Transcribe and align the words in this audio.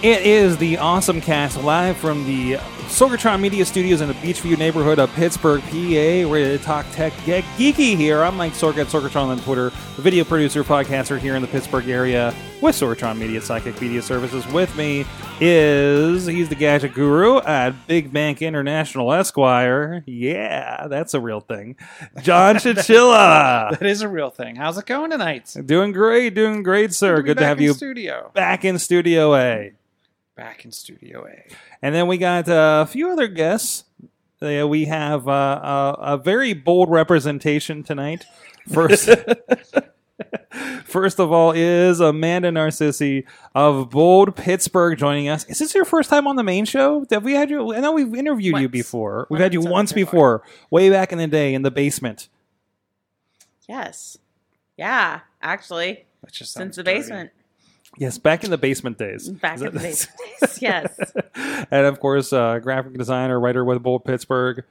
It 0.00 0.24
is 0.24 0.56
the 0.56 0.78
Awesome 0.78 1.20
Cast 1.20 1.60
live 1.62 1.96
from 1.96 2.24
the 2.24 2.58
Sorgatron 2.88 3.38
Media 3.40 3.64
Studios 3.64 4.00
in 4.00 4.08
the 4.08 4.14
Beechview 4.14 4.58
neighborhood 4.58 4.98
of 4.98 5.12
Pittsburgh, 5.12 5.60
PA. 5.62 5.68
We're 5.70 6.26
ready 6.26 6.58
to 6.58 6.64
talk 6.64 6.84
tech, 6.92 7.12
get 7.26 7.44
geeky 7.56 7.96
here. 7.96 8.22
I'm 8.22 8.34
Mike 8.36 8.54
Sorg 8.54 8.76
at 8.78 8.86
Sorgatron 8.88 9.26
on 9.28 9.38
Twitter, 9.40 9.70
the 9.96 10.02
video 10.02 10.24
producer, 10.24 10.64
podcaster 10.64 11.18
here 11.18 11.36
in 11.36 11.42
the 11.42 11.48
Pittsburgh 11.48 11.86
area 11.88 12.34
with 12.62 12.74
Sorgatron 12.74 13.18
Media 13.18 13.40
Sidekick 13.40 13.80
Media 13.80 14.00
Services. 14.02 14.44
With 14.48 14.74
me 14.74 15.04
is 15.38 16.26
he's 16.26 16.48
the 16.48 16.54
gadget 16.56 16.94
guru 16.94 17.38
at 17.42 17.86
Big 17.86 18.10
Bank 18.12 18.40
International 18.42 19.12
Esquire. 19.12 20.02
Yeah, 20.06 20.88
that's 20.88 21.12
a 21.14 21.20
real 21.20 21.40
thing. 21.40 21.76
John 22.22 22.54
Chichilla. 22.56 23.78
That 23.78 23.86
is 23.86 24.00
a 24.00 24.08
real 24.08 24.30
thing. 24.30 24.56
How's 24.56 24.78
it 24.78 24.86
going 24.86 25.10
tonight? 25.10 25.54
doing 25.66 25.92
great, 25.92 26.34
doing 26.34 26.62
great, 26.64 26.94
sir. 26.94 27.18
be 27.18 27.22
Good 27.28 27.38
to 27.38 27.44
have 27.44 27.60
you 27.60 27.74
Studio. 27.74 28.32
back 28.34 28.64
in 28.64 28.78
Studio 28.78 29.36
A. 29.36 29.72
Back 30.34 30.64
in 30.64 30.72
Studio 30.72 31.26
A. 31.26 31.44
And 31.82 31.94
then 31.94 32.06
we 32.06 32.18
got 32.18 32.48
uh, 32.48 32.84
a 32.86 32.90
few 32.90 33.10
other 33.10 33.28
guests. 33.28 33.84
Uh, 34.40 34.66
we 34.68 34.84
have 34.86 35.28
uh, 35.28 35.32
a, 35.62 35.96
a 36.14 36.16
very 36.18 36.52
bold 36.52 36.90
representation 36.90 37.82
tonight. 37.82 38.24
First, 38.68 39.08
first 40.84 41.18
of 41.20 41.32
all, 41.32 41.52
is 41.52 42.00
Amanda 42.00 42.50
Narcissi 42.50 43.24
of 43.54 43.90
Bold 43.90 44.36
Pittsburgh 44.36 44.98
joining 44.98 45.28
us. 45.28 45.44
Is 45.46 45.58
this 45.58 45.74
your 45.74 45.84
first 45.84 46.10
time 46.10 46.26
on 46.26 46.36
the 46.36 46.42
main 46.42 46.64
show? 46.64 47.04
Have 47.10 47.24
we 47.24 47.32
had 47.34 47.50
you? 47.50 47.74
I 47.74 47.80
know 47.80 47.92
we've 47.92 48.14
interviewed 48.14 48.58
you 48.58 48.68
before. 48.68 49.26
We've 49.30 49.38
Once 49.38 49.42
had 49.42 49.52
you 49.54 49.60
once 49.62 49.90
the 49.90 49.94
before, 50.04 50.42
way 50.70 50.90
back 50.90 51.12
in 51.12 51.18
the 51.18 51.26
day 51.26 51.54
in 51.54 51.62
the 51.62 51.70
basement. 51.70 52.28
Yes. 53.68 54.18
Yeah, 54.76 55.20
actually, 55.42 56.04
That 56.22 56.32
just 56.32 56.52
since 56.52 56.76
the 56.76 56.82
dirty. 56.82 56.98
basement. 56.98 57.30
Yes, 57.96 58.18
back 58.18 58.44
in 58.44 58.50
the 58.50 58.58
basement 58.58 58.98
days. 58.98 59.28
Back 59.28 59.56
Is 59.56 59.62
in 59.62 59.74
the 59.74 59.80
basement 59.80 60.20
days, 60.40 60.62
yes. 60.62 61.12
and 61.70 61.86
of 61.86 62.00
course, 62.00 62.32
uh, 62.32 62.58
graphic 62.58 62.94
designer, 62.94 63.40
writer 63.40 63.64
with 63.64 63.82
Bold 63.82 64.04
Pittsburgh. 64.04 64.64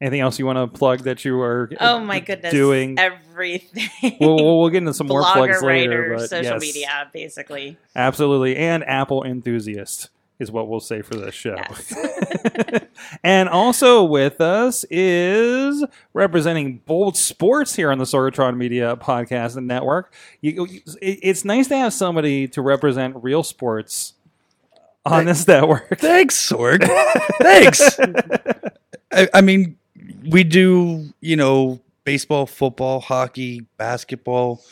Anything 0.00 0.20
else 0.20 0.38
you 0.38 0.46
want 0.46 0.58
to 0.58 0.66
plug 0.66 1.00
that 1.04 1.24
you 1.24 1.40
are? 1.40 1.70
Oh 1.80 2.00
my 2.00 2.18
goodness. 2.18 2.52
doing? 2.52 2.98
everything. 2.98 4.16
We'll, 4.20 4.34
we'll, 4.34 4.58
we'll 4.60 4.68
get 4.68 4.78
into 4.78 4.94
some 4.94 5.06
more 5.06 5.22
plugs 5.22 5.62
later. 5.62 6.10
writer, 6.10 6.26
social 6.26 6.54
yes, 6.54 6.60
media, 6.60 7.10
basically. 7.12 7.78
absolutely, 7.94 8.56
and 8.56 8.82
Apple 8.84 9.22
enthusiast 9.22 10.10
is 10.38 10.50
what 10.50 10.68
we'll 10.68 10.80
say 10.80 11.02
for 11.02 11.14
this 11.14 11.34
show. 11.34 11.54
Yes. 11.56 11.94
and 13.24 13.48
also 13.48 14.02
with 14.04 14.40
us 14.40 14.84
is 14.90 15.84
representing 16.14 16.78
Bold 16.86 17.16
Sports 17.16 17.74
here 17.76 17.92
on 17.92 17.98
the 17.98 18.04
Sorgatron 18.04 18.56
Media 18.56 18.96
Podcast 18.96 19.56
and 19.56 19.66
Network. 19.68 20.12
You, 20.40 20.66
you- 20.66 20.80
it- 21.00 21.20
it's 21.22 21.44
nice 21.44 21.68
to 21.68 21.76
have 21.76 21.92
somebody 21.92 22.48
to 22.48 22.62
represent 22.62 23.16
real 23.22 23.42
sports 23.42 24.14
on 25.04 25.24
this 25.26 25.46
network. 25.46 25.98
Thanks, 25.98 26.36
Sorg. 26.48 26.82
Thanks. 27.40 27.98
I, 29.12 29.28
I 29.34 29.40
mean, 29.40 29.76
we 30.28 30.44
do, 30.44 31.12
you 31.20 31.36
know, 31.36 31.80
baseball, 32.04 32.46
football, 32.46 33.00
hockey, 33.00 33.66
basketball, 33.76 34.62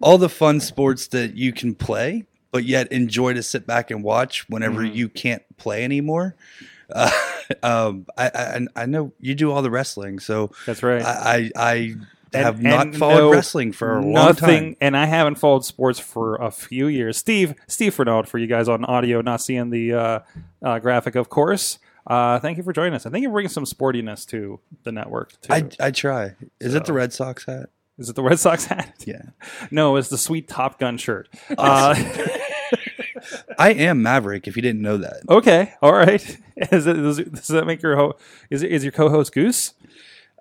all 0.00 0.18
the 0.18 0.28
fun 0.28 0.60
sports 0.60 1.08
that 1.08 1.34
you 1.36 1.52
can 1.52 1.74
play, 1.74 2.24
but 2.50 2.64
yet 2.64 2.90
enjoy 2.92 3.34
to 3.34 3.42
sit 3.42 3.66
back 3.66 3.90
and 3.90 4.02
watch 4.02 4.48
whenever 4.48 4.82
Mhm. 4.82 4.94
you 4.94 5.08
can't 5.08 5.42
play 5.56 5.84
anymore. 5.84 6.34
Uh, 6.92 7.10
um, 7.62 8.06
I, 8.16 8.30
I 8.34 8.82
I 8.82 8.86
know 8.86 9.12
you 9.20 9.34
do 9.34 9.50
all 9.52 9.62
the 9.62 9.70
wrestling, 9.70 10.18
so 10.18 10.50
That's 10.66 10.82
right. 10.82 11.02
I 11.02 11.50
I, 11.56 11.72
I 11.72 11.74
And- 11.74 12.44
have 12.44 12.62
not 12.62 12.86
and 12.88 12.96
followed 12.96 13.18
no- 13.18 13.32
wrestling 13.32 13.72
for 13.72 13.98
a 13.98 14.04
long 14.04 14.34
time. 14.34 14.76
and 14.80 14.96
I 14.96 15.06
haven't 15.06 15.36
followed 15.36 15.64
sports 15.64 15.98
for 15.98 16.36
a 16.36 16.50
few 16.50 16.86
years. 16.86 17.16
Steve, 17.16 17.54
Steve 17.66 17.94
Fernald, 17.94 18.28
for 18.28 18.38
you 18.38 18.46
guys 18.46 18.68
on 18.68 18.84
audio, 18.84 19.20
not 19.22 19.40
seeing 19.40 19.70
the 19.70 19.92
uh, 19.94 20.18
uh, 20.62 20.78
graphic, 20.78 21.14
of 21.14 21.28
course. 21.30 21.78
Uh, 22.06 22.38
thank 22.38 22.56
you 22.56 22.62
for 22.64 22.72
joining 22.72 22.94
us, 22.94 23.04
I 23.04 23.10
think 23.10 23.22
you 23.22 23.28
bringing 23.30 23.50
some 23.50 23.64
sportiness 23.66 24.26
to 24.28 24.60
the 24.84 24.92
network. 24.92 25.38
Too. 25.42 25.52
I 25.52 25.68
I 25.78 25.90
try. 25.90 26.36
Is 26.58 26.74
it 26.74 26.86
the 26.86 26.94
Red 26.94 27.12
Sox 27.12 27.44
hat? 27.44 27.68
Is 27.98 28.08
it 28.08 28.14
the 28.16 28.22
Red 28.22 28.38
Sox 28.38 28.64
hat? 28.64 28.94
Yeah. 29.06 29.22
No, 29.70 29.96
it's 29.96 30.08
the 30.08 30.16
sweet 30.16 30.48
Top 30.48 30.78
Gun 30.78 30.96
shirt. 30.96 31.28
Uh, 31.58 31.94
I 33.58 33.72
am 33.72 34.02
Maverick. 34.02 34.46
If 34.48 34.56
you 34.56 34.62
didn't 34.62 34.82
know 34.82 34.96
that. 34.98 35.22
okay, 35.28 35.74
all 35.82 35.92
right. 35.92 36.22
Is 36.72 36.86
it, 36.88 36.94
does, 36.94 37.18
does 37.18 37.46
that 37.48 37.66
make 37.68 37.82
your 37.82 37.94
ho- 37.94 38.16
is 38.50 38.64
it, 38.64 38.72
is 38.72 38.82
your 38.82 38.90
co-host 38.90 39.32
Goose? 39.32 39.74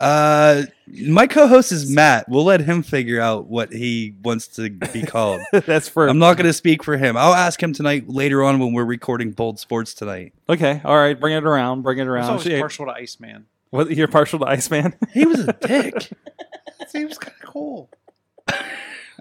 Uh, 0.02 0.64
my 1.08 1.28
co-host 1.28 1.72
is 1.72 1.90
Matt. 1.94 2.28
We'll 2.28 2.44
let 2.44 2.62
him 2.62 2.82
figure 2.84 3.20
out 3.22 3.46
what 3.48 3.72
he 3.72 4.16
wants 4.24 4.48
to 4.56 4.70
be 4.70 5.04
called. 5.04 5.42
That's 5.52 5.88
for 5.90 6.08
I'm 6.08 6.18
not 6.20 6.38
going 6.38 6.48
to 6.48 6.54
speak 6.54 6.84
for 6.84 6.98
him. 6.98 7.16
I'll 7.18 7.36
ask 7.36 7.62
him 7.62 7.72
tonight 7.74 8.08
later 8.10 8.44
on 8.44 8.58
when 8.60 8.74
we're 8.74 8.84
recording 8.86 9.32
Bold 9.32 9.60
Sports 9.60 9.94
tonight. 9.94 10.34
okay. 10.50 10.82
All 10.84 10.96
right, 10.98 11.20
bring 11.20 11.36
it 11.36 11.44
around. 11.44 11.84
Bring 11.84 12.00
it 12.00 12.02
I 12.02 12.06
was 12.06 12.10
around. 12.10 12.30
always 12.30 12.44
Shit. 12.44 12.60
partial 12.60 12.86
to 12.88 12.94
Iceman. 12.94 13.46
What, 13.70 13.92
you're 13.92 14.08
partial 14.08 14.40
to 14.40 14.46
Iceman. 14.46 14.94
He 15.14 15.26
was 15.26 15.40
a 15.48 15.54
dick. 15.54 16.10
He 16.94 17.06
was 17.06 17.18
kind 17.18 17.36
of 17.44 17.50
cool. 17.50 17.90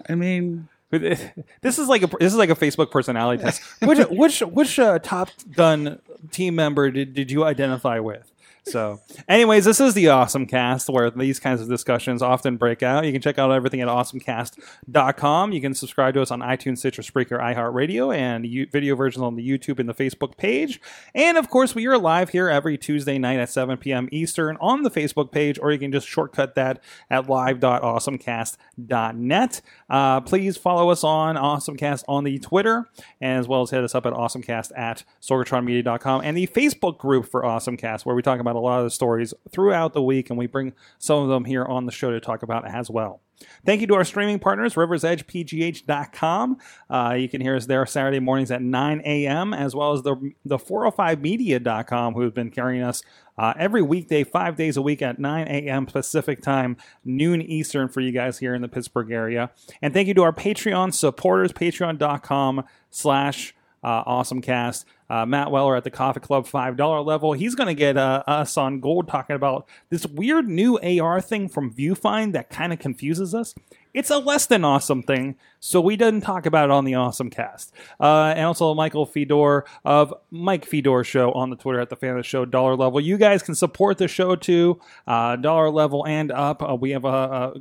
I 0.09 0.15
mean, 0.15 0.67
This 1.61 1.79
is 1.79 1.87
like 1.87 2.01
a 2.03 2.07
this 2.19 2.31
is 2.31 2.37
like 2.37 2.49
a 2.49 2.55
Facebook 2.55 2.91
personality 2.91 3.43
test. 3.43 3.61
Which 3.81 3.99
which 4.09 4.39
which 4.39 4.79
uh, 4.79 4.99
Top 4.99 5.29
Gun 5.51 5.99
team 6.31 6.55
member 6.55 6.89
did, 6.91 7.13
did 7.13 7.29
you 7.29 7.43
identify 7.43 7.99
with? 7.99 8.31
So, 8.67 8.99
anyways, 9.29 9.63
this 9.63 9.79
is 9.79 9.93
the 9.93 10.09
Awesome 10.09 10.45
Cast 10.45 10.89
where 10.89 11.09
these 11.09 11.39
kinds 11.39 11.61
of 11.61 11.69
discussions 11.69 12.21
often 12.21 12.57
break 12.57 12.83
out. 12.83 13.05
You 13.05 13.13
can 13.13 13.21
check 13.21 13.39
out 13.39 13.49
everything 13.51 13.79
at 13.79 13.87
awesomecast.com. 13.87 15.53
You 15.53 15.61
can 15.61 15.73
subscribe 15.73 16.15
to 16.15 16.21
us 16.21 16.31
on 16.31 16.41
iTunes, 16.41 16.79
Stitcher, 16.79 17.01
Spreaker, 17.01 17.39
iHeartRadio, 17.39 18.13
and 18.13 18.45
video 18.69 18.97
versions 18.97 19.23
on 19.23 19.37
the 19.37 19.47
YouTube 19.47 19.79
and 19.79 19.87
the 19.87 19.93
Facebook 19.93 20.35
page. 20.35 20.81
And 21.15 21.37
of 21.37 21.49
course, 21.49 21.75
we 21.75 21.87
are 21.87 21.97
live 21.97 22.31
here 22.31 22.49
every 22.49 22.77
Tuesday 22.77 23.17
night 23.17 23.39
at 23.39 23.49
7 23.49 23.77
p.m. 23.77 24.09
Eastern 24.11 24.57
on 24.59 24.83
the 24.83 24.91
Facebook 24.91 25.31
page, 25.31 25.57
or 25.61 25.71
you 25.71 25.79
can 25.79 25.93
just 25.93 26.07
shortcut 26.07 26.55
that 26.55 26.83
at 27.09 27.29
live.awesomecast.net. 27.29 29.61
Uh, 29.89 30.19
please 30.21 30.57
follow 30.57 30.89
us 30.89 31.05
on 31.05 31.35
Awesomecast 31.35 32.03
on 32.09 32.25
the 32.25 32.37
Twitter, 32.39 32.89
as 33.21 33.47
well 33.47 33.61
as 33.61 33.69
hit 33.69 33.85
us 33.85 33.95
up 33.95 34.05
at 34.05 34.11
awesomecast 34.11 34.77
at 34.77 35.05
sorgatronmedia.com 35.21 36.19
and 36.21 36.35
the 36.35 36.47
Facebook 36.47 36.97
group 36.97 37.25
for 37.25 37.43
Awesomecast, 37.43 38.05
where 38.05 38.15
we 38.15 38.21
talk 38.21 38.41
about 38.41 38.56
a 38.57 38.59
lot 38.59 38.79
of 38.79 38.85
the 38.85 38.91
stories 38.91 39.33
throughout 39.51 39.93
the 39.93 40.01
week, 40.01 40.29
and 40.29 40.37
we 40.37 40.47
bring 40.47 40.73
some 40.99 41.23
of 41.23 41.29
them 41.29 41.45
here 41.45 41.63
on 41.65 41.85
the 41.85 41.91
show 41.91 42.11
to 42.11 42.19
talk 42.19 42.43
about 42.43 42.67
as 42.67 42.89
well. 42.89 43.21
Thank 43.65 43.81
you 43.81 43.87
to 43.87 43.95
our 43.95 44.03
streaming 44.03 44.39
partners, 44.39 44.73
riversedgepgh.com. 44.75 46.57
Uh, 46.89 47.15
you 47.17 47.29
can 47.29 47.41
hear 47.41 47.55
us 47.55 47.65
there 47.67 47.85
Saturday 47.85 48.19
mornings 48.19 48.49
at 48.49 48.61
9 48.61 49.01
a.m., 49.05 49.53
as 49.53 49.75
well 49.75 49.93
as 49.93 50.01
the, 50.01 50.33
the 50.43 50.57
405media.com, 50.57 52.13
who 52.13 52.21
have 52.21 52.33
been 52.33 52.49
carrying 52.49 52.81
us 52.81 53.03
uh, 53.37 53.53
every 53.57 53.83
weekday, 53.83 54.23
five 54.23 54.55
days 54.55 54.77
a 54.77 54.81
week 54.81 55.01
at 55.01 55.19
9 55.19 55.47
a.m. 55.47 55.85
Pacific 55.85 56.41
time, 56.41 56.77
noon 57.05 57.41
Eastern 57.41 57.87
for 57.87 58.01
you 58.01 58.11
guys 58.11 58.39
here 58.39 58.55
in 58.55 58.61
the 58.63 58.67
Pittsburgh 58.67 59.11
area. 59.11 59.51
And 59.81 59.93
thank 59.93 60.07
you 60.07 60.15
to 60.15 60.23
our 60.23 60.33
Patreon 60.33 60.93
supporters, 60.93 61.51
patreon.com 61.51 62.63
slash 62.89 63.53
uh, 63.83 64.03
awesomecast. 64.05 64.85
Uh, 65.09 65.25
Matt 65.25 65.51
Weller 65.51 65.77
at 65.77 65.85
the 65.85 65.89
Coffee 65.89 66.19
Club 66.19 66.45
$5 66.45 67.05
level. 67.05 67.31
He's 67.31 67.55
going 67.55 67.67
to 67.67 67.73
get 67.73 67.95
uh, 67.95 68.23
us 68.27 68.57
on 68.57 68.81
gold 68.81 69.07
talking 69.07 69.37
about 69.37 69.67
this 69.89 70.05
weird 70.05 70.49
new 70.49 70.77
AR 70.79 71.21
thing 71.21 71.47
from 71.47 71.73
Viewfind 71.73 72.33
that 72.33 72.49
kind 72.49 72.73
of 72.73 72.79
confuses 72.79 73.33
us. 73.33 73.55
It's 73.93 74.09
a 74.11 74.19
less 74.19 74.45
than 74.45 74.63
awesome 74.63 75.01
thing, 75.01 75.37
so 75.59 75.81
we 75.81 75.95
didn't 75.95 76.21
talk 76.21 76.45
about 76.45 76.65
it 76.65 76.71
on 76.71 76.85
the 76.85 76.93
Awesome 76.93 77.31
Cast. 77.31 77.73
Uh, 77.99 78.33
and 78.35 78.45
also 78.45 78.75
Michael 78.75 79.07
Fedor 79.07 79.65
of 79.85 80.13
Mike 80.29 80.65
Fedor 80.65 81.03
Show 81.03 81.31
on 81.31 81.49
the 81.49 81.55
Twitter 81.55 81.79
at 81.79 81.89
the 81.89 81.95
Fan 81.95 82.11
of 82.11 82.17
the 82.17 82.23
Show 82.23 82.45
dollar 82.45 82.75
level. 82.75 82.99
You 82.99 83.17
guys 83.17 83.41
can 83.41 83.55
support 83.55 83.97
the 83.97 84.07
show 84.07 84.35
too, 84.35 84.79
uh, 85.07 85.37
dollar 85.37 85.71
level 85.71 86.05
and 86.05 86.31
up. 86.31 86.61
Uh, 86.61 86.75
we 86.75 86.91
have 86.91 87.03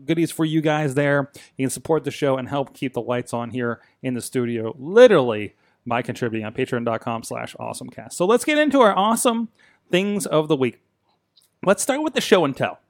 goodies 0.04 0.30
for 0.30 0.44
you 0.44 0.60
guys 0.60 0.94
there. 0.94 1.30
You 1.56 1.64
can 1.64 1.70
support 1.70 2.04
the 2.04 2.10
show 2.10 2.36
and 2.36 2.48
help 2.48 2.74
keep 2.74 2.92
the 2.92 3.00
lights 3.00 3.32
on 3.32 3.50
here 3.50 3.80
in 4.02 4.12
the 4.12 4.20
studio. 4.20 4.74
Literally 4.78 5.54
by 5.86 6.02
contributing 6.02 6.44
on 6.44 6.52
patreon.com 6.52 7.22
slash 7.22 7.54
awesomecast. 7.56 8.12
So 8.12 8.26
let's 8.26 8.44
get 8.44 8.58
into 8.58 8.80
our 8.80 8.96
awesome 8.96 9.48
things 9.90 10.26
of 10.26 10.48
the 10.48 10.56
week. 10.56 10.80
Let's 11.64 11.82
start 11.82 12.02
with 12.02 12.14
the 12.14 12.20
show 12.20 12.44
and 12.44 12.56
tell. 12.56 12.80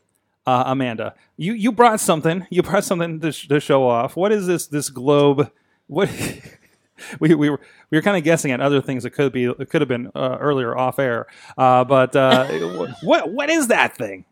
Uh, 0.46 0.64
Amanda, 0.66 1.14
you, 1.36 1.54
you 1.54 1.72
brought 1.72 2.00
something. 2.00 2.46
You 2.50 2.62
brought 2.62 2.84
something 2.84 3.20
to, 3.20 3.32
sh- 3.32 3.48
to 3.48 3.60
show 3.60 3.88
off. 3.88 4.16
What 4.16 4.32
is 4.32 4.46
this 4.46 4.66
this 4.66 4.90
globe? 4.90 5.50
What 5.88 6.08
we, 7.20 7.34
we 7.34 7.50
were 7.50 7.60
we 7.90 7.98
were 7.98 8.02
kind 8.02 8.16
of 8.16 8.22
guessing 8.24 8.52
at 8.52 8.60
other 8.60 8.80
things 8.80 9.02
that 9.02 9.10
could 9.10 9.32
be 9.32 9.44
it 9.44 9.70
could 9.70 9.80
have 9.80 9.88
been 9.88 10.10
uh, 10.14 10.38
earlier 10.40 10.76
off 10.76 10.98
air. 10.98 11.26
Uh, 11.58 11.84
but 11.84 12.14
uh, 12.14 12.46
what 13.02 13.30
what 13.32 13.50
is 13.50 13.68
that 13.68 13.96
thing? 13.96 14.24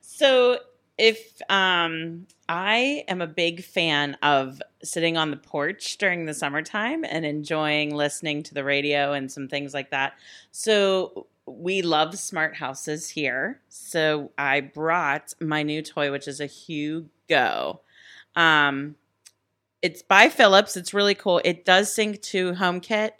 So 0.00 0.58
if 0.98 1.40
um 1.48 2.26
I 2.48 3.04
am 3.08 3.22
a 3.22 3.26
big 3.26 3.64
fan 3.64 4.16
of 4.22 4.60
sitting 4.82 5.16
on 5.16 5.30
the 5.30 5.36
porch 5.36 5.96
during 5.98 6.26
the 6.26 6.34
summertime 6.34 7.04
and 7.04 7.24
enjoying 7.24 7.94
listening 7.94 8.42
to 8.44 8.54
the 8.54 8.64
radio 8.64 9.12
and 9.12 9.30
some 9.30 9.48
things 9.48 9.72
like 9.72 9.90
that. 9.90 10.14
So 10.50 11.26
we 11.46 11.82
love 11.82 12.18
smart 12.18 12.56
houses 12.56 13.08
here. 13.08 13.60
So 13.68 14.30
I 14.38 14.60
brought 14.60 15.34
my 15.40 15.62
new 15.62 15.82
toy, 15.82 16.12
which 16.12 16.28
is 16.28 16.40
a 16.40 16.46
Hue 16.46 17.08
Go. 17.28 17.80
Um, 18.36 18.96
it's 19.80 20.02
by 20.02 20.28
Philips. 20.28 20.76
It's 20.76 20.94
really 20.94 21.14
cool. 21.14 21.40
It 21.44 21.64
does 21.64 21.92
sync 21.92 22.22
to 22.22 22.52
HomeKit. 22.52 23.12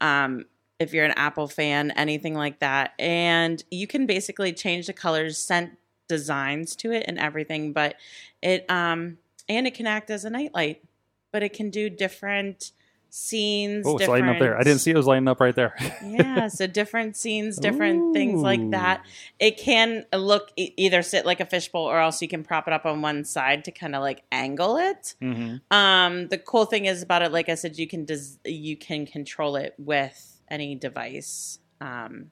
Um, 0.00 0.44
if 0.78 0.92
you're 0.92 1.04
an 1.04 1.14
Apple 1.16 1.48
fan, 1.48 1.92
anything 1.92 2.34
like 2.34 2.58
that, 2.58 2.92
and 2.98 3.62
you 3.70 3.86
can 3.86 4.04
basically 4.04 4.52
change 4.52 4.88
the 4.88 4.92
colors, 4.92 5.38
scent 5.38 5.78
designs 6.08 6.76
to 6.76 6.92
it, 6.92 7.04
and 7.08 7.18
everything. 7.18 7.72
But 7.72 7.96
it 8.42 8.64
um 8.70 9.18
and 9.48 9.66
it 9.66 9.74
can 9.74 9.86
act 9.86 10.10
as 10.10 10.24
a 10.24 10.30
nightlight, 10.30 10.84
but 11.32 11.42
it 11.42 11.52
can 11.52 11.70
do 11.70 11.88
different 11.90 12.72
scenes. 13.10 13.86
Oh, 13.86 13.96
it's 13.98 14.08
lighting 14.08 14.28
up 14.30 14.38
there. 14.38 14.56
I 14.58 14.62
didn't 14.62 14.80
see 14.80 14.90
it 14.90 14.96
was 14.96 15.06
lighting 15.06 15.28
up 15.28 15.38
right 15.40 15.54
there. 15.54 15.74
yeah, 16.02 16.48
so 16.48 16.66
different 16.80 17.16
scenes, 17.16 17.58
different 17.58 18.14
things 18.14 18.40
like 18.42 18.70
that. 18.70 19.04
It 19.38 19.58
can 19.58 20.06
look 20.14 20.50
e- 20.56 20.72
either 20.76 21.02
sit 21.02 21.26
like 21.26 21.40
a 21.40 21.44
fishbowl, 21.46 21.82
or 21.84 21.98
else 22.00 22.22
you 22.22 22.28
can 22.28 22.42
prop 22.42 22.66
it 22.66 22.72
up 22.72 22.86
on 22.86 23.02
one 23.02 23.24
side 23.24 23.64
to 23.66 23.70
kind 23.70 23.94
of 23.94 24.00
like 24.00 24.22
angle 24.32 24.78
it. 24.78 25.14
hmm 25.20 25.56
Um, 25.70 26.28
the 26.28 26.38
cool 26.38 26.64
thing 26.64 26.86
is 26.86 27.02
about 27.02 27.22
it, 27.22 27.32
like 27.32 27.48
I 27.50 27.54
said, 27.54 27.78
you 27.78 27.86
can 27.86 28.04
des- 28.06 28.38
you 28.44 28.76
can 28.76 29.04
control 29.06 29.56
it 29.56 29.74
with 29.78 30.40
any 30.50 30.74
device 30.74 31.58
um, 31.80 32.30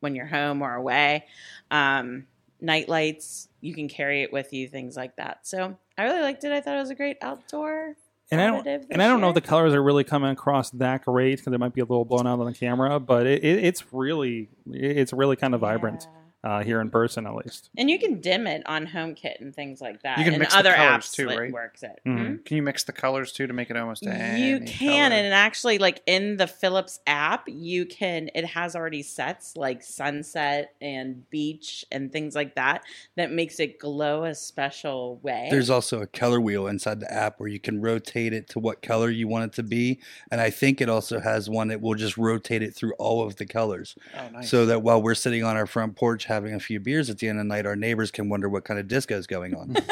when 0.00 0.14
you're 0.16 0.26
home 0.26 0.60
or 0.62 0.74
away. 0.74 1.24
Um, 1.70 2.26
night 2.66 2.88
lights, 2.88 3.48
you 3.60 3.74
can 3.74 3.88
carry 3.88 4.22
it 4.22 4.32
with 4.32 4.52
you, 4.52 4.68
things 4.68 4.96
like 4.96 5.16
that. 5.16 5.46
So 5.46 5.78
I 5.96 6.04
really 6.04 6.20
liked 6.20 6.44
it. 6.44 6.52
I 6.52 6.60
thought 6.60 6.76
it 6.76 6.80
was 6.80 6.90
a 6.90 6.94
great 6.94 7.16
outdoor. 7.22 7.94
And 8.30 8.40
I 8.40 8.48
don't 8.48 8.66
and 8.66 9.00
I 9.00 9.06
don't 9.06 9.20
know 9.20 9.28
if 9.28 9.36
the 9.36 9.40
colors 9.40 9.72
are 9.72 9.82
really 9.82 10.02
coming 10.02 10.30
across 10.30 10.70
that 10.70 11.04
great 11.04 11.38
because 11.38 11.52
it 11.52 11.60
might 11.60 11.72
be 11.72 11.80
a 11.80 11.84
little 11.84 12.04
blown 12.04 12.26
out 12.26 12.40
on 12.40 12.46
the 12.46 12.52
camera, 12.52 12.98
but 12.98 13.24
it, 13.24 13.44
it, 13.44 13.64
it's 13.64 13.84
really 13.92 14.48
it's 14.66 15.12
really 15.12 15.36
kind 15.36 15.54
of 15.54 15.60
vibrant 15.60 16.08
uh, 16.44 16.62
here 16.62 16.80
in 16.80 16.90
person 16.90 17.26
at 17.26 17.34
least. 17.34 17.70
And 17.76 17.90
you 17.90 17.98
can 17.98 18.20
dim 18.20 18.46
it 18.46 18.62
on 18.66 18.86
HomeKit 18.86 19.40
and 19.40 19.54
things 19.54 19.80
like 19.80 20.02
that. 20.02 20.18
You 20.18 20.24
can 20.24 20.34
and 20.34 20.40
mix 20.40 20.52
the 20.52 20.60
other 20.60 20.74
colors 20.74 21.04
apps 21.06 21.12
too, 21.12 21.26
right? 21.28 21.52
works 21.52 21.82
it. 21.82 22.00
Mhm. 22.06 22.26
Hmm? 22.26 22.36
Can 22.44 22.56
you 22.56 22.62
mix 22.62 22.84
the 22.84 22.92
colors 22.92 23.32
too 23.32 23.46
to 23.46 23.52
make 23.52 23.68
it 23.70 23.76
almost 23.76 24.02
You 24.02 24.10
any 24.10 24.66
can, 24.66 25.10
color? 25.10 25.20
and 25.20 25.34
actually, 25.34 25.78
like 25.78 26.02
in 26.06 26.36
the 26.36 26.46
Philips 26.46 27.00
app, 27.06 27.44
you 27.48 27.84
can. 27.86 28.30
It 28.34 28.44
has 28.46 28.76
already 28.76 29.02
sets 29.02 29.56
like 29.56 29.82
sunset 29.82 30.74
and 30.80 31.28
beach 31.30 31.84
and 31.90 32.12
things 32.12 32.34
like 32.34 32.54
that 32.54 32.82
that 33.16 33.32
makes 33.32 33.58
it 33.58 33.78
glow 33.78 34.24
a 34.24 34.34
special 34.34 35.18
way. 35.22 35.48
There's 35.50 35.70
also 35.70 36.00
a 36.00 36.06
color 36.06 36.40
wheel 36.40 36.66
inside 36.68 37.00
the 37.00 37.12
app 37.12 37.40
where 37.40 37.48
you 37.48 37.58
can 37.60 37.80
rotate 37.80 38.32
it 38.32 38.48
to 38.50 38.58
what 38.60 38.82
color 38.82 39.10
you 39.10 39.26
want 39.26 39.44
it 39.46 39.52
to 39.54 39.62
be. 39.62 40.00
And 40.30 40.40
I 40.40 40.50
think 40.50 40.80
it 40.80 40.88
also 40.88 41.18
has 41.20 41.50
one 41.50 41.68
that 41.68 41.80
will 41.80 41.94
just 41.94 42.16
rotate 42.16 42.62
it 42.62 42.74
through 42.74 42.92
all 42.98 43.22
of 43.26 43.36
the 43.36 43.46
colors. 43.46 43.96
oh, 44.16 44.28
nice. 44.28 44.48
So 44.50 44.66
that 44.66 44.82
while 44.82 45.02
we're 45.02 45.14
sitting 45.14 45.42
on 45.42 45.56
our 45.56 45.66
front 45.66 45.96
porch 45.96 46.24
having 46.26 46.54
a 46.54 46.60
few 46.60 46.78
beers 46.80 47.08
at 47.10 47.18
the 47.18 47.28
end 47.28 47.38
of 47.38 47.44
the 47.44 47.48
night, 47.48 47.66
our 47.66 47.76
neighbors 47.76 48.10
can 48.10 48.28
wonder 48.28 48.48
what 48.48 48.64
kind 48.64 48.78
of 48.78 48.86
disco 48.88 49.16
is 49.16 49.26
going 49.26 49.54
on. 49.54 49.76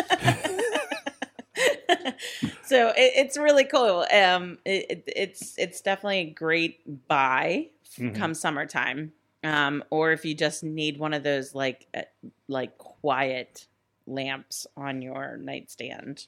so 2.64 2.88
it, 2.88 3.12
it's 3.16 3.36
really 3.36 3.64
cool. 3.64 4.04
Um, 4.12 4.58
it, 4.64 4.86
it, 4.90 5.04
it's 5.16 5.54
it's 5.58 5.80
definitely 5.80 6.18
a 6.20 6.30
great 6.30 7.08
buy 7.08 7.68
Mhm. 7.98 8.14
come 8.16 8.34
summertime. 8.34 9.12
Um, 9.44 9.84
or 9.90 10.10
if 10.10 10.24
you 10.24 10.34
just 10.34 10.64
need 10.64 10.98
one 10.98 11.14
of 11.14 11.22
those 11.22 11.54
like 11.54 11.86
uh, 11.94 12.02
like 12.48 12.76
quiet 12.78 13.66
lamps 14.06 14.66
on 14.76 15.00
your 15.02 15.36
nightstand. 15.36 16.26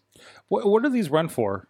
What, 0.48 0.66
what 0.66 0.82
do 0.84 0.88
these 0.90 1.10
run 1.10 1.28
for? 1.28 1.66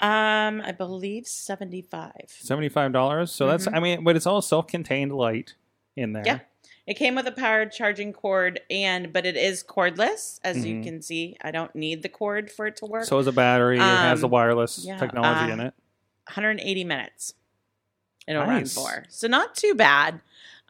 Um, 0.00 0.62
I 0.64 0.72
believe 0.72 1.26
seventy 1.26 1.82
five. 1.82 2.26
Seventy 2.28 2.68
five 2.68 2.92
dollars. 2.92 3.30
So 3.32 3.46
that's 3.48 3.66
Mhm. 3.66 3.76
I 3.76 3.80
mean, 3.80 4.04
but 4.04 4.16
it's 4.16 4.26
all 4.26 4.40
self 4.40 4.66
contained 4.68 5.12
light 5.12 5.54
in 5.96 6.12
there. 6.12 6.22
Yeah. 6.24 6.38
It 6.88 6.94
came 6.96 7.14
with 7.16 7.26
a 7.26 7.32
powered 7.32 7.70
charging 7.70 8.14
cord 8.14 8.60
and 8.70 9.12
but 9.12 9.26
it 9.26 9.36
is 9.36 9.62
cordless 9.62 10.40
as 10.42 10.64
you 10.64 10.76
Mhm. 10.76 10.82
can 10.84 11.02
see. 11.02 11.36
I 11.42 11.50
don't 11.50 11.74
need 11.76 12.02
the 12.02 12.08
cord 12.08 12.50
for 12.50 12.66
it 12.66 12.76
to 12.76 12.86
work. 12.86 13.04
So 13.04 13.18
is 13.18 13.26
a 13.26 13.32
battery. 13.32 13.76
it 13.76 13.82
has 13.82 14.22
the 14.22 14.26
Um, 14.26 14.30
wireless 14.32 14.84
yeah, 14.86 14.96
technology 14.96 15.50
uh, 15.50 15.54
in 15.54 15.60
it. 15.60 15.74
180 16.28 16.84
minutes. 16.84 17.34
It'll 18.26 18.46
Nice. 18.46 18.74
run 18.74 18.84
for. 18.84 19.04
So 19.10 19.28
not 19.28 19.54
too 19.54 19.74
bad. 19.74 20.20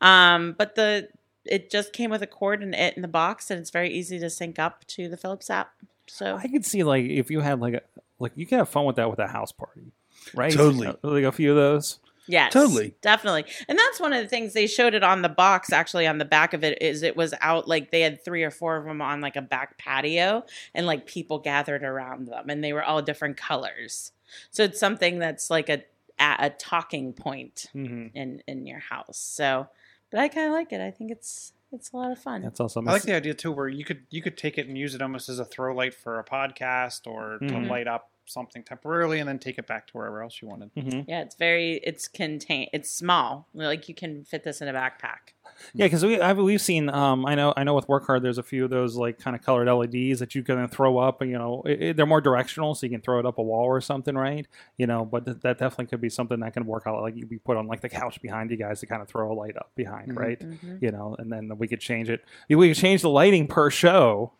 Um 0.01 0.57
but 0.59 0.75
the 0.75 1.09
it 1.45 1.71
just 1.71 1.93
came 1.93 2.11
with 2.11 2.21
a 2.23 2.27
cord 2.27 2.63
and 2.63 2.75
it 2.75 2.95
in 2.97 3.03
the 3.03 3.09
box 3.09 3.49
and 3.51 3.61
it's 3.61 3.71
very 3.71 3.89
easy 3.91 4.19
to 4.19 4.29
sync 4.29 4.59
up 4.59 4.85
to 4.89 5.09
the 5.09 5.17
Philips 5.17 5.49
app. 5.51 5.73
So 6.09 6.37
I 6.37 6.49
could 6.49 6.67
see 6.67 6.83
like 6.83 7.05
if 7.07 7.31
you 7.31 7.41
had 7.41 7.61
like 7.61 7.75
a 7.75 7.83
like 8.19 8.33
you 8.35 8.45
can 8.45 8.59
have 8.59 8.69
fun 8.69 8.85
with 8.87 8.97
that 8.97 9.09
with 9.09 9.21
a 9.21 9.29
house 9.29 9.53
party, 9.53 9.93
right? 10.35 10.53
Totally. 10.53 10.93
Like 11.03 11.25
a 11.25 11.31
few 11.33 11.51
of 11.51 11.57
those. 11.57 12.01
Yes, 12.29 12.53
Totally. 12.53 12.95
definitely. 13.01 13.47
And 13.69 13.79
that's 13.79 13.99
one 13.99 14.13
of 14.13 14.23
the 14.23 14.29
things 14.29 14.53
they 14.53 14.67
showed 14.67 14.95
it 14.95 15.03
on 15.03 15.23
the 15.23 15.29
box. 15.29 15.73
Actually, 15.73 16.07
on 16.07 16.19
the 16.19 16.25
back 16.25 16.53
of 16.55 16.63
it 16.63 16.81
is 16.83 17.03
it 17.03 17.17
was 17.17 17.35
out 17.41 17.67
like 17.67 17.91
they 17.91 18.03
had 18.03 18.25
three 18.25 18.43
or 18.45 18.51
four 18.51 18.77
of 18.77 18.85
them 18.85 19.01
on 19.01 19.21
like 19.21 19.37
a 19.37 19.43
back 19.43 19.79
patio, 19.79 20.45
and 20.75 20.87
like 20.87 21.07
people 21.07 21.39
gathered 21.39 21.83
around 21.83 22.29
them, 22.29 22.51
and 22.51 22.63
they 22.63 22.73
were 22.73 22.85
all 22.85 23.01
different 23.03 23.37
colors. 23.37 24.13
So 24.51 24.63
it's 24.65 24.79
something 24.79 25.19
that's 25.19 25.49
like 25.51 25.69
a 25.69 25.83
a, 26.21 26.37
a 26.39 26.51
talking 26.51 27.13
point 27.15 27.67
Mm-hmm. 27.75 28.17
in 28.17 28.43
in 28.47 28.67
your 28.67 28.81
house. 28.81 29.19
So, 29.19 29.69
but 30.11 30.21
I 30.21 30.29
kind 30.29 30.47
of 30.49 30.53
like 30.53 30.73
it. 30.73 30.81
I 30.81 30.91
think 30.91 31.11
it's 31.11 31.53
it's 31.73 31.93
a 31.93 31.97
lot 31.97 32.11
of 32.13 32.19
fun. 32.19 32.43
That's 32.43 32.61
awesome. 32.61 32.89
I 32.89 32.93
like 32.93 33.03
the 33.03 33.15
idea 33.15 33.35
too, 33.35 33.53
where 33.53 33.69
you 33.69 33.85
could 33.85 34.07
you 34.11 34.23
could 34.23 34.37
take 34.37 34.59
it 34.59 34.67
and 34.69 34.77
use 34.77 34.95
it 34.95 35.03
almost 35.03 35.29
as 35.29 35.39
a 35.39 35.45
throw 35.45 35.75
light 35.75 35.95
for 35.95 36.19
a 36.19 36.25
podcast 36.25 37.07
or 37.07 37.39
Mhm. 37.41 37.49
to 37.49 37.59
light 37.69 37.87
up 37.87 38.11
something 38.27 38.63
temporarily, 38.63 39.21
and 39.21 39.29
then 39.29 39.39
take 39.39 39.57
it 39.59 39.67
back 39.67 39.87
to 39.87 39.93
wherever 39.97 40.23
else 40.23 40.43
you 40.43 40.49
wanted. 40.49 40.71
hmm 40.79 41.01
yeah, 41.09 41.23
it's 41.23 41.35
very 41.35 41.75
it's 41.83 42.09
contain 42.09 42.69
it's 42.73 42.91
small. 42.91 43.49
Like 43.55 43.89
you 43.89 43.95
can 43.95 44.25
fit 44.25 44.45
this 44.45 44.61
in 44.61 44.69
a 44.69 44.73
backpack. 44.75 45.33
Yeah, 45.75 45.87
because 45.87 46.05
we 46.05 46.21
I've, 46.21 46.39
we've 46.39 46.61
seen. 46.61 46.89
Um, 46.89 47.27
I 47.27 47.35
know 47.35 47.53
I 47.57 47.65
know 47.65 47.75
with 47.75 47.89
work 47.89 48.07
hard, 48.07 48.23
there's 48.23 48.39
a 48.39 48.43
few 48.43 48.65
of 48.65 48.71
those 48.71 48.97
like 48.97 49.19
kind 49.19 49.35
of 49.37 49.43
colored 49.43 49.67
LEDs 49.69 50.19
that 50.21 50.35
you 50.35 50.43
can 50.43 50.67
throw 50.69 50.99
up. 50.99 51.23
You 51.23 51.39
know, 51.39 51.63
it, 51.67 51.83
it- 51.83 51.97
they're 51.97 52.07
more 52.07 52.21
directional, 52.21 52.75
so 52.75 52.87
you 52.87 52.91
can 52.91 53.01
throw 53.01 53.19
it 53.19 53.27
up 53.27 53.39
a 53.39 53.43
wall 53.43 53.65
or 53.65 53.81
something, 53.81 54.15
right? 54.15 54.47
You 54.77 54.87
know, 54.87 55.05
but 55.05 55.25
th- 55.25 55.39
that 55.43 55.59
definitely 55.59 55.87
could 55.87 56.01
be 56.01 56.11
something 56.11 56.41
that 56.41 56.53
can 56.53 56.67
work 56.67 56.85
out. 56.87 57.01
Like 57.03 57.17
you 57.17 57.27
be 57.27 57.39
put 57.39 57.57
on 57.57 57.67
like 57.67 57.81
the 57.81 57.89
couch 57.89 58.21
behind 58.23 58.51
you 58.51 58.57
guys 58.57 58.81
to 58.81 58.87
kind 58.87 59.03
of 59.03 59.09
throw 59.09 59.33
a 59.33 59.35
light 59.35 59.57
up 59.57 59.71
behind, 59.75 60.13
Mhm. 60.13 60.17
right? 60.19 60.39
Mhm. 60.41 60.83
You 60.83 60.91
know, 60.93 61.17
and 61.19 61.31
then 61.33 61.51
we 61.59 61.67
could 61.69 61.81
change 61.81 62.09
it. 62.11 62.25
We 62.49 62.69
could 62.69 62.77
change 62.77 63.03
the 63.03 63.11
lighting 63.11 63.47
per 63.47 63.71
show. 63.71 64.33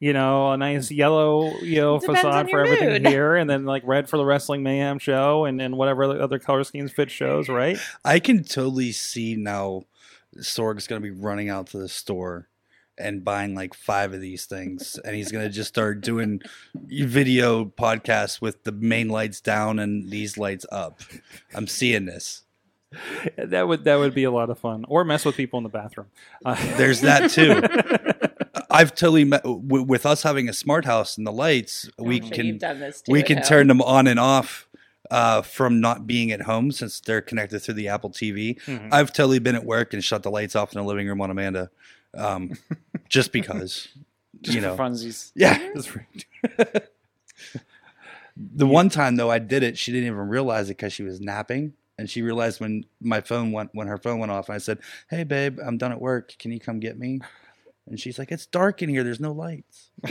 You 0.00 0.12
know, 0.12 0.50
a 0.50 0.56
nice 0.56 0.90
yellow, 0.90 1.52
you 1.58 1.76
know, 1.80 2.00
Depends 2.00 2.22
facade 2.22 2.50
for 2.50 2.58
everything 2.64 2.88
mood. 3.04 3.06
here, 3.06 3.36
and 3.36 3.48
then 3.48 3.64
like 3.64 3.84
red 3.86 4.08
for 4.08 4.16
the 4.16 4.24
Wrestling 4.24 4.64
Mayhem 4.64 4.98
show, 4.98 5.44
and 5.44 5.62
and 5.62 5.76
whatever 5.78 6.02
other 6.20 6.40
color 6.40 6.64
schemes 6.64 6.90
fit 6.90 7.08
shows, 7.08 7.48
right? 7.48 7.78
I 8.04 8.18
can 8.18 8.42
totally 8.42 8.90
see 8.90 9.36
now 9.36 9.84
Sorg's 10.40 10.86
going 10.86 11.00
to 11.02 11.04
be 11.04 11.10
running 11.10 11.48
out 11.48 11.66
to 11.68 11.78
the 11.78 11.88
store 11.88 12.48
and 12.98 13.24
buying 13.24 13.54
like 13.54 13.74
five 13.74 14.12
of 14.12 14.20
these 14.20 14.44
things. 14.44 14.98
And 15.04 15.14
he's 15.16 15.32
going 15.32 15.44
to 15.44 15.50
just 15.50 15.68
start 15.68 16.00
doing 16.00 16.40
video 16.74 17.64
podcasts 17.64 18.40
with 18.40 18.64
the 18.64 18.72
main 18.72 19.08
lights 19.08 19.40
down 19.40 19.78
and 19.78 20.10
these 20.10 20.36
lights 20.38 20.66
up. 20.70 21.00
I'm 21.54 21.66
seeing 21.66 22.04
this. 22.06 22.42
that 23.38 23.66
would 23.66 23.84
that 23.84 23.96
would 23.96 24.14
be 24.14 24.24
a 24.24 24.30
lot 24.30 24.50
of 24.50 24.58
fun, 24.58 24.84
or 24.86 25.02
mess 25.02 25.24
with 25.24 25.34
people 25.34 25.56
in 25.56 25.62
the 25.62 25.70
bathroom. 25.70 26.08
Uh, 26.44 26.54
There's 26.76 27.00
that 27.00 27.30
too. 27.30 27.62
I've 28.70 28.94
totally 28.94 29.24
met 29.24 29.42
w- 29.44 29.82
with 29.82 30.04
us 30.04 30.22
having 30.22 30.46
a 30.48 30.52
smart 30.52 30.84
house 30.84 31.16
and 31.16 31.26
the 31.26 31.32
lights. 31.32 31.88
We 31.98 32.16
I'm 32.16 32.22
sure 32.24 32.30
can 32.34 32.46
you've 32.46 32.58
done 32.58 32.80
this 32.80 33.00
too 33.00 33.12
we 33.12 33.22
can 33.22 33.38
home. 33.38 33.46
turn 33.46 33.66
them 33.68 33.80
on 33.80 34.06
and 34.06 34.20
off 34.20 34.68
uh, 35.12 35.42
from 35.42 35.80
not 35.80 36.06
being 36.06 36.32
at 36.32 36.40
home 36.42 36.72
since 36.72 36.98
they're 37.00 37.20
connected 37.20 37.60
through 37.60 37.74
the 37.74 37.88
Apple 37.88 38.10
TV. 38.10 38.58
Mhm. 38.66 38.88
I've 38.92 39.12
totally 39.12 39.38
been 39.38 39.54
at 39.54 39.64
work 39.64 39.92
and 39.94 40.02
shut 40.02 40.22
the 40.22 40.30
lights 40.30 40.56
off 40.56 40.72
in 40.74 40.78
the 40.80 40.84
living 40.86 41.06
room 41.06 41.20
on 41.20 41.30
Amanda, 41.30 41.70
um, 42.16 42.52
just 43.08 43.30
because. 43.32 43.88
Just 44.40 44.54
you 44.56 44.60
know, 44.62 44.74
for 44.76 44.82
funsies. 44.82 45.30
yeah. 45.34 45.58
The 48.36 48.66
one 48.66 48.88
time 48.88 49.16
though 49.16 49.30
I 49.30 49.38
did 49.38 49.62
it, 49.62 49.76
she 49.76 49.92
didn't 49.92 50.06
even 50.06 50.18
realize 50.28 50.70
it 50.70 50.78
because 50.78 50.92
she 50.94 51.02
was 51.02 51.20
napping, 51.20 51.74
and 51.98 52.08
she 52.08 52.22
realized 52.22 52.60
when 52.60 52.84
my 53.00 53.20
phone 53.20 53.52
went 53.52 53.70
when 53.74 53.88
her 53.88 53.98
phone 53.98 54.18
went 54.18 54.32
off. 54.32 54.48
And 54.48 54.54
I 54.54 54.58
said, 54.58 54.78
"Hey 55.10 55.22
babe, 55.24 55.58
I'm 55.64 55.76
done 55.76 55.92
at 55.92 56.00
work. 56.00 56.34
Can 56.38 56.50
you 56.50 56.58
come 56.58 56.80
get 56.80 56.98
me?" 56.98 57.20
And 57.88 57.98
she's 57.98 58.18
like, 58.18 58.30
"It's 58.30 58.46
dark 58.46 58.80
in 58.80 58.88
here. 58.88 59.02
There's 59.02 59.18
no 59.20 59.32
lights." 59.32 59.90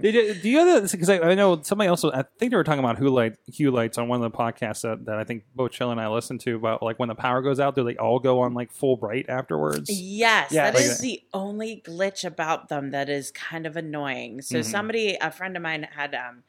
Did 0.00 0.14
you, 0.14 0.34
do 0.34 0.48
you 0.48 0.58
have 0.58 0.90
because 0.90 1.08
I, 1.08 1.18
I 1.20 1.34
know 1.34 1.60
somebody 1.62 1.88
else 1.88 2.04
I 2.04 2.24
think 2.38 2.50
they 2.50 2.56
were 2.56 2.64
talking 2.64 2.80
about 2.80 2.98
hue 2.98 3.08
light 3.08 3.36
hue 3.46 3.70
lights 3.70 3.98
on 3.98 4.08
one 4.08 4.22
of 4.22 4.30
the 4.30 4.36
podcasts 4.36 4.82
that, 4.82 5.04
that 5.06 5.18
I 5.18 5.24
think 5.24 5.44
both 5.54 5.72
Chill 5.72 5.90
and 5.90 6.00
I 6.00 6.08
listened 6.08 6.40
to 6.42 6.56
about 6.56 6.82
like 6.82 6.98
when 6.98 7.08
the 7.08 7.14
power 7.14 7.42
goes 7.42 7.60
out 7.60 7.74
do 7.74 7.84
they 7.84 7.96
all 7.96 8.18
go 8.18 8.40
on 8.40 8.54
like 8.54 8.72
full 8.72 8.96
bright 8.96 9.26
afterwards 9.28 9.88
Yes, 9.90 10.52
Yeah, 10.52 10.64
that 10.70 10.74
like 10.74 10.84
is 10.84 10.98
a- 10.98 11.02
the 11.02 11.22
only 11.32 11.82
glitch 11.86 12.24
about 12.24 12.68
them 12.68 12.90
that 12.90 13.08
is 13.08 13.30
kind 13.30 13.66
of 13.66 13.76
annoying. 13.76 14.42
So 14.42 14.58
Mhm. 14.60 14.64
somebody, 14.64 15.16
a 15.20 15.30
friend 15.30 15.56
of 15.56 15.62
mine 15.62 15.86
had 15.94 16.14
um 16.14 16.42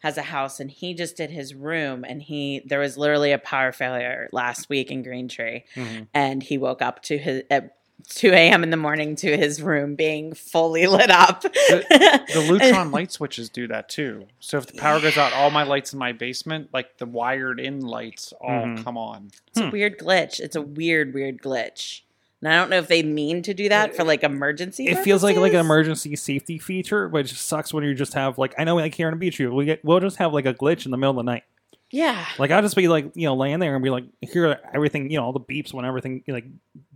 has 0.00 0.16
a 0.18 0.22
house 0.22 0.60
and 0.60 0.70
he 0.70 0.94
just 0.94 1.16
did 1.16 1.30
his 1.30 1.54
room 1.54 2.04
and 2.06 2.22
he 2.22 2.62
there 2.66 2.78
was 2.80 2.96
literally 2.96 3.32
a 3.32 3.38
power 3.38 3.72
failure 3.72 4.28
last 4.32 4.68
week 4.68 4.90
in 4.90 5.02
Green 5.02 5.26
Tree 5.28 5.64
Mhm. 5.74 6.06
and 6.14 6.42
he 6.42 6.58
woke 6.58 6.82
up 6.82 7.02
to 7.04 7.18
his 7.18 7.42
at 7.50 7.76
2 8.08 8.30
a.m. 8.30 8.62
in 8.62 8.70
the 8.70 8.76
morning 8.76 9.16
to 9.16 9.36
his 9.36 9.60
room 9.60 9.94
being 9.96 10.32
fully 10.32 10.86
lit 10.86 11.10
up. 11.10 11.42
The 11.42 12.24
Lutron 12.48 12.92
light 12.92 13.10
switches 13.10 13.48
do 13.48 13.66
that 13.68 13.88
too. 13.88 14.26
So 14.38 14.58
if 14.58 14.66
the 14.66 14.74
power 14.78 15.00
goes 15.00 15.18
out, 15.18 15.32
all 15.32 15.50
my 15.50 15.64
lights 15.64 15.92
in 15.92 15.98
my 15.98 16.12
basement, 16.12 16.68
like 16.72 16.98
the 16.98 17.06
wired 17.06 17.58
in 17.58 17.80
lights, 17.80 18.32
all 18.40 18.64
Mhm. 18.66 18.84
come 18.84 18.96
on. 18.96 19.30
It's 19.48 19.60
a 19.60 19.70
weird 19.70 19.98
glitch. 19.98 20.38
It's 20.40 20.54
a 20.56 20.62
weird, 20.62 21.14
weird 21.14 21.42
glitch. 21.42 22.02
And 22.42 22.52
I 22.52 22.56
don't 22.60 22.70
know 22.70 22.78
if 22.78 22.86
they 22.86 23.02
mean 23.02 23.42
to 23.42 23.54
do 23.54 23.68
that 23.70 23.96
for 23.96 24.04
like 24.04 24.22
emergency. 24.22 24.86
it 24.86 24.98
feels 24.98 25.24
like 25.24 25.36
like 25.36 25.54
an 25.54 25.58
emergency 25.60 26.14
safety 26.16 26.58
feature 26.58 27.08
but 27.08 27.24
it 27.24 27.28
sucks 27.30 27.72
when 27.74 27.82
you 27.82 27.94
just 27.94 28.12
have 28.14 28.38
like 28.38 28.54
I 28.58 28.64
know 28.64 28.76
like 28.76 28.94
here 28.94 29.08
on 29.08 29.14
the 29.14 29.18
beach 29.18 29.40
we 29.40 29.64
get 29.64 29.84
we'll 29.84 29.98
just 30.00 30.18
have 30.18 30.32
like 30.32 30.46
a 30.46 30.54
glitch 30.54 30.84
in 30.84 30.90
the 30.92 30.96
middle 30.98 31.18
of 31.18 31.24
the 31.24 31.32
night 31.32 31.44
Yeah. 31.90 32.26
like 32.38 32.50
I'll 32.50 32.62
just 32.62 32.76
be 32.76 32.88
like 32.88 33.12
you 33.14 33.26
know 33.26 33.34
laying 33.36 33.60
there 33.60 33.74
and 33.74 33.82
be 33.84 33.90
like 33.90 34.04
hear 34.20 34.58
everything 34.72 35.10
you 35.10 35.18
know 35.18 35.24
all 35.24 35.32
the 35.32 35.40
beeps 35.40 35.72
when 35.72 35.84
everything 35.84 36.24
like 36.26 36.46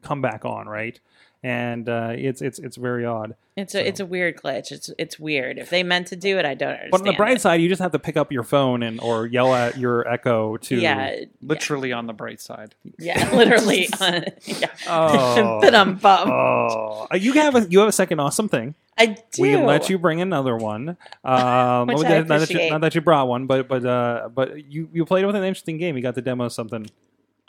come 0.03 0.21
back 0.21 0.45
on 0.45 0.69
right 0.69 0.99
and 1.43 1.89
uh, 1.89 2.13
it's 2.15 2.43
it's 2.43 2.59
it's 2.59 2.77
very 2.77 3.05
odd 3.07 3.35
It's 3.57 3.73
So- 3.73 3.79
a 3.79 3.83
it's 3.83 4.01
a 4.01 4.07
weird 4.07 4.37
glitch. 4.37 4.71
It's 4.73 4.91
it's 4.99 5.19
weird. 5.19 5.59
If 5.59 5.71
they 5.71 5.83
meant 5.83 6.09
to 6.09 6.17
do 6.17 6.39
it, 6.39 6.45
I 6.45 6.55
don't 6.55 6.71
understand. 6.71 6.91
but 6.93 7.01
on 7.01 7.07
the 7.07 7.13
bright 7.15 7.37
it. 7.37 7.41
side 7.41 7.61
you 7.63 7.69
just 7.69 7.81
have 7.81 7.93
to 7.93 7.99
pick 7.99 8.17
up 8.17 8.31
your 8.31 8.43
phone 8.43 8.83
and 8.83 9.01
or 9.01 9.27
yell 9.27 9.55
at 9.55 9.79
your 9.79 10.07
echo 10.07 10.57
to 10.59 10.77
yeah, 10.77 11.17
Literally 11.43 11.93
on 11.93 12.07
the 12.07 12.13
bright 12.13 12.41
side. 12.41 12.75
yeah, 12.99 13.31
literally. 13.35 13.89
yeah. 13.99 14.25
oh 14.89 15.61
but 15.63 15.75
I'm 15.75 15.97
bummed. 15.97 16.31
Oh, 16.31 17.07
you 17.15 17.33
have 17.35 17.55
a 17.57 17.67
you 17.71 17.79
have 17.81 17.89
a 17.89 17.93
second 17.93 18.21
awesome 18.21 18.49
thing. 18.49 18.75
I 18.99 19.17
do. 19.33 19.41
We 19.43 19.53
can 19.53 19.65
let 19.65 19.89
you 19.89 19.99
bring 19.99 20.21
another 20.21 20.57
one. 20.57 20.99
Um, 21.25 21.87
Which 21.87 21.99
not, 22.03 22.07
I 22.07 22.23
that 22.23 22.51
you, 22.51 22.69
not 22.71 22.83
that 22.83 22.95
you 22.95 23.01
brought 23.01 23.29
one, 23.29 23.47
but 23.47 23.67
but 23.67 23.85
uh, 23.87 24.29
but 24.35 24.63
you 24.71 24.91
you 24.93 25.07
played 25.07 25.25
with 25.25 25.37
an 25.37 25.43
interesting 25.45 25.79
game. 25.79 25.97
You 25.97 26.03
got 26.03 26.17
to 26.17 26.23
demo 26.23 26.45
of 26.45 26.53
something 26.53 26.87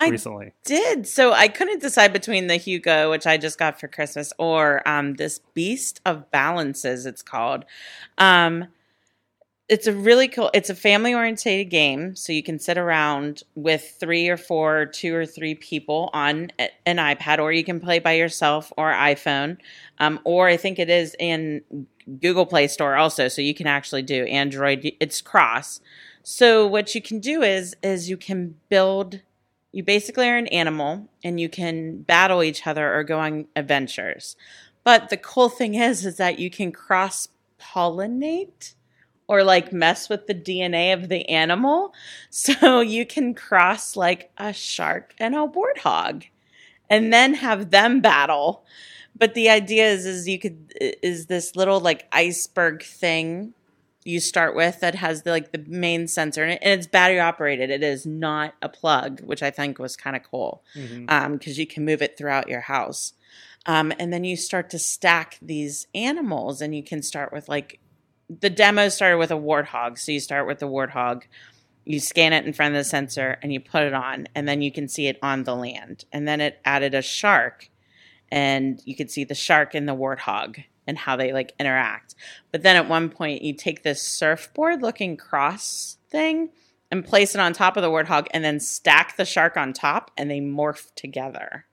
I 0.02 0.10
recently. 0.10 0.54
did. 0.66 1.08
So 1.08 1.32
I 1.32 1.48
couldn't 1.48 1.82
decide 1.82 2.12
between 2.12 2.48
the 2.48 2.58
Hue 2.58 2.80
Go, 2.80 3.12
which 3.12 3.28
I 3.28 3.38
just 3.38 3.60
got 3.60 3.80
for 3.80 3.88
Christmas, 3.88 4.34
or 4.40 4.88
um, 4.88 5.14
this 5.14 5.40
Beast 5.54 6.02
of 6.06 6.30
Balances. 6.32 7.06
It's 7.06 7.22
called. 7.22 7.66
Um, 8.18 8.68
it's 9.70 9.88
a 9.88 9.94
really 9.94 10.28
cool. 10.28 10.50
It's 10.54 10.70
a 10.70 10.76
family 10.76 11.14
oriented 11.14 11.70
game, 11.70 12.16
so 12.16 12.34
you 12.34 12.44
can 12.44 12.60
sit 12.60 12.78
around 12.78 13.44
with 13.56 13.96
three 14.00 14.28
or 14.28 14.36
four, 14.36 14.88
two 14.88 15.16
or 15.16 15.26
three 15.26 15.56
people 15.56 16.10
on 16.14 16.52
an 16.86 16.98
iPad, 16.98 17.40
or 17.40 17.54
you 17.54 17.64
can 17.64 17.80
play 17.80 18.00
by 18.00 18.14
yourself 18.14 18.74
or 18.78 18.92
iPhone, 18.92 19.58
um, 20.00 20.20
or 20.26 20.50
I 20.50 20.58
think 20.58 20.78
it 20.78 20.90
is 20.90 21.16
in 21.20 21.62
Google 22.20 22.46
Play 22.46 22.68
Store 22.68 22.96
also, 22.96 23.28
so 23.28 23.42
you 23.42 23.54
can 23.54 23.68
actually 23.68 24.02
do 24.02 24.26
Android. 24.26 24.92
It's 25.00 25.22
cross. 25.22 25.80
So 26.24 26.68
what 26.68 26.94
you 26.94 27.02
can 27.02 27.20
do 27.20 27.42
is 27.42 27.76
is 27.82 28.10
you 28.10 28.18
can 28.18 28.56
build 28.68 29.22
you 29.72 29.84
basically 29.84 30.28
are 30.28 30.38
an 30.38 30.48
animal 30.48 31.08
and 31.24 31.40
you 31.40 31.50
can 31.50 32.02
battle 32.02 32.44
each 32.44 32.68
other 32.68 32.94
or 32.94 33.04
go 33.04 33.20
on 33.20 33.46
adventures. 33.56 34.36
But 34.84 35.10
the 35.10 35.18
cool 35.18 35.50
thing 35.50 35.76
is 35.76 36.06
is 36.06 36.18
that 36.18 36.40
you 36.40 36.50
can 36.50 36.72
cross 36.72 37.28
pollinate 37.60 38.74
or 39.28 39.44
like 39.44 39.72
mess 39.72 40.10
with 40.10 40.28
the 40.28 40.36
DNA 40.36 40.94
of 40.94 41.08
the 41.10 41.28
animal. 41.30 41.94
So 42.30 42.82
you 42.82 43.06
can 43.06 43.34
cross 43.34 43.96
like 43.96 44.32
a 44.38 44.54
shark 44.54 45.14
and 45.20 45.36
a 45.36 45.48
warthog 45.48 46.26
and 46.90 47.14
then 47.14 47.34
have 47.36 47.70
them 47.72 48.02
battle. 48.02 48.66
But 49.16 49.34
the 49.34 49.50
idea 49.50 49.88
is 49.90 50.06
is 50.06 50.28
you 50.28 50.40
could 50.40 50.74
is 50.80 51.28
this 51.28 51.56
little 51.56 51.80
like 51.80 52.08
iceberg 52.12 52.84
thing 52.84 53.54
you 54.04 54.20
start 54.20 54.56
with 54.56 54.80
that 54.80 54.96
has 54.96 55.24
the, 55.24 55.32
like 55.32 55.52
the 55.52 55.64
main 55.68 56.08
sensor 56.08 56.46
it, 56.46 56.60
and 56.62 56.80
it's 56.80 56.88
battery 56.88 57.20
operated. 57.20 57.70
It 57.70 57.84
is 57.84 58.06
not 58.06 58.56
a 58.62 58.70
plug, 58.70 59.22
which 59.22 59.44
I 59.44 59.52
think 59.52 59.78
was 59.78 59.96
kind 59.96 60.16
of 60.16 60.24
cool 60.24 60.64
because 61.06 61.60
you 61.60 61.68
can 61.68 61.86
move 61.86 62.02
it 62.02 62.18
throughout 62.18 62.50
your 62.50 62.62
house. 62.62 63.14
Um, 63.68 63.94
and 64.00 64.12
then 64.12 64.24
you 64.24 64.36
start 64.38 64.72
to 64.72 64.80
stack 64.80 65.38
these 65.40 65.86
animals, 65.94 66.62
and 66.62 66.76
you 66.76 66.84
can 66.84 67.04
start 67.04 67.32
with 67.32 67.48
like 67.48 67.80
the 68.28 68.50
demo 68.50 68.90
started 68.90 69.18
with 69.18 69.32
a 69.32 69.36
warthog. 69.36 70.00
So 70.00 70.12
you 70.12 70.20
start 70.20 70.48
with 70.48 70.60
the 70.60 70.68
warthog, 70.68 71.24
you 71.86 72.00
scan 72.00 72.34
it 72.34 72.46
in 72.46 72.54
front 72.54 72.74
of 72.74 72.80
the 72.80 72.84
sensor, 72.84 73.38
and 73.44 73.54
you 73.54 73.60
put 73.60 73.84
it 73.84 73.94
on, 73.94 74.28
and 74.34 74.48
then 74.48 74.64
you 74.64 74.72
can 74.72 74.88
see 74.88 75.08
it 75.08 75.20
on 75.22 75.44
the 75.44 75.56
land. 75.56 76.06
And 76.12 76.28
then 76.28 76.42
it 76.42 76.60
added 76.66 76.96
a 76.96 77.04
shark, 77.04 77.70
and 78.32 78.82
you 78.84 78.96
could 78.96 79.12
see 79.12 79.26
the 79.26 79.36
shark 79.36 79.76
and 79.76 79.88
the 79.88 79.96
warthog 79.96 80.64
and 80.88 80.98
how 80.98 81.16
they 81.16 81.32
like 81.34 81.54
interact. 81.60 82.16
But 82.52 82.64
then 82.64 82.76
at 82.76 82.90
one 82.90 83.10
point, 83.10 83.42
you 83.42 83.54
take 83.54 83.84
this 83.84 84.02
surfboard 84.02 84.82
looking 84.82 85.18
cross 85.18 85.98
thing 86.10 86.50
and 86.90 87.06
place 87.06 87.36
it 87.36 87.42
on 87.42 87.54
top 87.54 87.78
of 87.78 87.84
the 87.84 87.90
warthog, 87.90 88.28
and 88.34 88.44
then 88.44 88.60
stack 88.60 89.16
the 89.16 89.24
shark 89.24 89.56
on 89.56 89.72
top, 89.72 90.12
and 90.18 90.30
they 90.30 90.42
morph 90.42 90.94
together. 90.96 91.66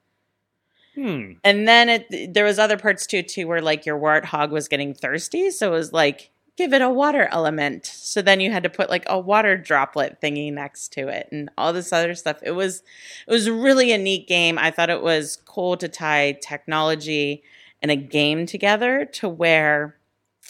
Hmm. 0.95 1.33
And 1.43 1.67
then 1.67 1.89
it, 1.89 2.33
there 2.33 2.45
was 2.45 2.57
other 2.57 2.77
parts 2.77 3.05
too, 3.05 3.21
too, 3.21 3.47
where 3.47 3.61
like 3.61 3.85
your 3.85 3.99
warthog 3.99 4.49
was 4.49 4.67
getting 4.67 4.93
thirsty, 4.93 5.51
so 5.51 5.67
it 5.67 5.75
was 5.75 5.93
like 5.93 6.31
give 6.55 6.73
it 6.73 6.81
a 6.81 6.89
water 6.89 7.27
element. 7.31 7.85
So 7.85 8.21
then 8.21 8.41
you 8.41 8.51
had 8.51 8.63
to 8.63 8.69
put 8.69 8.89
like 8.89 9.05
a 9.07 9.17
water 9.17 9.55
droplet 9.55 10.19
thingy 10.21 10.51
next 10.51 10.91
to 10.93 11.07
it, 11.07 11.29
and 11.31 11.49
all 11.57 11.71
this 11.71 11.93
other 11.93 12.15
stuff. 12.15 12.39
It 12.43 12.51
was 12.51 12.83
it 13.27 13.31
was 13.31 13.49
really 13.49 13.91
a 13.91 13.97
neat 13.97 14.27
game. 14.27 14.59
I 14.59 14.71
thought 14.71 14.89
it 14.89 15.01
was 15.01 15.37
cool 15.45 15.77
to 15.77 15.87
tie 15.87 16.37
technology 16.41 17.43
and 17.81 17.91
a 17.91 17.95
game 17.95 18.45
together 18.45 19.05
to 19.05 19.29
where 19.29 19.95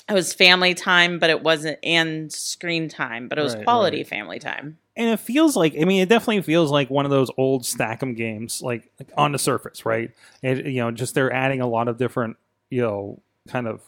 it 0.07 0.13
was 0.13 0.33
family 0.33 0.73
time, 0.73 1.19
but 1.19 1.29
it 1.29 1.43
wasn't 1.43 1.77
and 1.83 2.31
screen 2.31 2.89
time, 2.89 3.27
but 3.27 3.37
it 3.37 3.41
was 3.43 3.53
Right, 3.55 3.63
quality 3.63 3.97
right. 3.97 4.07
family 4.07 4.39
time. 4.39 4.77
And 4.95 5.09
it 5.09 5.19
feels 5.19 5.55
like 5.55 5.75
I 5.79 5.85
mean, 5.85 6.01
it 6.01 6.09
definitely 6.09 6.41
feels 6.41 6.71
like 6.71 6.89
one 6.89 7.05
of 7.05 7.11
those 7.11 7.29
old 7.37 7.63
Stack'em 7.63 8.15
games, 8.17 8.61
like, 8.61 8.91
like 8.99 9.09
on 9.17 9.31
the 9.31 9.39
surface, 9.39 9.85
right? 9.85 10.11
It, 10.41 10.65
you 10.65 10.81
know, 10.81 10.91
just 10.91 11.13
they're 11.15 11.31
adding 11.31 11.61
a 11.61 11.67
lot 11.67 11.87
of 11.87 11.97
different, 11.97 12.37
you 12.69 12.81
know, 12.81 13.21
kind 13.47 13.67
of 13.67 13.81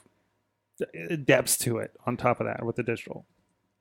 depths 1.25 1.57
to 1.59 1.77
it 1.77 1.91
on 2.05 2.17
top 2.17 2.39
of 2.39 2.47
that 2.47 2.65
with 2.65 2.75
the 2.75 2.83
digital. 2.83 3.25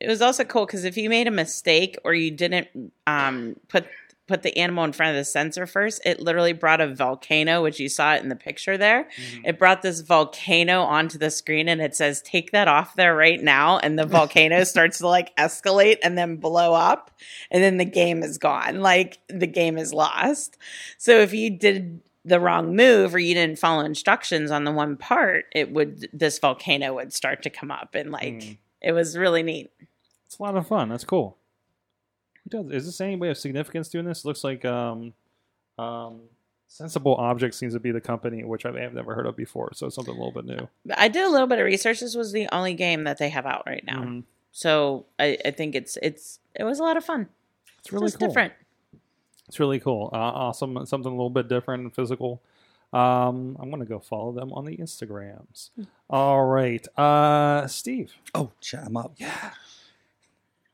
it 0.01 0.09
was 0.09 0.21
also 0.23 0.45
cool 0.45 0.67
because 0.67 0.85
if 0.85 0.97
you 0.97 1.09
made 1.09 1.27
a 1.27 1.31
mistake 1.31 1.97
or 2.05 2.13
you 2.15 2.31
didn't 2.31 2.69
um, 3.07 3.57
put 3.69 3.87
put 4.31 4.43
the 4.43 4.57
animal 4.57 4.85
in 4.85 4.93
front 4.93 5.11
of 5.11 5.17
the 5.17 5.25
sensor 5.25 5.67
first, 5.67 6.01
it 6.05 6.21
literally 6.21 6.53
brought 6.53 6.81
a 6.81 6.87
volcano, 6.95 7.63
which 7.63 7.79
you 7.81 7.89
saw 7.89 8.15
it 8.15 8.23
in 8.23 8.29
the 8.29 8.37
picture 8.37 8.79
there. 8.79 9.09
It 9.45 9.59
brought 9.59 9.83
this 9.83 10.01
volcano 10.01 10.83
onto 10.83 11.19
the 11.19 11.31
screen 11.31 11.69
and 11.69 11.81
it 11.83 11.95
says, 11.97 12.23
"Take 12.23 12.53
that 12.53 12.69
off 12.69 12.95
there 12.95 13.15
right 13.15 13.43
now," 13.43 13.79
and 13.79 13.99
the 13.99 14.07
volcano 14.07 14.65
starts 14.75 14.99
to 14.99 15.09
like 15.09 15.35
escalate 15.37 15.99
and 16.03 16.17
then 16.17 16.37
blow 16.37 16.73
up, 16.73 17.11
and 17.51 17.63
then 17.63 17.77
the 17.77 17.85
game 17.85 18.23
is 18.23 18.39
gone. 18.39 18.81
Like 18.81 19.19
the 19.29 19.47
game 19.47 19.77
is 19.77 19.93
lost. 19.93 20.57
So 20.97 21.19
if 21.19 21.35
you 21.35 21.51
did 21.51 22.01
the 22.25 22.39
wrong 22.39 22.77
move 22.77 23.15
or 23.15 23.19
you 23.19 23.35
didn't 23.35 23.59
follow 23.59 23.85
instructions 23.85 24.51
on 24.51 24.65
the 24.65 24.71
one 24.73 24.97
part, 24.97 25.47
it 25.55 25.73
would 25.73 26.09
this 26.13 26.39
volcano 26.39 26.95
would 26.95 27.13
start 27.13 27.43
to 27.43 27.51
come 27.51 27.71
up 27.71 27.95
and 27.95 28.11
like 28.13 28.35
Mm. 28.35 28.59
it 28.83 28.93
was 28.93 29.17
really 29.17 29.43
neat. 29.43 29.71
It's 30.27 30.39
a 30.39 30.43
lot 30.43 30.57
of 30.57 30.67
fun. 30.69 30.91
That's 30.91 31.03
cool. 31.05 31.37
Who 32.53 32.63
does? 32.65 32.73
Is 32.73 32.87
this 32.87 33.01
any 33.01 33.17
way 33.17 33.29
of 33.31 33.39
significance 33.39 33.89
doing 33.89 34.05
this? 34.05 34.25
looks 34.25 34.43
like 34.45 34.65
um, 34.65 35.13
um, 35.79 36.21
Sensible 36.69 37.15
Objects 37.17 37.57
seems 37.57 37.73
to 37.75 37.81
be 37.81 37.91
the 37.91 38.01
company, 38.01 38.45
which 38.45 38.65
I 38.67 38.73
have 38.81 38.95
never 38.95 39.15
heard 39.15 39.27
of 39.27 39.37
before. 39.37 39.73
So 39.75 39.87
it's 39.87 39.95
something 39.97 40.15
a 40.15 40.17
little 40.17 40.33
bit 40.33 40.45
new. 40.45 40.69
I 40.97 41.09
did 41.09 41.25
a 41.25 41.29
little 41.29 41.47
bit 41.47 41.59
of 41.59 41.65
research. 41.65 42.01
This 42.01 42.15
was 42.15 42.33
the 42.33 42.49
only 42.55 42.75
game 42.75 43.05
that 43.05 43.19
they 43.19 43.29
have 43.31 43.47
out 43.47 43.65
right 43.67 43.85
now, 43.85 44.03
Mhm. 44.05 44.25
so 44.53 45.07
I, 45.19 45.37
I 45.45 45.51
think 45.51 45.75
it's 45.75 45.97
it's 46.03 46.39
it 46.55 46.65
was 46.65 46.79
a 46.79 46.83
lot 46.83 46.97
of 46.97 47.05
fun. 47.05 47.29
It's 47.81 47.93
really 47.93 48.07
Just 48.07 48.19
cool. 48.19 48.29
different. 48.29 48.53
It's 49.49 49.59
really 49.59 49.81
cool. 49.81 50.11
Uh, 50.13 50.17
awesome. 50.17 50.87
Something 50.87 51.11
a 51.11 51.15
little 51.15 51.31
bit 51.31 51.49
different 51.49 51.83
and 51.83 51.93
physical. 51.95 52.41
Um, 52.93 53.57
I'm 53.61 53.71
gonna 53.71 53.85
go 53.85 53.99
follow 53.99 54.33
them 54.33 54.53
on 54.53 54.65
the 54.65 54.77
Instagrams. 54.77 55.71
All 56.09 56.45
right, 56.45 56.87
uh, 56.99 57.67
Steve. 57.69 58.13
Oh, 58.35 58.51
chat 58.61 58.85
'em 58.87 58.97
up. 58.97 59.13
Yeah. 59.17 59.53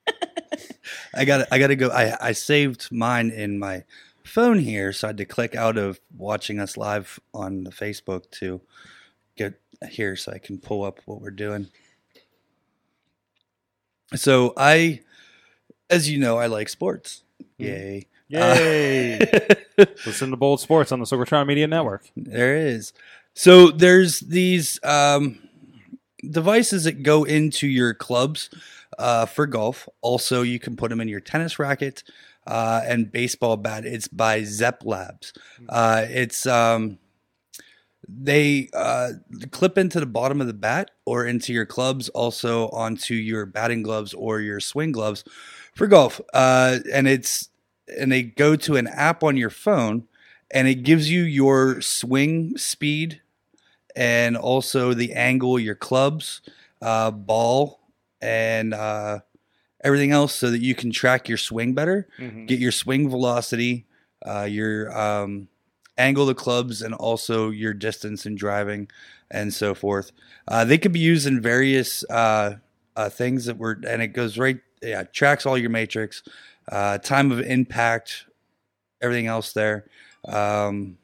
I 1.14 1.24
got. 1.24 1.48
I 1.50 1.58
got 1.58 1.68
to 1.68 1.76
go. 1.76 1.88
I 1.88 2.16
I 2.20 2.32
saved 2.32 2.90
mine 2.92 3.30
in 3.30 3.58
my 3.58 3.84
phone 4.24 4.58
here, 4.58 4.92
so 4.92 5.06
I 5.06 5.10
had 5.10 5.16
to 5.18 5.24
click 5.24 5.54
out 5.54 5.76
of 5.76 6.00
watching 6.16 6.60
us 6.60 6.76
live 6.76 7.18
on 7.32 7.64
the 7.64 7.70
Facebook 7.70 8.30
to 8.32 8.60
get 9.36 9.60
here, 9.88 10.16
so 10.16 10.32
I 10.32 10.38
can 10.38 10.58
pull 10.58 10.84
up 10.84 11.00
what 11.06 11.20
we're 11.20 11.30
doing. 11.30 11.68
So 14.14 14.52
I, 14.56 15.00
as 15.90 16.08
you 16.08 16.18
know, 16.18 16.38
I 16.38 16.46
like 16.46 16.68
sports. 16.68 17.22
Yay! 17.58 18.06
Yay! 18.28 19.18
Listen 19.78 20.30
to 20.30 20.36
Bold 20.36 20.60
Sports 20.60 20.92
on 20.92 21.00
the 21.00 21.06
Sorgatron 21.06 21.46
Media 21.46 21.66
Network. 21.66 22.04
There 22.16 22.56
is. 22.56 22.92
So 23.34 23.70
there's 23.70 24.20
these 24.20 24.80
um, 24.82 25.38
devices 26.30 26.84
that 26.84 27.02
go 27.02 27.24
into 27.24 27.66
your 27.66 27.94
clubs 27.94 28.50
uh, 28.98 29.26
for 29.26 29.46
golf. 29.46 29.88
Also, 30.00 30.42
you 30.42 30.58
can 30.58 30.76
put 30.76 30.90
them 30.90 31.00
in 31.00 31.08
your 31.08 31.20
tennis 31.20 31.58
racket 31.58 32.02
uh, 32.46 32.82
and 32.84 33.10
baseball 33.10 33.56
bat. 33.56 33.84
It's 33.84 34.08
by 34.08 34.44
Zepp 34.44 34.84
Labs. 34.84 35.32
Uh, 35.68 36.06
it's 36.08 36.46
um, 36.46 36.98
they 38.08 38.68
uh, 38.72 39.12
clip 39.50 39.78
into 39.78 40.00
the 40.00 40.06
bottom 40.06 40.40
of 40.40 40.46
the 40.46 40.54
bat 40.54 40.92
or 41.04 41.26
into 41.26 41.52
your 41.52 41.66
clubs, 41.66 42.08
also 42.10 42.68
onto 42.68 43.14
your 43.14 43.46
batting 43.46 43.82
gloves 43.82 44.14
or 44.14 44.40
your 44.40 44.60
swing 44.60 44.92
gloves 44.92 45.24
for 45.74 45.86
golf. 45.86 46.20
Uh, 46.32 46.78
and 46.92 47.08
it's 47.08 47.48
and 47.98 48.10
they 48.10 48.22
go 48.22 48.56
to 48.56 48.76
an 48.76 48.86
app 48.88 49.22
on 49.22 49.36
your 49.36 49.50
phone, 49.50 50.06
and 50.50 50.68
it 50.68 50.82
gives 50.82 51.10
you 51.10 51.22
your 51.22 51.80
swing 51.80 52.56
speed 52.56 53.20
and 53.94 54.36
also 54.36 54.92
the 54.92 55.14
angle, 55.14 55.58
your 55.58 55.74
clubs, 55.74 56.42
uh, 56.82 57.10
ball, 57.10 57.80
and 58.20 58.72
uh, 58.74 59.20
everything 59.84 60.10
else, 60.12 60.34
so 60.34 60.50
that 60.50 60.60
you 60.60 60.74
can 60.74 60.90
track 60.90 61.28
your 61.28 61.38
swing 61.38 61.74
better, 61.74 62.08
get 62.46 62.58
your 62.58 62.72
swing 62.72 63.08
velocity, 63.10 63.86
uh, 64.26 64.42
your 64.42 64.96
um, 64.96 65.48
angle 65.98 66.24
of 66.24 66.28
the 66.28 66.34
clubs, 66.34 66.82
and 66.82 66.94
also 66.94 67.50
your 67.50 67.72
distance 67.74 68.26
in 68.26 68.34
driving, 68.34 68.88
and 69.30 69.52
so 69.52 69.74
forth. 69.74 70.12
Uh, 70.48 70.64
they 70.64 70.78
could 70.78 70.92
be 70.92 71.00
used 71.00 71.26
in 71.26 71.40
various 71.40 72.04
uh, 72.10 72.56
uh, 72.96 73.08
things 73.08 73.44
that 73.46 73.58
were, 73.58 73.80
and 73.86 74.02
it 74.02 74.08
goes 74.08 74.38
right, 74.38 74.58
yeah, 74.82 75.02
tracks 75.04 75.46
all 75.46 75.58
your 75.58 75.70
matrix, 75.70 76.22
uh, 76.70 76.98
time 76.98 77.30
of 77.32 77.40
impact, 77.40 78.26
everything 79.00 79.26
else 79.26 79.52
there. 79.52 79.86
Um, 80.28 80.98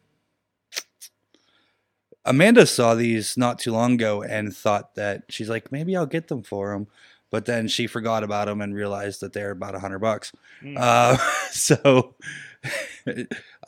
Amanda 2.24 2.66
saw 2.66 2.94
these 2.94 3.36
not 3.36 3.58
too 3.58 3.72
long 3.72 3.94
ago 3.94 4.22
and 4.22 4.54
thought 4.54 4.94
that 4.94 5.24
she's 5.28 5.48
like, 5.50 5.72
maybe 5.72 5.96
I'll 5.96 6.06
get 6.06 6.28
them 6.28 6.42
for 6.42 6.72
him. 6.72 6.86
But 7.30 7.46
then 7.46 7.66
she 7.66 7.86
forgot 7.86 8.22
about 8.24 8.46
them 8.46 8.60
and 8.60 8.74
realized 8.74 9.20
that 9.22 9.32
they're 9.32 9.50
about 9.52 9.74
a 9.74 9.78
hundred 9.80 10.00
bucks. 10.00 10.32
Uh, 10.76 11.16
so 11.50 12.14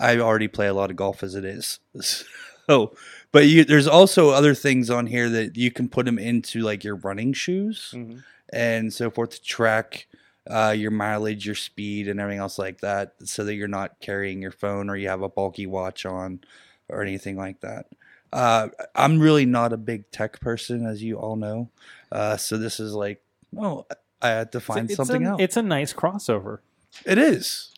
I 0.01 0.19
already 0.19 0.49
play 0.49 0.67
a 0.67 0.75
lot 0.75 0.91
of 0.91 0.97
golf 0.97 1.23
as 1.23 1.35
it 1.35 1.45
is. 1.45 1.81
So, 2.67 2.95
but 3.31 3.45
you, 3.47 3.63
there's 3.67 3.87
also 3.87 4.31
other 4.31 4.55
things 4.55 4.89
on 4.89 5.07
here 5.07 5.29
that 5.29 5.55
you 5.55 5.71
can 5.71 5.87
put 5.87 6.07
them 6.07 6.19
into 6.19 6.61
like 6.63 6.83
your 6.83 6.95
running 6.97 7.35
shoes 7.35 7.93
Mhm. 7.95 8.23
and 8.55 8.91
so 8.91 9.11
forth 9.11 9.33
to 9.33 9.43
track 9.43 10.07
uh, 10.49 10.75
your 10.75 10.91
mileage, 10.91 11.45
your 11.45 11.55
speed, 11.57 12.09
and 12.09 12.19
everything 12.19 12.41
else 12.41 12.59
like 12.59 12.81
that, 12.81 13.17
so 13.25 13.45
that 13.45 13.55
you're 13.57 13.69
not 13.69 14.01
carrying 14.01 14.41
your 14.41 14.51
phone 14.51 14.89
or 14.89 14.97
you 14.97 15.09
have 15.11 15.21
a 15.21 15.29
bulky 15.29 15.67
watch 15.67 16.07
on 16.07 16.41
or 16.89 17.03
anything 17.03 17.37
like 17.37 17.61
that. 17.61 17.85
Uh, 18.35 18.69
I'm 18.97 19.21
really 19.21 19.47
not 19.47 19.73
a 19.73 19.77
big 19.77 20.11
tech 20.11 20.41
person, 20.41 20.85
as 20.85 21.03
you 21.03 21.17
all 21.17 21.37
know. 21.37 21.71
Uh, 22.11 22.37
so 22.37 22.59
this 22.59 22.81
is 22.81 22.93
like, 22.93 23.23
oh, 23.57 23.87
I 24.21 24.29
had 24.31 24.53
to 24.53 24.61
find 24.61 24.91
it's 24.91 24.97
something 24.97 25.25
a, 25.25 25.31
else. 25.31 25.41
It's 25.41 25.57
a 25.57 25.63
nice 25.63 25.93
crossover. 25.95 26.59
It 27.07 27.17
is. 27.17 27.73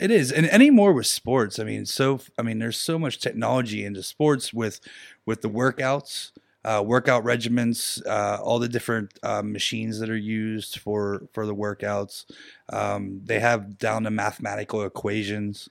It 0.00 0.10
is. 0.10 0.32
And 0.32 0.46
anymore 0.46 0.92
with 0.92 1.06
sports, 1.06 1.60
I 1.60 1.64
mean, 1.64 1.86
so 1.86 2.18
I 2.36 2.42
mean, 2.42 2.58
there's 2.58 2.78
so 2.78 2.98
much 2.98 3.20
technology 3.20 3.84
into 3.84 4.02
sports 4.02 4.52
with 4.52 4.80
with 5.24 5.42
the 5.42 5.50
workouts, 5.50 6.32
uh, 6.64 6.82
workout 6.84 7.22
regimens, 7.22 8.04
uh, 8.04 8.42
all 8.42 8.58
the 8.58 8.68
different 8.68 9.16
uh, 9.22 9.42
machines 9.42 10.00
that 10.00 10.10
are 10.10 10.16
used 10.16 10.80
for 10.80 11.28
for 11.32 11.46
the 11.46 11.54
workouts. 11.54 12.24
Um, 12.72 13.20
they 13.22 13.38
have 13.38 13.78
down 13.78 14.02
to 14.02 14.10
mathematical 14.10 14.82
equations 14.82 15.68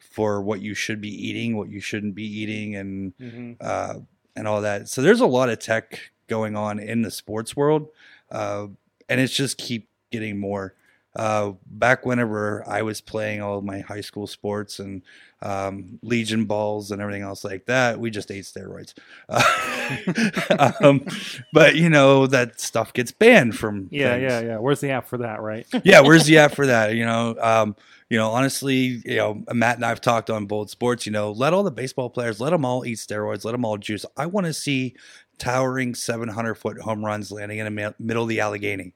for 0.00 0.40
what 0.42 0.60
you 0.60 0.74
should 0.74 1.00
be 1.00 1.08
eating, 1.28 1.56
what 1.56 1.68
you 1.68 1.80
shouldn't 1.80 2.14
be 2.14 2.24
eating, 2.24 2.74
and 2.76 3.12
uh, 3.60 3.94
and 4.36 4.48
all 4.48 4.60
that. 4.62 4.88
So 4.88 5.02
there's 5.02 5.20
a 5.20 5.26
lot 5.26 5.48
of 5.48 5.58
tech 5.58 6.10
going 6.26 6.56
on 6.56 6.78
in 6.78 7.02
the 7.02 7.10
sports 7.10 7.54
world, 7.56 7.88
uh, 8.30 8.66
and 9.08 9.20
it's 9.20 9.34
just 9.34 9.58
keep 9.58 9.88
getting 10.10 10.38
more. 10.38 10.74
Uh, 11.16 11.52
back 11.66 12.06
whenever 12.06 12.62
I 12.68 12.82
was 12.82 13.00
playing 13.00 13.42
all 13.42 13.60
my 13.62 13.80
high 13.80 14.00
school 14.00 14.28
sports 14.28 14.78
and 14.78 15.02
um, 15.42 15.98
Legion 16.02 16.44
balls 16.44 16.92
and 16.92 17.02
everything 17.02 17.22
else 17.22 17.42
like 17.44 17.66
that, 17.66 17.98
we 17.98 18.10
just 18.10 18.30
ate 18.30 18.44
steroids. 18.44 18.94
Uh, 19.28 20.72
um, 20.80 21.04
but 21.52 21.74
you 21.74 21.88
know 21.88 22.26
that 22.28 22.60
stuff 22.60 22.92
gets 22.92 23.10
banned 23.10 23.56
from. 23.56 23.88
Yeah, 23.90 24.12
things 24.12 24.22
yeah, 24.22 24.40
yeah. 24.40 24.58
Where's 24.58 24.80
the 24.80 24.90
app 24.90 25.08
for 25.08 25.18
that, 25.18 25.40
right? 25.40 25.66
yeah, 25.84 26.00
where's 26.00 26.26
the 26.26 26.38
app 26.38 26.54
for 26.54 26.66
that? 26.66 26.94
You 26.94 27.04
know, 27.04 27.36
um, 27.40 27.74
you 28.08 28.16
know, 28.16 28.30
honestly, 28.30 29.02
you 29.04 29.16
know, 29.16 29.42
Matt 29.52 29.76
and 29.76 29.86
I've 29.86 30.00
talked 30.00 30.30
on 30.30 30.46
both 30.46 30.70
sports. 30.70 31.06
You 31.06 31.12
know, 31.12 31.32
let 31.32 31.52
all 31.54 31.64
the 31.64 31.70
baseball 31.70 32.10
players, 32.10 32.40
let 32.40 32.50
them 32.50 32.64
all 32.64 32.84
eat 32.84 32.98
steroids, 32.98 33.44
let 33.44 33.52
them 33.52 33.64
all 33.64 33.78
juice. 33.78 34.06
I 34.16 34.26
want 34.26 34.46
to 34.46 34.52
see 34.52 34.94
towering 35.38 35.94
700 35.94 36.54
foot 36.54 36.80
home 36.80 37.04
runs 37.04 37.32
landing 37.32 37.58
in 37.58 37.74
the 37.74 37.94
middle 37.98 38.22
of 38.22 38.28
the 38.28 38.40
Allegheny. 38.40 38.94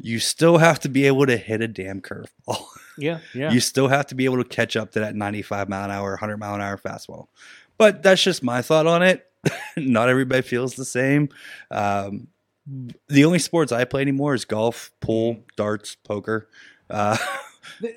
You 0.00 0.18
still 0.18 0.58
have 0.58 0.80
to 0.80 0.88
be 0.88 1.06
able 1.06 1.26
to 1.26 1.36
hit 1.36 1.60
a 1.60 1.68
damn 1.68 2.00
curveball. 2.00 2.64
Yeah, 3.00 3.20
yeah. 3.32 3.52
You 3.52 3.60
still 3.60 3.86
have 3.86 4.08
to 4.08 4.16
be 4.16 4.24
able 4.24 4.38
to 4.38 4.44
catch 4.44 4.74
up 4.74 4.90
to 4.94 4.98
that 4.98 5.14
95 5.14 5.68
mile 5.68 5.84
an 5.84 5.92
hour, 5.92 6.10
100 6.10 6.36
mile 6.36 6.56
an 6.56 6.60
hour 6.60 6.76
fastball. 6.76 7.28
But 7.76 8.02
that's 8.02 8.20
just 8.20 8.42
my 8.42 8.60
thought 8.60 8.88
on 8.88 9.04
it. 9.04 9.24
Not 9.76 10.08
everybody 10.08 10.42
feels 10.42 10.74
the 10.74 10.84
same. 10.84 11.28
Um, 11.70 12.26
the 13.06 13.24
only 13.24 13.38
sports 13.38 13.70
I 13.70 13.84
play 13.84 14.02
anymore 14.02 14.34
is 14.34 14.44
golf, 14.44 14.90
pool, 14.98 15.44
darts, 15.54 15.94
poker. 15.94 16.48
Uh, 16.90 17.16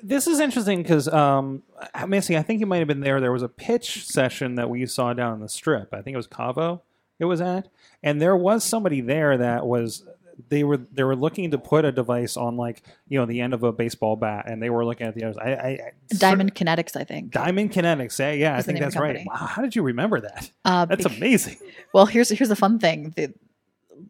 This 0.02 0.26
is 0.26 0.38
interesting 0.38 0.82
because, 0.82 1.08
um, 1.08 1.62
Missy, 2.06 2.36
I 2.36 2.42
think 2.42 2.60
you 2.60 2.66
might 2.66 2.78
have 2.78 2.88
been 2.88 3.00
there. 3.00 3.20
There 3.20 3.32
was 3.32 3.42
a 3.42 3.48
pitch 3.48 4.06
session 4.06 4.54
that 4.56 4.70
we 4.70 4.86
saw 4.86 5.12
down 5.14 5.32
on 5.32 5.40
the 5.40 5.48
strip. 5.48 5.92
I 5.92 6.02
think 6.02 6.14
it 6.14 6.18
was 6.18 6.26
Cavo. 6.26 6.82
It 7.18 7.24
was 7.24 7.40
at, 7.40 7.68
and 8.02 8.20
there 8.20 8.36
was 8.36 8.64
somebody 8.64 9.00
there 9.00 9.36
that 9.38 9.66
was. 9.66 10.04
They 10.48 10.64
were 10.64 10.76
they 10.76 11.04
were 11.04 11.16
looking 11.16 11.50
to 11.50 11.58
put 11.58 11.84
a 11.84 11.92
device 11.92 12.36
on 12.36 12.56
like 12.56 12.82
you 13.08 13.18
know 13.18 13.26
the 13.26 13.40
end 13.40 13.54
of 13.54 13.62
a 13.62 13.72
baseball 13.72 14.16
bat, 14.16 14.44
and 14.48 14.62
they 14.62 14.70
were 14.70 14.84
looking 14.84 15.06
at 15.06 15.14
the 15.14 15.24
others. 15.24 15.36
I, 15.38 15.50
I, 15.52 15.68
I 15.68 15.92
Diamond 16.16 16.54
Kinetics, 16.54 16.96
I 16.96 17.04
think. 17.04 17.32
Diamond 17.32 17.72
Kinetics. 17.72 18.18
Yeah, 18.18 18.32
yeah, 18.32 18.56
I 18.56 18.62
think 18.62 18.78
that's 18.78 18.96
right. 18.96 19.20
Wow, 19.26 19.34
how 19.36 19.62
did 19.62 19.76
you 19.76 19.82
remember 19.82 20.20
that? 20.20 20.50
Uh, 20.64 20.84
That's 20.86 21.04
bec- 21.04 21.16
amazing. 21.16 21.56
Well, 21.92 22.06
here's 22.06 22.28
here's 22.30 22.50
a 22.50 22.56
fun 22.56 22.78
thing. 22.78 23.12
The 23.16 23.32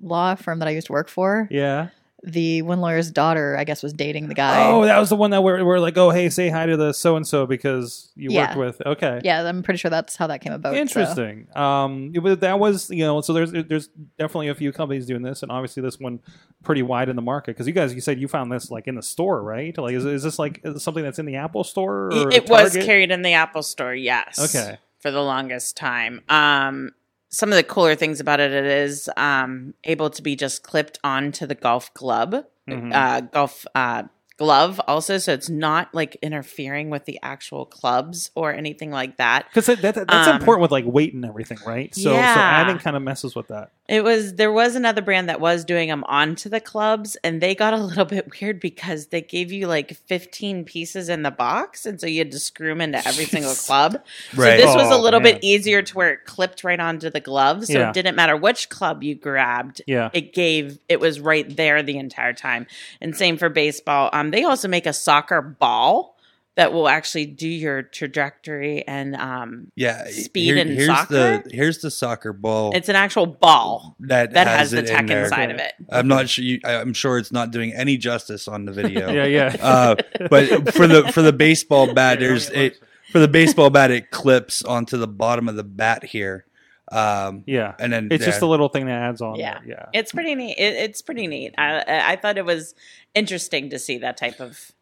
law 0.00 0.34
firm 0.34 0.58
that 0.60 0.68
I 0.68 0.72
used 0.72 0.86
to 0.88 0.92
work 0.92 1.08
for, 1.08 1.48
Yeah. 1.50 1.88
The 2.24 2.62
one 2.62 2.80
lawyer's 2.80 3.10
daughter, 3.10 3.56
I 3.58 3.64
guess, 3.64 3.82
was 3.82 3.92
dating 3.92 4.28
the 4.28 4.34
guy. 4.34 4.68
Oh, 4.70 4.84
that 4.84 4.98
was 4.98 5.08
the 5.08 5.16
one 5.16 5.30
that 5.32 5.42
we're, 5.42 5.64
we're 5.64 5.80
like, 5.80 5.98
oh, 5.98 6.10
hey, 6.10 6.30
say 6.30 6.48
hi 6.50 6.66
to 6.66 6.76
the 6.76 6.92
so 6.92 7.16
and 7.16 7.26
so 7.26 7.46
because 7.46 8.12
you 8.14 8.30
Yeah. 8.30 8.56
worked 8.56 8.78
with. 8.78 8.86
Okay. 8.86 9.20
yeah, 9.24 9.42
I'm 9.42 9.62
pretty 9.64 9.78
sure 9.78 9.90
that's 9.90 10.14
how 10.14 10.28
that 10.28 10.40
came 10.40 10.52
about. 10.52 10.74
so- 10.74 10.80
Interesting. 10.80 11.48
Um, 11.56 12.12
it 12.14 12.20
was- 12.20 12.38
that 12.38 12.58
was 12.60 12.90
you 12.90 13.04
know, 13.04 13.20
so 13.22 13.32
there's 13.32 13.50
there's 13.50 13.88
definitely 14.18 14.48
a 14.48 14.54
few 14.54 14.72
companies 14.72 15.04
doing 15.06 15.22
this, 15.22 15.42
and 15.42 15.50
obviously 15.50 15.82
this 15.82 15.98
one 15.98 16.20
pretty 16.62 16.82
wide 16.82 17.08
in 17.08 17.16
the 17.16 17.22
market 17.22 17.52
because 17.56 17.66
you 17.66 17.72
guys 17.72 17.92
you 17.92 18.00
said 18.00 18.20
you 18.20 18.28
found 18.28 18.52
this 18.52 18.70
like 18.70 18.86
in 18.86 18.94
the 18.94 19.02
store, 19.02 19.42
right? 19.42 19.76
Like, 19.76 19.94
is, 19.94 20.04
is 20.04 20.22
this 20.22 20.38
like 20.38 20.60
is 20.62 20.74
this 20.74 20.82
something 20.84 21.02
that's 21.02 21.18
in 21.18 21.26
the 21.26 21.36
Apple 21.36 21.64
store? 21.64 22.06
Or 22.12 22.30
it 22.30 22.48
was 22.48 22.76
carried 22.76 23.10
in 23.10 23.22
the 23.22 23.32
Apple 23.32 23.62
Store, 23.64 23.94
yes. 23.94 24.38
Okay. 24.54 24.78
For 25.00 25.10
the 25.10 25.20
longest 25.22 25.76
time. 25.76 26.20
Um, 26.28 26.92
some 27.32 27.50
of 27.50 27.56
the 27.56 27.62
cooler 27.64 27.94
things 27.94 28.20
about 28.20 28.40
it, 28.40 28.52
it 28.52 28.66
is 28.66 29.10
um, 29.16 29.74
able 29.84 30.10
to 30.10 30.22
be 30.22 30.36
just 30.36 30.62
clipped 30.62 30.98
onto 31.02 31.46
the 31.46 31.54
golf 31.54 31.92
club, 31.94 32.44
Mhm. 32.68 32.92
uh, 32.94 33.20
golf 33.22 33.66
uh, 33.74 34.04
glove 34.42 34.80
also. 34.88 35.18
So 35.18 35.32
it's 35.32 35.48
not 35.48 35.94
like 35.94 36.16
interfering 36.22 36.90
with 36.90 37.04
the 37.04 37.18
actual 37.22 37.64
clubs 37.64 38.30
or 38.34 38.52
anything 38.52 38.90
like 38.90 39.16
that. 39.18 39.46
Because 39.48 39.66
that, 39.66 39.80
that, 39.94 40.06
that's 40.08 40.28
Um, 40.28 40.36
important 40.36 40.62
with 40.62 40.72
like 40.72 40.84
weight 40.86 41.14
and 41.14 41.24
everything, 41.24 41.58
right? 41.66 41.94
So, 41.94 42.02
so 42.02 42.12
Yeah. 42.14 42.24
adding 42.36 42.78
kind 42.78 42.96
of 42.96 43.02
messes 43.02 43.34
with 43.36 43.48
that. 43.48 43.70
It 43.88 44.02
was 44.04 44.34
there 44.36 44.52
was 44.52 44.74
another 44.74 45.02
brand 45.02 45.28
that 45.28 45.40
was 45.40 45.64
doing 45.64 45.88
them 45.88 46.02
onto 46.06 46.48
the 46.48 46.60
clubs, 46.60 47.16
and 47.24 47.40
they 47.40 47.54
got 47.54 47.74
a 47.74 47.76
little 47.90 48.04
bit 48.04 48.30
weird 48.40 48.58
because 48.60 49.08
they 49.08 49.20
gave 49.20 49.52
you 49.52 49.66
like 49.66 49.94
15 50.06 50.64
pieces 50.64 51.08
in 51.08 51.22
the 51.22 51.30
box, 51.30 51.84
and 51.86 52.00
so 52.00 52.06
you 52.06 52.18
had 52.18 52.32
to 52.32 52.38
screw 52.38 52.68
them 52.70 52.80
into 52.80 53.06
every 53.06 53.24
single 53.26 53.54
club. 53.66 53.98
Right. 54.34 54.58
So 54.60 54.66
this 54.66 54.74
was 54.74 54.90
a 54.90 54.94
Oh, 54.94 55.00
little 55.00 55.20
man. 55.20 55.34
bit 55.34 55.44
easier 55.44 55.82
to 55.82 55.94
where 55.94 56.12
it 56.14 56.24
clipped 56.24 56.64
right 56.64 56.78
onto 56.80 57.10
the 57.10 57.20
glove, 57.20 57.66
so 57.66 57.72
Yeah. 57.78 57.88
it 57.90 57.94
didn't 57.94 58.14
matter 58.16 58.36
which 58.36 58.68
club 58.68 59.02
you 59.02 59.14
grabbed. 59.14 59.82
Yeah. 59.86 60.10
It 60.12 60.32
gave 60.32 60.78
it 60.88 60.98
was 61.00 61.20
right 61.20 61.54
there 61.56 61.82
the 61.82 61.98
entire 61.98 62.32
time, 62.32 62.66
and 63.00 63.14
same 63.16 63.36
for 63.36 63.48
baseball. 63.50 64.08
Um, 64.12 64.30
they 64.32 64.44
also 64.44 64.68
make 64.68 64.86
a 64.86 64.92
soccer 64.92 65.40
ball 65.42 66.16
that 66.54 66.70
will 66.74 66.86
actually 66.86 67.24
do 67.24 67.48
your 67.48 67.82
trajectory 67.82 68.86
and 68.86 69.16
um, 69.16 69.68
yeah, 69.74 70.04
Speed 70.10 70.58
in 70.58 70.68
here's 70.68 70.86
soccer? 70.86 71.42
the 71.42 71.50
here's 71.50 71.78
the 71.78 71.90
soccer 71.90 72.34
ball 72.34 72.72
it's 72.74 72.90
an 72.90 72.96
actual 72.96 73.24
ball 73.26 73.96
that 74.00 74.32
that 74.34 74.46
has, 74.46 74.70
the 74.72 74.78
it 74.78 74.90
in 74.90 74.94
tech 74.96 75.06
there. 75.06 75.24
inside 75.24 75.50
of 75.50 75.56
it. 75.58 75.72
I'm 75.90 76.08
not 76.08 76.28
sure. 76.28 76.44
You, 76.44 76.60
I- 76.64 76.74
I'm 76.74 76.92
sure 76.92 77.16
it's 77.16 77.32
not 77.32 77.52
doing 77.52 77.72
any 77.72 77.96
justice 77.96 78.48
on 78.48 78.66
the 78.66 78.72
video. 78.72 79.10
Yeah, 79.12 79.24
yeah. 79.24 79.56
uh, 79.60 79.94
but 80.28 80.74
for 80.74 80.86
the 80.86 81.10
for 81.12 81.22
the 81.22 81.32
baseball 81.32 81.92
bat, 81.94 82.20
there's 82.20 82.50
it 82.50 82.78
for 83.12 83.18
the 83.18 83.28
baseball 83.28 83.70
bat. 83.70 83.90
It 83.90 84.10
clips 84.10 84.62
onto 84.62 84.98
the 84.98 85.08
bottom 85.08 85.48
of 85.48 85.56
the 85.56 85.64
bat 85.64 86.04
here, 86.04 86.44
um, 86.92 87.42
yeah. 87.46 87.74
and 87.78 87.92
then 87.92 88.08
It's 88.10 88.24
just 88.24 88.42
a 88.42 88.46
little 88.46 88.68
thing 88.68 88.86
that 88.86 88.92
adds 89.02 89.20
on. 89.20 89.36
Yeah. 89.36 89.58
there. 89.60 89.68
Yeah. 89.68 89.86
It's 90.00 90.12
pretty 90.12 90.34
neat. 90.34 90.56
It, 90.58 90.74
it's 90.74 91.02
pretty 91.02 91.26
neat. 91.26 91.54
I, 91.58 91.78
I 91.80 92.12
I 92.12 92.16
thought 92.16 92.38
it 92.38 92.44
was 92.44 92.74
interesting 93.14 93.70
to 93.70 93.78
see 93.78 93.98
that 93.98 94.16
type 94.16 94.40
of 94.40 94.72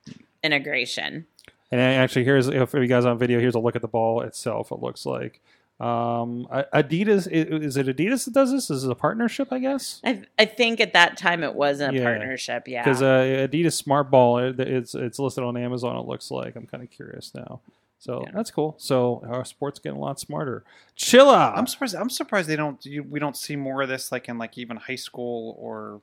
integration. 0.43 1.27
And 1.73 1.81
actually, 1.81 2.25
here's 2.25 2.49
if 2.49 2.75
you 2.75 2.87
guys 2.87 3.05
on 3.05 3.19
video, 3.19 3.39
here's 3.39 3.55
a 3.55 3.61
look 3.61 3.77
at 3.77 3.83
the 3.83 3.89
ball 3.89 4.23
itself. 4.23 4.73
It 4.73 4.81
looks 4.81 5.07
like 5.07 5.41
Um, 5.79 6.47
Adidas 6.75 7.27
is 7.31 7.77
it 7.77 7.87
Adidas 7.87 8.25
that 8.27 8.35
does 8.35 8.51
this? 8.53 8.71
Is 8.71 8.85
it 8.85 8.91
a 8.91 8.95
partnership? 8.95 9.49
I 9.53 9.61
guess 9.61 10.01
I, 10.05 10.23
I 10.39 10.45
think 10.47 10.81
at 10.81 10.93
that 10.95 11.17
time 11.17 11.43
it 11.45 11.55
was 11.55 11.81
a 11.81 11.91
Yeah. 11.93 12.03
partnership. 12.03 12.67
Yeah. 12.69 12.83
because 12.85 13.03
uh, 13.03 13.47
Adidas 13.49 13.75
Smart 13.75 14.11
Ball 14.11 14.39
it, 14.39 14.61
it's 14.61 14.95
it's 14.95 15.19
listed 15.19 15.45
on 15.45 15.57
Amazon. 15.57 15.97
It 15.97 16.07
looks 16.07 16.31
like 16.31 16.57
I'm 16.57 16.67
kind 16.67 16.83
of 16.83 16.91
curious 16.91 17.33
now. 17.35 17.61
So 18.01 18.23
Yeah. 18.27 18.33
that's 18.35 18.51
cool. 18.51 18.75
So 18.79 19.23
our 19.29 19.45
sports 19.45 19.79
getting 19.79 19.99
a 19.99 20.01
lot 20.01 20.19
smarter. 20.19 20.65
Chilla. 20.97 21.57
I'm 21.57 21.67
surprised. 21.67 21.95
I'm 21.95 22.11
surprised 22.11 22.49
they 22.49 22.57
don't. 22.57 22.85
You, 22.85 23.03
we 23.05 23.21
don't 23.21 23.37
see 23.37 23.55
more 23.57 23.83
of 23.83 23.89
this, 23.89 24.11
like 24.11 24.29
in 24.29 24.39
like 24.39 24.57
even 24.59 24.77
high 24.79 24.97
school 24.97 25.55
or 25.59 26.01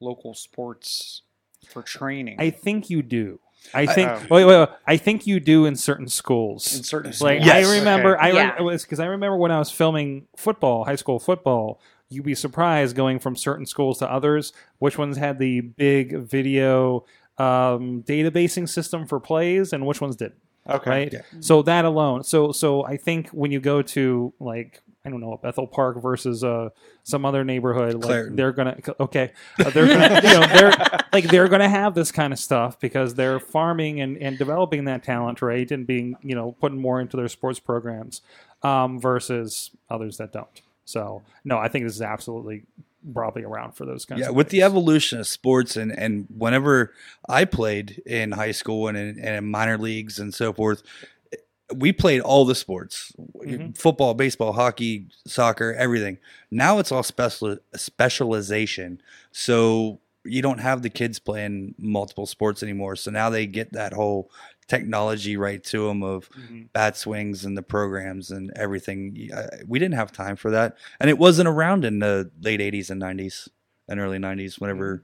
local 0.00 0.34
sports 0.34 1.22
for 1.68 1.82
training. 1.82 2.36
I 2.38 2.50
think 2.50 2.88
you 2.90 3.02
do. 3.02 3.40
I 3.74 3.82
I- 3.82 3.86
think 3.86 4.08
Oh. 4.10 4.26
wait, 4.30 4.44
wait, 4.44 4.58
wait. 4.58 4.68
I 4.86 4.96
think 4.96 5.26
you 5.26 5.40
do 5.40 5.66
in 5.66 5.74
certain 5.76 6.06
schools. 6.08 6.76
in 6.76 6.82
certain 6.84 7.12
Like. 7.20 7.44
Yes. 7.44 7.66
I 7.66 7.78
remember, 7.78 8.16
Okay. 8.16 8.30
I 8.30 8.32
Yeah. 8.32 8.54
re- 8.56 8.62
was 8.64 8.82
because 8.84 9.00
I 9.00 9.06
remember 9.06 9.36
when 9.36 9.50
I 9.50 9.58
was 9.58 9.70
filming 9.70 10.26
football, 10.36 10.84
high 10.84 10.96
school 10.96 11.18
football. 11.18 11.80
You'd 12.08 12.24
be 12.24 12.34
surprised 12.34 12.94
going 12.94 13.18
from 13.18 13.34
certain 13.36 13.64
schools 13.66 13.98
to 14.00 14.10
others, 14.12 14.52
which 14.78 14.96
ones 14.98 15.16
had 15.16 15.38
the 15.38 15.60
big 15.60 16.18
video 16.18 17.04
um, 17.38 18.02
databasing 18.06 18.68
system 18.68 19.06
for 19.06 19.18
plays, 19.18 19.72
and 19.72 19.86
which 19.86 20.00
ones 20.00 20.14
did. 20.16 20.32
Okay. 20.68 20.90
Right. 20.90 21.12
Yeah. 21.12 21.22
So 21.40 21.62
that 21.62 21.84
alone. 21.84 22.24
So 22.24 22.52
so 22.52 22.84
I 22.84 22.96
think 22.96 23.28
when 23.30 23.50
you 23.50 23.60
go 23.60 23.82
to 23.82 24.32
like 24.38 24.82
I 25.04 25.10
don't 25.10 25.20
know 25.20 25.36
Bethel 25.42 25.66
Park 25.66 26.00
versus 26.00 26.44
uh, 26.44 26.68
some 27.02 27.24
other 27.24 27.42
neighborhood, 27.44 27.94
like 27.94 28.02
Clairton. 28.02 28.36
they're 28.36 28.52
gonna 28.52 28.78
okay, 29.00 29.32
uh, 29.58 29.70
they're 29.70 29.88
gonna 29.88 30.20
you 30.22 30.34
know 30.34 30.46
they're 30.46 30.72
like 31.12 31.24
they're 31.24 31.48
gonna 31.48 31.68
have 31.68 31.94
this 31.94 32.12
kind 32.12 32.32
of 32.32 32.38
stuff 32.38 32.78
because 32.78 33.14
they're 33.14 33.40
farming 33.40 34.00
and, 34.00 34.16
and 34.18 34.38
developing 34.38 34.84
that 34.84 35.02
talent 35.02 35.42
right 35.42 35.70
and 35.72 35.86
being 35.86 36.14
you 36.22 36.36
know 36.36 36.52
putting 36.60 36.80
more 36.80 37.00
into 37.00 37.16
their 37.16 37.28
sports 37.28 37.58
programs 37.58 38.22
um, 38.62 39.00
versus 39.00 39.72
others 39.90 40.18
that 40.18 40.32
don't. 40.32 40.62
So 40.84 41.22
no, 41.44 41.58
I 41.58 41.66
think 41.66 41.84
this 41.84 41.94
is 41.94 42.02
absolutely 42.02 42.62
probably 43.12 43.44
around 43.44 43.72
for 43.72 43.84
those 43.84 44.04
kinds. 44.04 44.20
Yeah, 44.20 44.28
of 44.28 44.34
with 44.34 44.48
the 44.50 44.62
evolution 44.62 45.18
of 45.20 45.26
sports 45.26 45.76
and 45.76 45.96
and 45.96 46.26
whenever 46.36 46.92
I 47.28 47.44
played 47.44 48.02
in 48.06 48.32
high 48.32 48.52
school 48.52 48.88
and 48.88 48.96
in, 48.96 49.18
and 49.18 49.36
in 49.36 49.50
minor 49.50 49.78
leagues 49.78 50.18
and 50.18 50.32
so 50.34 50.52
forth, 50.52 50.82
we 51.74 51.92
played 51.92 52.20
all 52.20 52.44
the 52.44 52.54
sports: 52.54 53.12
Mhm. 53.44 53.76
football, 53.76 54.14
baseball, 54.14 54.52
hockey, 54.52 55.08
soccer, 55.26 55.72
everything. 55.74 56.18
Now 56.50 56.78
it's 56.78 56.92
all 56.92 57.02
special 57.02 57.58
specialization. 57.74 59.00
So 59.30 60.00
you 60.24 60.40
don't 60.42 60.58
have 60.60 60.82
the 60.82 60.90
kids 60.90 61.18
playing 61.18 61.74
multiple 61.78 62.26
sports 62.26 62.62
anymore. 62.62 62.94
So 62.96 63.10
now 63.10 63.28
they 63.30 63.46
get 63.46 63.72
that 63.72 63.92
whole 63.92 64.30
technology 64.68 65.36
right 65.36 65.62
to 65.64 65.86
them 65.88 66.02
of 66.02 66.28
Mhm. 66.30 66.68
bat 66.72 66.96
swings 66.96 67.44
and 67.44 67.56
the 67.56 67.62
programs 67.62 68.30
and 68.30 68.50
everything. 68.56 69.30
We 69.66 69.78
didn't 69.78 69.94
have 69.94 70.12
time 70.12 70.36
for 70.36 70.50
that, 70.52 70.76
and 71.00 71.10
it 71.10 71.18
wasn't 71.18 71.48
around 71.48 71.84
in 71.84 71.98
the 71.98 72.30
late 72.40 72.60
'80s 72.60 72.90
and 72.90 73.00
'90s 73.00 73.48
and 73.88 74.00
early 74.00 74.18
'90s 74.18 74.58
whenever 74.60 75.02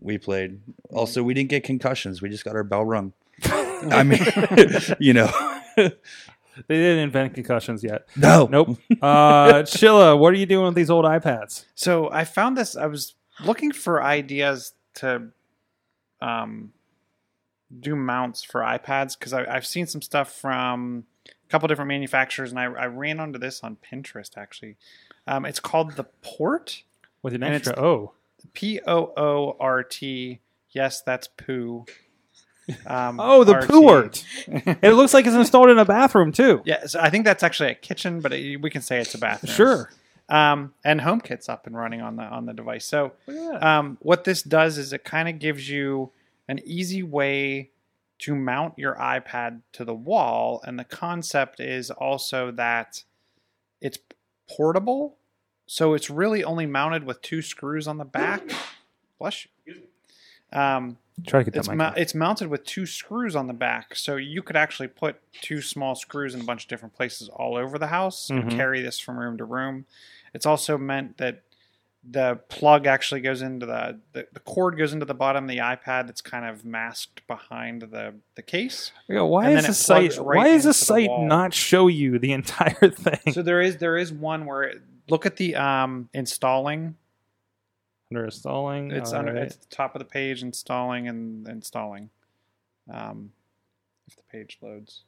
we 0.00 0.18
played. 0.18 0.60
Also, 0.90 1.22
we 1.22 1.34
didn't 1.34 1.50
get 1.50 1.62
concussions; 1.64 2.20
we 2.22 2.28
just 2.28 2.44
got 2.44 2.56
our 2.56 2.64
bell 2.64 2.84
rung. 2.84 3.12
I 3.90 4.02
mean, 4.02 4.20
you 4.98 5.12
know, 5.12 5.30
they 5.76 5.90
didn't 6.68 7.00
invent 7.00 7.34
concussions 7.34 7.84
yet. 7.84 8.08
no, 8.16 8.48
Nope. 8.50 8.78
Uh, 9.02 9.62
Chilla, 9.62 10.18
what 10.18 10.32
are 10.32 10.36
you 10.38 10.46
doing 10.46 10.66
with 10.66 10.74
these 10.74 10.90
old 10.90 11.04
iPads? 11.04 11.66
So 11.74 12.10
I 12.10 12.24
found 12.24 12.56
this. 12.56 12.76
I 12.76 12.86
was 12.86 13.14
looking 13.44 13.72
for 13.72 14.02
ideas 14.02 14.72
to 14.94 15.28
um, 16.22 16.72
do 17.80 17.96
mounts 17.96 18.42
for 18.42 18.60
iPads 18.60 19.18
because 19.18 19.32
I've 19.32 19.66
seen 19.66 19.86
some 19.86 20.02
stuff 20.02 20.32
from 20.32 21.04
a 21.26 21.50
couple 21.50 21.68
different 21.68 21.88
manufacturers, 21.88 22.50
and 22.50 22.58
I, 22.60 22.64
I 22.64 22.86
ran 22.86 23.20
onto 23.20 23.38
this 23.38 23.62
on 23.62 23.76
Pinterest 23.76 24.36
actually. 24.36 24.76
Um, 25.26 25.44
it's 25.44 25.60
called 25.60 25.96
the 25.96 26.04
Port, 26.22 26.82
With 27.22 27.34
an 27.34 27.42
extra 27.42 27.78
O. 27.78 28.12
P 28.52 28.80
O 28.86 29.12
O 29.16 29.56
R 29.58 29.82
T. 29.82 30.40
Yes, 30.70 31.02
that's 31.02 31.26
poo. 31.26 31.84
Um, 32.86 33.18
Oh, 33.22 33.44
the 33.44 33.56
RT. 33.56 34.24
It 34.82 34.92
looks 34.92 35.14
like 35.14 35.26
it's 35.26 35.34
installed 35.34 35.70
in 35.70 35.78
a 35.78 35.84
bathroom 35.84 36.32
too. 36.32 36.62
Yeah, 36.66 36.86
so 36.86 37.00
I 37.00 37.10
think 37.10 37.24
that's 37.24 37.42
actually 37.42 37.70
a 37.70 37.74
kitchen, 37.74 38.20
but 38.20 38.32
it, 38.32 38.60
we 38.60 38.70
can 38.70 38.82
say 38.82 39.00
it's 39.00 39.14
a 39.14 39.18
bathroom. 39.18 39.52
Sure. 39.52 39.90
Um, 40.28 40.74
and 40.84 41.00
HomeKit's 41.00 41.48
up 41.48 41.66
and 41.66 41.76
running 41.76 42.00
on 42.02 42.16
the 42.16 42.24
on 42.24 42.46
the 42.46 42.52
device. 42.52 42.84
So 42.84 43.12
um, 43.60 43.96
what 44.00 44.24
this 44.24 44.42
does 44.42 44.76
is 44.78 44.92
it 44.92 45.04
kind 45.04 45.28
of 45.28 45.38
gives 45.38 45.68
you 45.68 46.10
an 46.48 46.60
easy 46.64 47.02
way 47.02 47.70
to 48.18 48.34
mount 48.34 48.78
your 48.78 48.94
iPad 48.96 49.60
to 49.72 49.84
the 49.84 49.94
wall, 49.94 50.62
and 50.66 50.78
the 50.78 50.84
concept 50.84 51.60
is 51.60 51.90
also 51.90 52.50
that 52.52 53.02
it's 53.80 53.98
portable. 54.48 55.18
So 55.66 55.94
it's 55.94 56.08
really 56.08 56.44
only 56.44 56.64
mounted 56.66 57.04
with 57.04 57.20
two 57.22 57.42
screws 57.42 57.86
on 57.88 57.98
the 57.98 58.04
back. 58.04 58.42
Bless 59.18 59.46
you. 59.66 59.74
Um, 60.52 60.96
Try 61.26 61.40
to 61.42 61.50
get 61.50 61.56
it's, 61.58 61.68
that 61.68 61.74
mou- 61.74 61.84
mic. 61.84 61.94
it's 61.96 62.14
mounted 62.14 62.48
with 62.48 62.64
two 62.64 62.86
screws 62.86 63.34
on 63.34 63.46
the 63.48 63.52
back, 63.54 63.96
so 63.96 64.16
you 64.16 64.42
could 64.42 64.54
actually 64.56 64.88
put 64.88 65.16
two 65.32 65.60
small 65.62 65.94
screws 65.94 66.34
in 66.34 66.40
a 66.42 66.44
bunch 66.44 66.64
of 66.64 66.68
different 66.68 66.94
places 66.94 67.28
all 67.30 67.56
over 67.56 67.78
the 67.78 67.86
house 67.88 68.28
Mhm. 68.28 68.42
and 68.42 68.50
carry 68.52 68.80
this 68.82 68.98
from 69.00 69.18
room 69.18 69.36
to 69.38 69.44
room. 69.44 69.86
It's 70.34 70.44
also 70.46 70.76
meant 70.78 71.16
that 71.16 71.42
the 72.08 72.36
plug 72.48 72.86
actually 72.86 73.20
goes 73.20 73.42
into 73.42 73.66
the, 73.66 73.98
the 74.12 74.26
the 74.32 74.40
cord 74.40 74.78
goes 74.78 74.92
into 74.92 75.04
the 75.04 75.14
bottom 75.14 75.44
of 75.44 75.50
the 75.50 75.58
iPad 75.58 76.06
that's 76.06 76.20
kind 76.20 76.44
of 76.44 76.64
masked 76.64 77.26
behind 77.26 77.82
the 77.82 78.14
the 78.36 78.42
case. 78.42 78.92
Yeah, 79.08 79.22
why 79.22 79.50
is 79.50 79.66
the 79.66 79.74
site? 79.74 80.16
right 80.18 80.36
why 80.36 80.48
does 80.48 80.64
the 80.64 80.72
site 80.74 81.08
wall. 81.08 81.26
not 81.26 81.52
show 81.52 81.88
you 81.88 82.18
the 82.18 82.32
entire 82.40 82.90
thing? 82.90 83.32
So 83.32 83.42
there 83.42 83.60
is 83.60 83.78
there 83.78 83.96
is 83.96 84.12
one 84.12 84.46
where 84.46 84.62
it, 84.62 84.82
look 85.08 85.26
at 85.26 85.36
the 85.36 85.56
um 85.56 86.08
installing. 86.14 86.94
under 88.12 88.24
installing, 88.24 88.92
It's 88.92 89.12
all 89.12 89.18
under 89.20 89.32
right. 89.34 89.42
it's 89.42 89.56
at 89.56 89.62
the 89.62 89.74
top 89.74 89.94
of 89.94 89.98
the 89.98 90.04
page 90.06 90.42
installing 90.42 91.08
and 91.08 91.46
installing. 91.48 92.10
Um, 92.92 93.32
if 94.06 94.14
the 94.14 94.22
page 94.30 94.58
loads. 94.62 95.02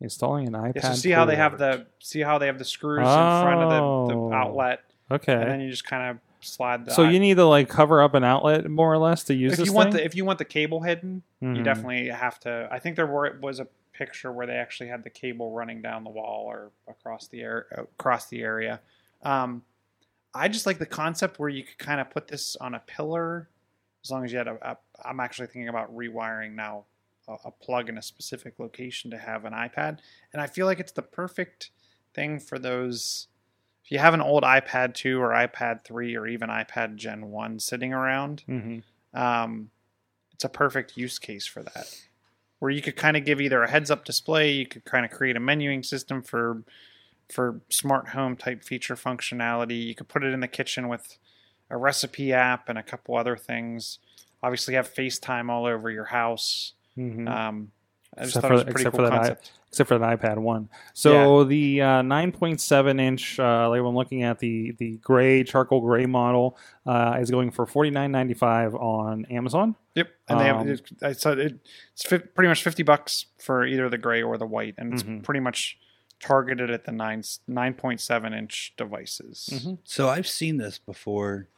installing 0.00 0.46
an 0.46 0.52
iPad. 0.52 0.72
Yeah, 0.76 0.82
so 0.90 0.92
see 0.94 1.10
how 1.10 1.24
they 1.24 1.36
have 1.36 1.56
the 1.56 1.86
see 2.00 2.20
how 2.20 2.36
they 2.36 2.46
have 2.46 2.58
the 2.58 2.66
screws 2.66 2.98
in 2.98 3.04
front 3.04 3.62
of 3.62 3.70
the, 3.70 3.76
Oh. 3.80 4.28
the 4.28 4.34
outlet, 4.36 4.80
okay. 5.10 5.32
and 5.32 5.50
then 5.50 5.60
you 5.60 5.70
just 5.70 5.84
kind 5.84 6.10
of 6.10 6.18
slide 6.40 6.84
the. 6.86 6.92
so 6.92 7.02
you 7.02 7.18
need 7.18 7.36
to 7.36 7.44
like 7.44 7.68
cover 7.68 8.00
up 8.02 8.14
an 8.14 8.24
outlet 8.24 8.68
more 8.70 8.92
or 8.92 8.98
less 8.98 9.24
to 9.24 9.34
use 9.34 9.52
if 9.54 9.58
this 9.58 9.66
you 9.66 9.72
want 9.72 9.92
thing? 9.92 9.98
the 9.98 10.04
if 10.04 10.14
you 10.14 10.24
want 10.24 10.38
the 10.38 10.44
cable 10.44 10.82
hidden, 10.82 11.22
you 11.40 11.48
Mhm. 11.48 11.64
definitely 11.64 12.08
have 12.08 12.38
to. 12.40 12.68
I 12.70 12.78
think 12.78 12.96
there 12.96 13.06
were 13.06 13.38
was 13.40 13.60
a 13.60 13.66
picture 13.92 14.30
where 14.30 14.46
they 14.46 14.54
actually 14.54 14.88
had 14.88 15.02
the 15.02 15.10
cable 15.10 15.50
running 15.52 15.82
down 15.82 16.04
the 16.04 16.10
wall 16.10 16.44
or 16.46 16.70
across 16.86 17.26
the 17.28 17.40
air 17.40 17.66
across 17.72 18.28
the 18.28 18.42
area. 18.42 18.80
Um, 19.22 19.62
I 20.34 20.46
just 20.48 20.66
like 20.66 20.78
the 20.78 20.86
concept 20.86 21.38
where 21.40 21.48
you 21.48 21.64
could 21.64 21.78
kind 21.78 22.00
of 22.00 22.10
put 22.10 22.28
this 22.28 22.54
on 22.56 22.74
a 22.74 22.78
pillar, 22.80 23.48
as 24.04 24.10
long 24.10 24.24
as 24.24 24.30
you 24.30 24.38
had 24.38 24.46
a. 24.48 24.56
a 24.62 24.76
I'm 25.04 25.18
actually 25.20 25.46
thinking 25.48 25.68
about 25.68 25.94
rewiring 25.96 26.54
now 26.54 26.84
a, 27.26 27.36
a 27.46 27.50
plug 27.50 27.88
in 27.88 27.98
a 27.98 28.02
specific 28.02 28.58
location 28.58 29.10
to 29.10 29.18
have 29.18 29.44
an 29.44 29.52
iPad, 29.52 29.98
and 30.32 30.40
I 30.40 30.46
feel 30.46 30.66
like 30.66 30.78
it's 30.78 30.92
the 30.92 31.02
perfect 31.02 31.70
thing 32.14 32.38
for 32.38 32.58
those. 32.58 33.26
If 33.88 33.92
you 33.92 33.98
have 34.00 34.12
an 34.12 34.20
old 34.20 34.42
iPad 34.42 34.92
2 34.92 35.18
or 35.18 35.30
iPad 35.30 35.82
3 35.82 36.14
or 36.14 36.26
even 36.26 36.50
iPad 36.50 36.96
Gen 36.96 37.30
1 37.30 37.58
sitting 37.58 37.94
around, 37.94 38.44
Mhm. 38.46 38.82
um, 39.14 39.70
it's 40.34 40.44
a 40.44 40.50
perfect 40.50 40.98
use 40.98 41.18
case 41.18 41.46
for 41.46 41.62
that. 41.62 41.98
Where 42.58 42.70
you 42.70 42.82
could 42.82 42.96
kind 42.96 43.16
of 43.16 43.24
give 43.24 43.40
either 43.40 43.62
a 43.62 43.70
heads 43.70 43.90
up 43.90 44.04
display, 44.04 44.50
you 44.52 44.66
could 44.66 44.84
kind 44.84 45.06
of 45.06 45.10
create 45.10 45.38
a 45.38 45.40
menuing 45.40 45.82
system 45.84 46.22
for 46.22 46.64
for 47.30 47.60
smart 47.70 48.08
home 48.08 48.36
type 48.36 48.62
feature 48.62 48.94
functionality. 48.94 49.86
You 49.86 49.94
could 49.94 50.08
put 50.08 50.22
it 50.24 50.32
in 50.34 50.40
the 50.40 50.48
kitchen 50.48 50.88
with 50.88 51.16
a 51.70 51.76
recipe 51.78 52.32
app 52.32 52.68
and 52.70 52.78
a 52.78 52.82
couple 52.82 53.16
other 53.16 53.36
things. 53.36 53.98
Obviously, 54.42 54.74
have 54.74 54.88
FaceTime 54.92 55.50
all 55.50 55.64
over 55.66 55.90
your 55.90 56.06
house. 56.06 56.72
Mhm. 56.96 57.26
Um, 57.28 57.72
I 58.16 58.20
just 58.24 58.36
Except 58.36 58.42
thought 58.42 58.50
it 58.50 58.54
was 58.54 58.62
a 58.62 58.66
pretty 58.66 58.84
cool 58.84 58.90
for 58.92 59.02
that 59.02 59.12
i- 59.12 59.16
concept. 59.16 59.52
Except 59.68 59.88
for 59.88 59.98
the 59.98 60.04
iPad 60.06 60.38
one. 60.38 60.68
So 60.94 61.44
the 61.44 61.82
uh, 61.82 61.86
9.7 62.02 63.00
inch, 63.00 63.38
uh, 63.38 63.68
like 63.68 63.80
I'm 63.80 63.94
looking 63.94 64.22
at 64.22 64.38
the 64.38 64.72
the 64.78 64.96
gray 64.98 65.44
charcoal 65.44 65.80
gray 65.80 66.06
model, 66.06 66.56
uh, 66.86 67.18
is 67.20 67.30
going 67.30 67.50
for 67.50 67.66
49.95 67.66 68.74
on 68.80 69.24
Amazon. 69.26 69.74
Yep, 69.94 70.08
and 70.28 70.40
they 70.40 70.48
Um, 70.50 70.58
have. 70.58 70.68
It, 70.68 70.90
I 71.02 71.12
said 71.12 71.38
it, 71.38 71.58
it's 71.92 72.04
fi- 72.04 72.18
pretty 72.18 72.48
much 72.48 72.62
fifty 72.62 72.82
bucks 72.82 73.26
for 73.38 73.66
either 73.66 73.88
the 73.88 73.98
gray 73.98 74.22
or 74.22 74.38
the 74.38 74.46
white, 74.46 74.74
and 74.78 74.94
it's 74.94 75.02
Mhm. 75.02 75.22
pretty 75.22 75.40
much 75.40 75.78
targeted 76.20 76.70
at 76.70 76.84
the 76.84 76.92
nine 76.92 77.22
nine 77.46 77.74
point 77.74 78.00
seven 78.00 78.32
inch 78.32 78.72
devices. 78.76 79.48
Mhm. 79.52 79.78
So 79.84 80.08
I've 80.08 80.26
seen 80.26 80.56
this 80.56 80.78
before 80.78 81.48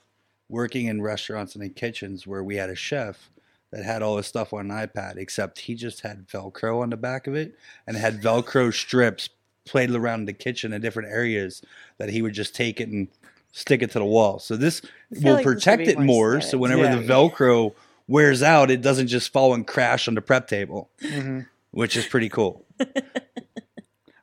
working 0.49 0.87
in 0.87 1.01
restaurants 1.01 1.55
and 1.55 1.63
in 1.63 1.71
kitchens 1.75 2.27
where 2.27 2.43
we 2.43 2.57
had 2.57 2.71
a 2.71 2.75
chef 2.75 3.31
that 3.73 3.85
had 3.85 4.03
all 4.03 4.17
his 4.17 4.27
stuff 4.27 4.53
on 4.53 4.71
an 4.71 4.87
iPad, 4.89 5.17
except 5.17 5.61
he 5.61 5.75
just 5.75 6.01
had 6.01 6.27
Velcro 6.29 6.83
on 6.83 6.91
the 6.91 6.97
back 6.97 7.27
of 7.27 7.35
it 7.35 7.55
and 7.87 7.97
had 7.97 8.21
Velcro 8.21 8.73
strips 8.73 9.29
played 9.65 9.91
around 9.91 10.25
the 10.25 10.33
kitchen 10.33 10.73
in 10.73 10.81
different 10.81 11.09
areas 11.13 11.63
that 11.99 12.09
he 12.09 12.23
would 12.23 12.33
just 12.33 12.55
take 12.55 12.81
it 12.81 12.89
and 12.89 13.09
stick 13.53 13.83
it 13.83 13.91
to 13.93 13.99
the 13.99 14.05
wall. 14.05 14.39
So 14.39 14.57
this 14.57 14.83
will 15.23 15.35
like 15.35 15.45
protect 15.45 15.85
be 15.85 15.91
it 15.91 15.99
more. 15.99 16.41
So 16.41 16.59
whenever 16.59 16.83
Yeah. 16.85 16.97
the 16.97 17.03
Velcro 17.03 17.75
wears 18.09 18.43
out, 18.43 18.71
it 18.71 18.83
doesn't 18.83 19.07
just 19.09 19.33
fall 19.33 19.55
and 19.55 19.67
crash 19.67 20.09
on 20.09 20.15
the 20.15 20.23
prep 20.23 20.49
table, 20.49 20.91
hmm 21.01 21.41
which 21.73 21.97
is 21.97 22.05
pretty 22.05 22.29
cool. 22.29 22.65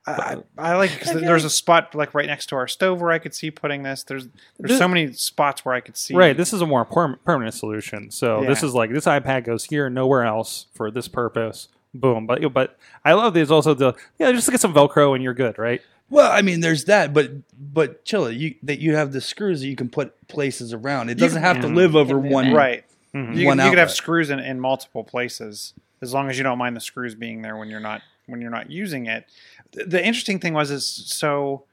I, 0.07 0.37
I 0.57 0.75
like 0.77 0.91
it 0.91 0.99
because 0.99 1.15
I 1.17 1.19
there's 1.19 1.43
like- 1.43 1.47
a 1.47 1.53
spot 1.53 1.95
like 1.95 2.13
right 2.13 2.25
next 2.27 2.47
to 2.47 2.55
our 2.55 2.67
stove 2.67 3.01
where 3.01 3.11
I 3.11 3.19
could 3.19 3.35
see 3.35 3.51
putting 3.51 3.83
this. 3.83 4.03
There's 4.03 4.27
there's 4.57 4.69
This- 4.69 4.77
so 4.77 4.87
many 4.87 5.11
spots 5.13 5.65
where 5.65 5.75
I 5.75 5.79
could 5.81 5.97
see. 5.97 6.15
Right, 6.15 6.35
this 6.35 6.53
is 6.53 6.61
a 6.61 6.65
more 6.65 6.85
perm- 6.85 7.19
permanent 7.25 7.53
solution. 7.55 8.09
So 8.11 8.43
this 8.45 8.63
is 8.63 8.73
like 8.73 8.91
this 8.91 9.05
iPad 9.05 9.43
goes 9.43 9.65
here, 9.65 9.89
nowhere 9.89 10.23
else 10.23 10.67
for 10.73 10.89
this 10.91 11.07
purpose. 11.07 11.67
Boom. 11.93 12.25
But 12.27 12.53
but 12.53 12.77
I 13.03 13.13
love 13.13 13.33
there's 13.33 13.51
also 13.51 13.73
the 13.73 13.93
yeah, 14.19 14.31
just 14.31 14.49
get 14.49 14.59
some 14.61 14.73
Velcro 14.73 15.13
and 15.15 15.23
you're 15.23 15.33
good, 15.33 15.57
right? 15.57 15.81
Well, 16.09 16.31
I 16.31 16.41
mean, 16.41 16.61
there's 16.61 16.85
that, 16.85 17.13
but 17.13 17.31
but 17.59 18.05
chill. 18.05 18.31
You 18.31 18.55
that 18.63 18.79
you 18.79 18.95
have 18.95 19.11
the 19.11 19.19
screws 19.21 19.59
that 19.61 19.67
you 19.67 19.75
can 19.75 19.89
put 19.89 20.27
places 20.29 20.73
around. 20.73 21.09
It 21.09 21.15
doesn't 21.15 21.41
have 21.41 21.59
to 21.61 21.67
live 21.67 21.95
over 21.97 22.17
one. 22.17 22.47
it. 22.47 22.53
right. 22.53 22.83
Mhm. 23.13 23.35
You, 23.35 23.47
One 23.47 23.57
can, 23.57 23.65
you 23.65 23.71
could 23.71 23.79
have 23.79 23.91
screws 23.91 24.29
in, 24.29 24.39
in 24.39 24.59
multiple 24.59 25.03
places 25.03 25.73
as 26.01 26.13
long 26.13 26.29
as 26.29 26.37
you 26.37 26.43
don't 26.43 26.57
mind 26.57 26.75
the 26.75 26.81
screws 26.81 27.15
being 27.15 27.41
there 27.41 27.55
when 27.57 27.69
you're 27.69 27.79
not 27.79 28.01
when 28.27 28.41
you're 28.41 28.51
not 28.51 28.69
using 28.69 29.07
it. 29.07 29.25
The, 29.71 29.85
the 29.85 30.05
interesting 30.05 30.39
thing 30.39 30.53
was 30.53 30.69
is 30.69 30.85
so, 30.85 31.63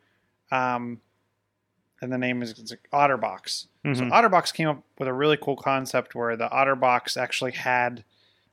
um, 0.51 1.01
and 2.01 2.13
the 2.13 2.19
name 2.19 2.43
is 2.43 2.59
it's 2.59 2.75
OtterBox. 2.93 3.67
So 3.85 3.91
Mhm. 3.91 4.11
OtterBox 4.13 4.55
came 4.55 4.69
up 4.69 4.83
with 4.99 5.09
a 5.09 5.13
really 5.13 5.37
cool 5.37 5.57
concept 5.57 6.15
where 6.15 6.37
the 6.37 6.49
OtterBox 6.49 7.17
actually 7.21 7.53
had 7.53 8.03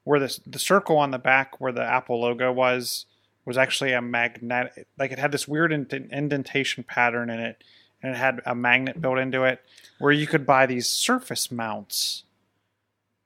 where 0.03 0.19
the 0.19 0.37
the 0.45 0.59
circle 0.59 0.97
on 0.97 1.11
the 1.11 1.19
back 1.19 1.61
where 1.61 1.71
the 1.71 1.83
Apple 1.83 2.19
logo 2.21 2.51
was 2.51 3.05
was 3.45 3.57
actually 3.57 3.93
a 3.93 4.01
magnet 4.01 4.87
like 4.99 5.11
it 5.11 5.19
had 5.19 5.31
this 5.31 5.47
weird 5.47 5.71
indent- 5.71 6.11
indentation 6.11 6.83
pattern 6.83 7.29
in 7.29 7.39
it 7.39 7.63
and 8.03 8.13
it 8.13 8.17
had 8.17 8.41
a 8.45 8.53
magnet 8.55 8.99
built 9.01 9.17
into 9.19 9.43
it 9.43 9.63
where 9.99 10.11
you 10.11 10.27
could 10.27 10.45
buy 10.45 10.65
these 10.65 10.89
surface 10.89 11.49
mounts 11.51 12.23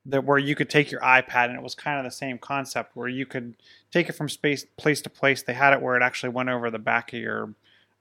that 0.07 0.23
where 0.23 0.37
you 0.37 0.55
could 0.55 0.69
take 0.69 0.91
your 0.91 1.01
iPad 1.01 1.45
and 1.45 1.55
it 1.55 1.61
was 1.63 1.73
kind 1.75 1.97
of 1.97 2.03
the 2.05 2.11
same 2.11 2.37
concept 2.37 2.95
where 2.95 3.07
you 3.07 3.25
could 3.25 3.55
take 3.91 4.07
it 4.09 4.13
from 4.13 4.29
space 4.29 4.65
place 4.77 5.01
to 5.01 5.09
place. 5.09 5.41
They 5.43 5.53
had 5.53 5.73
it 5.73 5.81
where 5.81 5.95
it 5.95 6.03
actually 6.03 6.29
went 6.29 6.49
over 6.49 6.69
the 6.69 6.79
back 6.79 7.11
of 7.13 7.19
your 7.19 7.53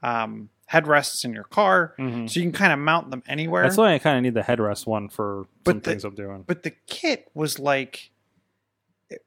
um, 0.02 0.50
headrests 0.70 1.24
in 1.24 1.32
your 1.32 1.44
car, 1.44 1.94
Mhm. 1.98 2.28
so 2.28 2.38
you 2.40 2.44
can 2.44 2.52
kind 2.52 2.72
of 2.74 2.78
mount 2.78 3.10
them 3.10 3.22
anywhere. 3.26 3.62
That's 3.62 3.78
why 3.78 3.94
I 3.94 3.98
kind 3.98 4.18
of 4.18 4.22
need 4.22 4.34
the 4.34 4.42
headrest 4.42 4.86
one 4.86 5.08
for 5.08 5.46
But 5.62 5.70
some 5.72 5.80
the- 5.80 5.90
things 5.90 6.04
I'm 6.04 6.14
doing. 6.14 6.44
but 6.46 6.62
the 6.62 6.72
kit 6.86 7.30
was 7.32 7.58
like 7.58 8.10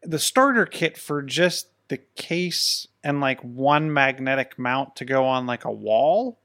the 0.03 0.19
starter 0.19 0.65
kit 0.65 0.97
for 0.97 1.21
just 1.23 1.69
the 1.87 1.97
case 2.15 2.87
and 3.03 3.21
like 3.21 3.39
one 3.41 3.91
magnetic 3.93 4.59
mount 4.59 4.95
to 4.97 5.05
go 5.05 5.25
on 5.25 5.45
like 5.47 5.63
a 5.65 5.71
wall 5.71 6.37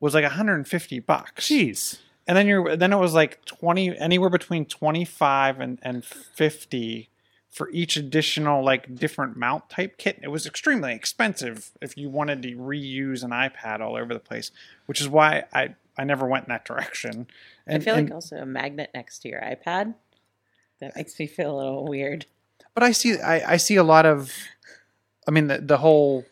was 0.00 0.12
like 0.14 0.24
150 0.24 0.98
bucks. 1.00 1.46
Jeez. 1.48 1.98
And 2.28 2.36
then 2.36 2.46
you're 2.46 2.76
then 2.76 2.92
it 2.92 2.96
was 2.98 3.14
like 3.14 3.42
20 3.46 3.98
anywhere 3.98 4.28
between 4.30 4.66
25 4.66 5.60
and 5.60 5.78
and 5.82 6.04
50 6.04 7.08
for 7.50 7.70
each 7.70 7.96
additional 7.96 8.62
like 8.62 8.94
different 8.94 9.36
mount 9.36 9.70
type 9.70 9.96
kit. 9.96 10.20
It 10.22 10.28
was 10.28 10.46
extremely 10.46 10.92
expensive 10.94 11.70
if 11.80 11.96
you 11.96 12.10
wanted 12.10 12.42
to 12.42 12.54
reuse 12.56 13.24
an 13.24 13.30
iPad 13.30 13.80
all 13.80 13.96
over 13.96 14.12
the 14.12 14.20
place, 14.20 14.50
which 14.86 15.00
is 15.00 15.08
why 15.08 15.44
I 15.54 15.74
I 15.96 16.04
never 16.04 16.26
went 16.26 16.44
in 16.44 16.50
that 16.50 16.64
direction. 16.66 17.26
And, 17.66 17.82
I 17.82 17.84
feel 17.84 17.94
and- 17.94 18.08
like 18.08 18.14
also 18.14 18.36
a 18.36 18.46
magnet 18.46 18.90
next 18.94 19.20
to 19.20 19.28
your 19.28 19.40
iPad. 19.40 19.94
That 20.80 20.94
makes 20.94 21.18
me 21.18 21.26
feel 21.26 21.56
a 21.56 21.56
little 21.56 21.86
weird. 21.88 22.26
but 22.74 22.82
I 22.84 22.92
see 22.92 23.18
I, 23.18 23.54
I 23.54 23.56
see 23.56 23.76
a 23.76 23.82
lot 23.82 24.04
of 24.06 24.32
I 25.26 25.30
mean 25.30 25.46
the 25.48 25.58
the 25.58 25.78
whole 25.78 26.24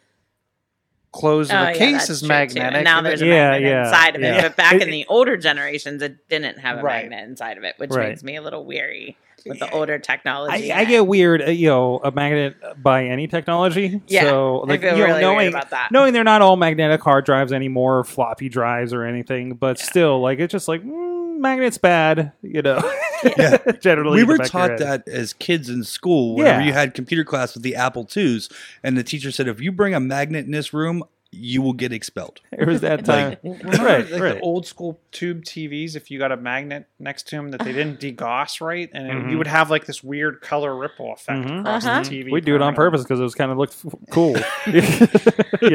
close 1.17 1.51
of 1.51 1.57
Oh, 1.57 1.65
the 1.67 1.73
yeah, 1.73 1.79
case 1.79 2.11
is 2.11 2.21
true, 2.21 2.27
too. 2.29 2.35
magnetic. 2.35 2.75
And 2.77 2.85
now 2.85 2.99
and 2.99 3.07
there's 3.07 3.23
it- 3.23 3.27
a 3.29 3.29
Yeah, 3.29 3.51
magnet 3.51 3.71
yeah, 3.71 3.85
inside 3.85 4.17
of 4.17 4.23
yeah. 4.23 4.37
it. 4.39 4.43
But 4.43 4.57
back 4.57 4.75
It- 4.75 4.83
in 4.83 4.91
the 4.99 5.07
older 5.09 5.37
generations, 5.37 6.03
it 6.03 6.29
didn't 6.29 6.59
have 6.59 6.79
a 6.79 6.83
Right. 6.83 7.09
magnet 7.09 7.29
inside 7.29 7.59
of 7.59 7.65
it, 7.65 7.75
which 7.79 7.91
Right. 7.91 8.11
makes 8.11 8.23
me 8.23 8.37
a 8.37 8.43
little 8.43 8.65
weary 8.65 9.17
with 9.47 9.59
the 9.61 9.71
older 9.71 9.99
technology. 9.99 10.73
I, 10.73 10.81
I 10.81 10.85
get 10.85 11.07
weird, 11.07 11.41
uh, 11.41 11.47
you 11.51 11.69
know, 11.69 12.01
a 12.03 12.11
magnet 12.11 12.57
by 12.83 13.05
any 13.07 13.29
technology. 13.29 14.01
Yeah, 14.09 14.23
so 14.23 14.61
I 14.63 14.67
like 14.67 14.81
feel 14.81 14.97
you 14.99 15.07
know, 15.07 15.21
knowing 15.21 15.37
weird 15.39 15.53
about 15.55 15.71
that. 15.71 15.93
knowing 15.93 16.13
they're 16.13 16.25
not 16.25 16.43
all 16.43 16.57
magnetic 16.57 17.01
hard 17.03 17.25
drives 17.25 17.53
anymore, 17.53 18.03
floppy 18.05 18.49
drives 18.49 18.93
or 18.93 19.05
anything, 19.05 19.55
but 19.55 19.79
still, 19.79 20.21
like 20.21 20.41
it's 20.41 20.51
just 20.53 20.67
like 20.69 20.83
mm, 20.83 21.39
magnets 21.39 21.79
bad, 21.79 22.33
you 22.43 22.61
know. 22.63 22.81
Yeah. 23.39 23.59
Generally, 23.81 24.17
we 24.19 24.25
were 24.25 24.39
back 24.39 24.47
of 24.49 24.53
your 24.55 24.69
taught 24.69 24.79
that 24.79 25.09
as 25.09 25.33
kids 25.33 25.69
in 25.69 25.85
school 25.85 26.35
whenever 26.37 26.61
Yeah. 26.61 26.67
you 26.67 26.73
had 26.73 26.95
computer 26.95 27.25
class 27.25 27.55
with 27.55 27.63
the 27.63 27.75
Apple 27.77 28.09
IIs, 28.17 28.49
and 28.83 28.97
the 28.97 29.05
teacher 29.05 29.31
said, 29.31 29.49
if 29.49 29.61
you 29.61 29.73
bring 29.73 29.95
a 29.95 30.01
magnet 30.01 30.45
in 30.47 30.53
this 30.53 30.73
room, 30.73 31.03
you 31.33 31.61
will 31.61 31.73
get 31.75 31.93
expelled. 31.93 32.41
It 32.53 32.67
was 32.67 32.81
that 32.81 33.05
time, 33.05 33.37
Remember, 33.43 33.67
right? 33.85 34.11
like 34.11 34.23
right. 34.23 34.35
the 34.37 34.41
old 34.41 34.67
school 34.67 34.99
tube 35.11 35.43
TVs, 35.45 35.95
if 35.95 36.11
you 36.11 36.19
got 36.19 36.33
a 36.33 36.37
magnet 36.37 36.87
next 36.99 37.25
to 37.29 37.37
them 37.37 37.51
that 37.51 37.61
they 37.63 37.73
didn't 37.81 38.01
degauss 38.01 38.61
right, 38.63 38.89
and 38.95 39.07
it- 39.09 39.13
Mhm. 39.13 39.31
you 39.33 39.37
would 39.39 39.49
have 39.49 39.69
like 39.69 39.85
this 39.85 40.03
weird 40.03 40.41
color 40.41 40.75
ripple 40.75 41.13
effect 41.13 41.47
Mhm. 41.47 41.61
across 41.61 41.85
Uh-huh. 41.85 42.03
the 42.03 42.09
TV. 42.25 42.31
we 42.33 42.41
do 42.41 42.55
it 42.55 42.63
on 42.63 42.75
purpose 42.75 43.03
because 43.03 43.21
it 43.21 43.25
was 43.25 43.35
kind 43.35 43.51
of 43.51 43.59
looked 43.59 43.75
f- 43.85 43.95
cool, 44.11 44.37
you 44.67 44.81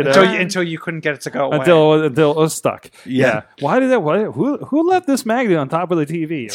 know. 0.04 0.10
until 0.10 0.34
you, 0.34 0.40
until 0.40 0.64
you 0.64 0.80
couldn't 0.80 1.02
get 1.02 1.14
it 1.16 1.22
to 1.22 1.30
go 1.30 1.48
away. 1.48 1.58
until 1.60 2.02
until 2.06 2.32
it 2.32 2.38
was 2.38 2.56
stuck. 2.56 2.90
Yeah. 3.06 3.42
Why 3.60 3.80
did 3.80 3.92
that? 3.92 4.02
Why, 4.02 4.24
who 4.24 4.58
who 4.58 4.90
left 4.90 5.06
this 5.06 5.26
magnet 5.26 5.58
on 5.58 5.70
top 5.70 5.92
of 5.92 5.98
the 6.00 6.06
TV? 6.08 6.50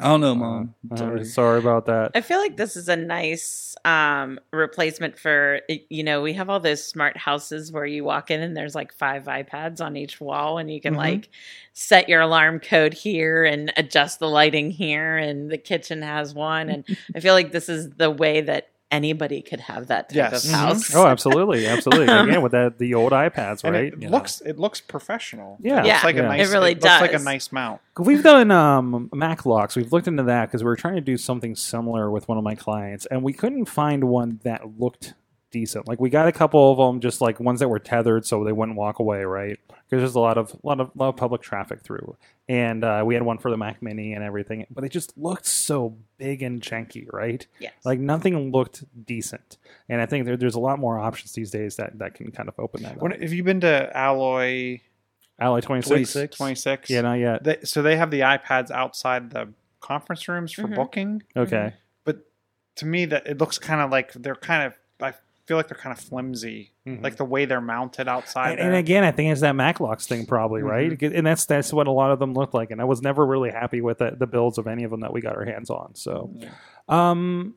I 0.00 0.08
don't 0.08 0.20
know, 0.20 0.34
mom. 0.34 0.74
Uh, 0.90 0.96
Sorry. 0.96 1.24
sorry 1.24 1.58
about 1.58 1.86
that. 1.86 2.12
I 2.14 2.20
feel 2.22 2.38
like 2.38 2.56
this 2.56 2.76
is 2.76 2.88
a 2.88 2.96
nice 2.96 3.76
um, 3.84 4.40
replacement 4.52 5.18
for 5.18 5.60
you 5.68 6.02
know 6.02 6.22
we 6.22 6.32
have 6.32 6.48
all 6.50 6.60
those 6.60 6.82
smart 6.82 7.16
houses 7.16 7.70
where 7.70 7.86
you 7.86 8.02
walk 8.04 8.30
in 8.30 8.40
and 8.40 8.56
there's 8.56 8.74
like 8.74 8.92
five 8.92 9.24
iPads 9.24 9.80
on 9.80 9.96
each 9.96 10.20
wall 10.20 10.58
and 10.58 10.70
you 10.72 10.80
can 10.80 10.94
Mhm. 10.94 10.98
like 10.98 11.28
set 11.72 12.08
your 12.08 12.20
alarm 12.20 12.60
code 12.60 12.94
here 12.94 13.44
and 13.44 13.72
adjust 13.76 14.18
the 14.18 14.28
lighting 14.28 14.70
here 14.70 15.16
and 15.16 15.50
the 15.50 15.58
kitchen 15.58 16.02
has 16.02 16.34
one 16.34 16.68
and 16.68 16.84
I 17.14 17.20
feel 17.20 17.34
like 17.34 17.52
this 17.52 17.68
is 17.68 17.90
the 17.90 18.10
way 18.10 18.40
that 18.40 18.68
anybody 18.90 19.40
could 19.42 19.60
have 19.60 19.86
that 19.88 20.08
type 20.08 20.16
Yes. 20.16 20.44
of 20.44 20.50
Mhm. 20.50 20.54
house. 20.54 20.94
Oh, 20.94 21.06
absolutely, 21.06 21.66
absolutely. 21.66 22.04
Again, 22.14 22.42
with 22.42 22.52
that 22.52 22.78
the 22.78 22.94
old 22.94 23.12
iPads, 23.12 23.62
and 23.64 23.74
right? 23.74 23.84
it 23.92 23.94
You 24.00 24.08
know. 24.08 24.16
looks 24.16 24.40
it 24.40 24.58
looks 24.58 24.80
professional. 24.80 25.58
Yeah. 25.60 25.72
it 25.72 25.76
looks 25.76 25.86
Yeah. 25.88 26.00
like 26.04 26.16
Yeah. 26.16 26.22
a 26.22 26.28
nice. 26.28 26.48
It 26.48 26.52
really 26.52 26.74
looks 26.74 26.84
like 27.00 27.12
a 27.12 27.18
nice 27.18 27.52
mount. 27.52 27.80
We've 27.98 28.22
done 28.22 28.50
um, 28.50 29.08
Maclocks. 29.12 29.76
We've 29.76 29.92
looked 29.92 30.08
into 30.08 30.22
that 30.24 30.46
because 30.46 30.62
we 30.62 30.66
were 30.68 30.76
trying 30.76 30.94
to 30.96 31.00
do 31.00 31.16
something 31.16 31.54
similar 31.54 32.10
with 32.10 32.28
one 32.28 32.38
of 32.38 32.44
my 32.44 32.54
clients, 32.54 33.06
and 33.06 33.22
we 33.22 33.32
couldn't 33.32 33.66
find 33.66 34.04
one 34.04 34.40
that 34.44 34.78
looked 34.78 35.14
decent. 35.50 35.88
Like 35.88 36.00
we 36.00 36.10
got 36.10 36.28
a 36.28 36.32
couple 36.32 36.70
of 36.72 36.78
them, 36.78 37.00
just 37.00 37.20
like 37.20 37.40
ones 37.40 37.60
that 37.60 37.68
were 37.68 37.78
tethered, 37.78 38.24
so 38.26 38.44
they 38.44 38.52
wouldn't 38.52 38.76
walk 38.76 38.98
away, 38.98 39.24
right? 39.24 39.58
Because 39.68 40.02
there's 40.02 40.14
a 40.14 40.20
lot 40.20 40.38
of 40.38 40.56
lot 40.62 40.80
of 40.80 40.90
lot 40.94 41.08
of 41.08 41.16
public 41.16 41.42
traffic 41.42 41.80
through, 41.82 42.16
and 42.48 42.84
uh, 42.84 43.02
we 43.04 43.14
had 43.14 43.22
one 43.24 43.38
for 43.38 43.50
the 43.50 43.56
Mac 43.56 43.82
Mini 43.82 44.12
and 44.12 44.22
everything, 44.24 44.66
but 44.70 44.84
it 44.84 44.90
just 44.90 45.16
looked 45.18 45.46
so 45.46 45.96
big 46.18 46.42
and 46.42 46.60
janky, 46.62 47.06
right? 47.12 47.46
Yes. 47.58 47.72
Like 47.84 47.98
nothing 47.98 48.52
looked 48.52 48.84
decent, 49.06 49.58
and 49.88 50.00
I 50.00 50.06
think 50.06 50.26
there, 50.26 50.36
there's 50.36 50.54
a 50.54 50.60
lot 50.60 50.78
more 50.78 50.98
options 50.98 51.32
these 51.32 51.50
days 51.50 51.76
that 51.76 51.98
that 51.98 52.14
can 52.14 52.30
kind 52.30 52.48
of 52.48 52.54
open 52.58 52.82
that. 52.84 53.00
When, 53.02 53.12
up. 53.12 53.20
have 53.20 53.32
you 53.32 53.42
been 53.42 53.60
to 53.62 53.96
Alloy 53.96 54.80
Alloy 55.38 55.60
26? 55.60 55.88
26? 55.88 56.36
26? 56.36 56.90
Yeah, 56.90 57.00
not 57.00 57.14
yet. 57.14 57.42
They, 57.44 57.58
so 57.64 57.82
they 57.82 57.96
have 57.96 58.10
the 58.10 58.20
iPads 58.20 58.70
outside 58.70 59.30
the 59.30 59.48
conference 59.80 60.28
rooms 60.28 60.52
for 60.52 60.62
Mhm. 60.64 60.74
booking. 60.76 61.22
Okay. 61.36 61.72
But 62.04 62.26
to 62.76 62.86
me, 62.86 63.06
that 63.06 63.26
it 63.26 63.38
looks 63.38 63.58
kind 63.58 63.80
of 63.80 63.90
like 63.90 64.12
they're 64.12 64.34
kind 64.36 64.64
of. 64.64 64.74
Feel 65.46 65.56
like 65.56 65.68
they're 65.68 65.76
kind 65.76 65.96
of 65.96 66.02
flimsy, 66.02 66.72
Mhm. 66.86 67.02
like 67.02 67.16
the 67.16 67.24
way 67.24 67.44
they're 67.44 67.60
mounted 67.60 68.06
outside. 68.06 68.58
And, 68.58 68.68
and 68.68 68.76
again, 68.76 69.02
I 69.02 69.10
think 69.10 69.32
it's 69.32 69.40
that 69.40 69.54
Maclocks 69.56 70.06
thing, 70.06 70.24
probably 70.26 70.62
right, 70.62 70.92
Mhm. 70.96 71.16
and 71.16 71.26
that's 71.26 71.44
that's 71.46 71.72
what 71.72 71.86
a 71.88 71.90
lot 71.90 72.12
of 72.12 72.18
them 72.20 72.34
look 72.34 72.54
like. 72.54 72.70
And 72.70 72.80
I 72.80 72.84
was 72.84 73.02
never 73.02 73.26
really 73.26 73.50
happy 73.50 73.80
with 73.80 73.98
the, 73.98 74.12
the 74.16 74.26
builds 74.28 74.58
of 74.58 74.66
any 74.68 74.84
of 74.84 74.90
them 74.92 75.00
that 75.00 75.12
we 75.12 75.20
got 75.20 75.34
our 75.36 75.44
hands 75.44 75.68
on. 75.70 75.94
So, 75.96 76.30
um, 76.88 77.54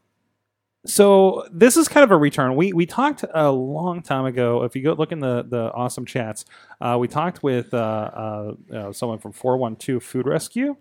so 0.86 1.48
this 1.52 1.78
is 1.78 1.88
kind 1.88 2.04
of 2.04 2.12
a 2.12 2.17
return. 2.17 2.56
We 2.56 2.74
we 2.74 2.86
talked 2.86 3.24
a 3.34 3.52
long 3.52 4.02
time 4.02 4.26
ago. 4.26 4.63
If 4.63 4.76
you 4.76 4.82
go 4.84 4.93
look 4.93 5.12
in 5.12 5.19
the 5.19 5.43
the 5.48 5.72
awesome 5.74 6.06
chats, 6.06 6.43
uh, 6.82 6.98
we 7.00 7.08
talked 7.08 7.41
with 7.43 7.74
uh, 7.74 7.78
uh, 7.78 8.54
uh, 8.74 8.91
someone 8.91 9.19
from 9.19 9.32
Four 9.32 9.58
One 9.58 9.76
Two 9.78 10.00
Food 10.00 10.26
Rescue. 10.28 10.76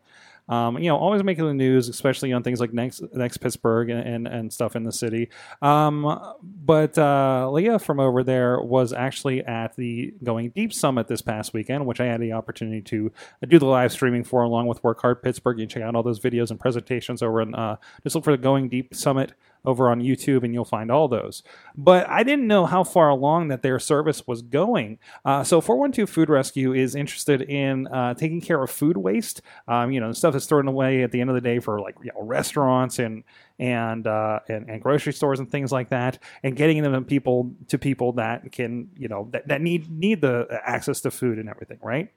Um, 0.49 0.79
you 0.79 0.89
know, 0.89 0.97
always 0.97 1.23
making 1.23 1.47
the 1.47 1.55
news, 1.55 1.89
especially 1.89 2.33
on 2.33 2.43
things 2.43 2.61
like 2.61 2.73
next 2.73 3.03
next 3.13 3.39
Pittsburgh 3.39 3.91
and, 3.91 4.01
and, 4.01 4.27
and 4.27 4.53
stuff 4.53 4.77
in 4.77 4.83
the 4.83 4.93
city. 4.93 5.31
Um, 5.61 6.21
but 6.43 6.99
uh, 6.99 7.51
Leah 7.51 7.79
from 7.79 8.01
over 8.01 8.23
there 8.23 8.61
was 8.61 8.93
actually 8.93 9.45
at 9.45 9.77
the 9.77 10.15
Going 10.23 10.51
Deep 10.51 10.73
Summit 10.73 11.09
this 11.09 11.23
past 11.23 11.55
weekend, 11.55 11.87
which 11.87 12.01
I 12.01 12.07
had 12.07 12.21
the 12.21 12.33
opportunity 12.33 12.83
to 12.83 13.13
do 13.47 13.59
the 13.59 13.67
live 13.67 13.93
streaming 13.93 14.25
for, 14.25 14.43
along 14.43 14.67
with 14.67 14.83
Work 14.83 15.01
Hard 15.01 15.23
Pittsburgh. 15.23 15.59
You 15.59 15.67
can 15.67 15.71
check 15.71 15.83
out 15.83 15.95
all 15.95 16.03
those 16.03 16.21
videos 16.21 16.51
and 16.51 16.59
presentations 16.59 17.23
over 17.23 17.41
in 17.41 17.55
uh, 17.55 17.77
just 18.03 18.15
look 18.15 18.25
for 18.25 18.33
the 18.33 18.43
Going 18.43 18.69
Deep 18.69 18.95
Summit 18.95 19.33
over 19.65 19.91
on 19.91 20.01
YouTube, 20.01 20.43
and 20.45 20.53
you'll 20.53 20.65
find 20.65 20.91
all 20.91 21.09
those. 21.09 21.43
But 21.77 22.09
I 22.09 22.23
didn't 22.23 22.47
know 22.47 22.67
how 22.67 22.85
far 22.85 23.09
along 23.09 23.49
that 23.49 23.63
their 23.63 23.79
service 23.79 24.27
was 24.27 24.43
going. 24.43 24.99
Uh, 25.25 25.45
so 25.45 25.61
412 25.61 26.09
Food 26.09 26.29
Rescue 26.29 26.73
is 26.73 26.95
interested 26.95 27.43
in 27.43 27.87
uh, 27.89 28.15
taking 28.15 28.41
care 28.41 28.63
of 28.63 28.71
food 28.71 28.97
waste. 28.97 29.43
Um, 29.69 29.93
you 29.93 30.01
know, 30.01 30.09
the 30.09 30.15
stuff 30.15 30.33
that's 30.33 30.47
thrown 30.47 30.69
away 30.69 31.03
at 31.03 31.13
the 31.13 31.21
end 31.21 31.31
of 31.31 31.35
the 31.35 31.41
day 31.41 31.59
for 31.59 31.81
like 31.81 31.95
you 32.03 32.11
know, 32.15 32.23
restaurants 32.23 32.99
and 32.99 33.25
and, 33.59 34.07
uh, 34.07 34.41
and 34.49 34.69
and 34.69 34.83
grocery 34.83 35.13
stores 35.13 35.39
and 35.39 35.51
things 35.51 35.71
like 35.71 35.91
that, 35.91 36.19
and 36.43 36.57
getting 36.57 36.83
them 36.83 36.93
to 36.93 37.01
people 37.03 37.55
to 37.69 37.79
people 37.79 38.13
that 38.13 38.51
can 38.51 38.91
you 38.97 39.09
know 39.09 39.29
that, 39.31 39.47
that 39.49 39.61
need 39.61 39.91
need 39.91 40.21
the 40.21 40.61
access 40.65 41.01
to 41.03 41.11
food 41.11 41.39
and 41.39 41.49
everything, 41.49 41.79
right? 41.83 42.11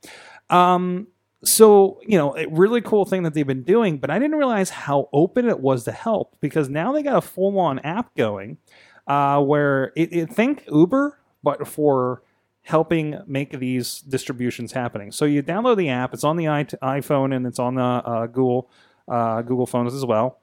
Um, 0.49 1.07
so 1.43 1.99
you 2.05 2.17
know 2.17 2.35
a 2.37 2.47
really 2.47 2.81
cool 2.81 3.05
thing 3.05 3.23
that 3.23 3.33
they've 3.33 3.47
been 3.47 3.63
doing 3.63 3.97
but 3.97 4.09
i 4.09 4.17
didn't 4.17 4.37
realize 4.37 4.69
how 4.69 5.09
open 5.13 5.47
it 5.47 5.59
was 5.59 5.83
to 5.83 5.91
help 5.91 6.35
because 6.41 6.69
now 6.69 6.91
they 6.91 7.03
got 7.03 7.17
a 7.17 7.21
full-on 7.21 7.79
app 7.79 8.15
going 8.15 8.57
uh, 9.07 9.39
where 9.39 9.91
it, 9.95 10.11
it 10.11 10.33
think 10.33 10.63
uber 10.67 11.19
but 11.43 11.67
for 11.67 12.23
helping 12.65 13.21
make 13.27 13.59
these 13.59 13.99
distributions 13.99 14.71
happening. 14.71 15.11
So 15.11 15.25
you 15.25 15.43
download 15.43 15.77
the 15.77 15.89
app. 15.89 16.13
It's 16.13 16.23
on 16.23 16.35
the 16.35 16.45
iPhone 16.45 17.35
and 17.35 17.45
it's 17.45 17.59
on 17.59 17.75
the 17.75 17.81
uh, 17.81 18.25
Google 18.25 18.69
uh, 19.07 19.43
Google 19.43 19.67
phones 19.67 19.93
as 19.93 20.03
well, 20.03 20.39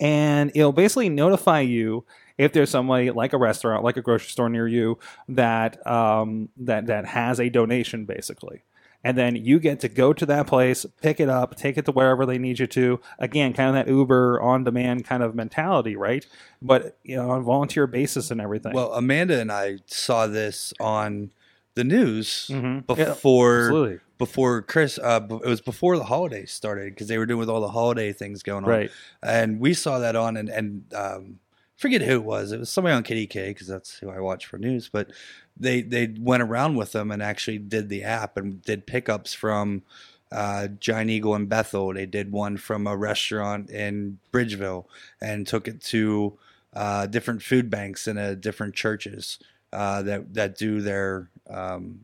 and 0.00 0.50
it'll 0.54 0.72
basically 0.72 1.10
notify 1.10 1.60
you 1.60 2.06
if 2.38 2.54
there's 2.54 2.70
somebody 2.70 3.10
like 3.10 3.34
a 3.34 3.36
restaurant, 3.36 3.84
like 3.84 3.98
a 3.98 4.02
grocery 4.02 4.30
store 4.30 4.48
near 4.48 4.66
you 4.66 4.98
that 5.28 5.86
um, 5.86 6.48
that 6.56 6.86
that 6.86 7.04
has 7.04 7.38
a 7.38 7.50
donation, 7.50 8.06
basically. 8.06 8.62
And 9.04 9.16
then 9.16 9.36
you 9.36 9.60
get 9.60 9.80
to 9.80 9.88
go 9.88 10.12
to 10.12 10.26
that 10.26 10.46
place, 10.48 10.84
pick 11.00 11.20
it 11.20 11.28
up, 11.28 11.54
take 11.56 11.78
it 11.78 11.84
to 11.84 11.92
wherever 11.92 12.26
they 12.26 12.36
need 12.38 12.58
you 12.58 12.66
to. 12.66 13.00
Again, 13.20 13.52
kind 13.52 13.68
of 13.68 13.74
that 13.86 13.90
Uber 13.90 14.40
on 14.40 14.64
demand 14.64 15.04
kind 15.04 15.22
of 15.22 15.34
mentality, 15.36 15.94
right? 15.94 16.26
But 16.60 16.98
you 17.04 17.16
know, 17.16 17.30
on 17.30 17.40
a 17.40 17.44
volunteer 17.44 17.86
basis 17.86 18.30
and 18.32 18.40
everything. 18.40 18.72
Well, 18.72 18.92
Amanda 18.92 19.40
and 19.40 19.52
I 19.52 19.78
saw 19.86 20.26
this 20.26 20.72
on 20.80 21.30
the 21.74 21.84
news 21.84 22.48
Mhm. 22.52 22.86
Before 22.88 23.60
absolutely. 23.66 24.00
before 24.18 24.62
Chris. 24.62 24.98
Uh, 24.98 25.20
it 25.30 25.46
was 25.48 25.60
before 25.60 25.96
the 25.96 26.04
holidays 26.04 26.50
started 26.50 26.92
because 26.92 27.06
they 27.06 27.18
were 27.18 27.26
doing 27.26 27.38
with 27.38 27.48
all 27.48 27.60
the 27.60 27.68
holiday 27.68 28.12
things 28.12 28.42
going 28.42 28.64
on. 28.64 28.70
Right. 28.70 28.90
And 29.22 29.60
we 29.60 29.74
saw 29.74 30.00
that 30.00 30.16
on 30.16 30.36
and 30.36 30.48
and 30.48 30.92
um, 30.92 31.38
forget 31.78 32.02
who 32.02 32.16
it 32.16 32.24
was. 32.24 32.52
It 32.52 32.60
was 32.60 32.68
somebody 32.68 32.94
on 32.94 33.04
KDK 33.04 33.48
because 33.48 33.68
that's 33.68 33.98
who 33.98 34.10
I 34.10 34.20
watch 34.20 34.44
for 34.44 34.58
news. 34.58 34.90
But 34.92 35.10
they 35.56 35.80
they 35.80 36.14
went 36.18 36.42
around 36.42 36.76
with 36.76 36.92
them 36.92 37.10
and 37.10 37.22
actually 37.22 37.58
did 37.58 37.88
the 37.88 38.02
app 38.02 38.36
and 38.36 38.62
did 38.62 38.86
pickups 38.86 39.32
from. 39.32 39.82
Uh, 40.30 40.68
Giant 40.68 41.08
Eagle 41.08 41.34
in 41.36 41.46
Bethel. 41.46 41.94
They 41.94 42.04
did 42.04 42.30
one 42.30 42.58
from 42.58 42.86
a 42.86 42.94
restaurant 42.94 43.70
in 43.70 44.18
Bridgeville 44.30 44.84
and 45.22 45.46
took 45.46 45.66
it 45.66 45.80
to 45.84 46.38
uh, 46.74 47.06
different 47.06 47.42
food 47.42 47.70
banks 47.70 48.06
and 48.06 48.18
uh, 48.18 48.34
different 48.34 48.74
churches 48.74 49.38
uh, 49.72 50.02
that 50.02 50.34
that 50.34 50.58
do 50.58 50.80
their 50.80 51.28
um, 51.48 52.00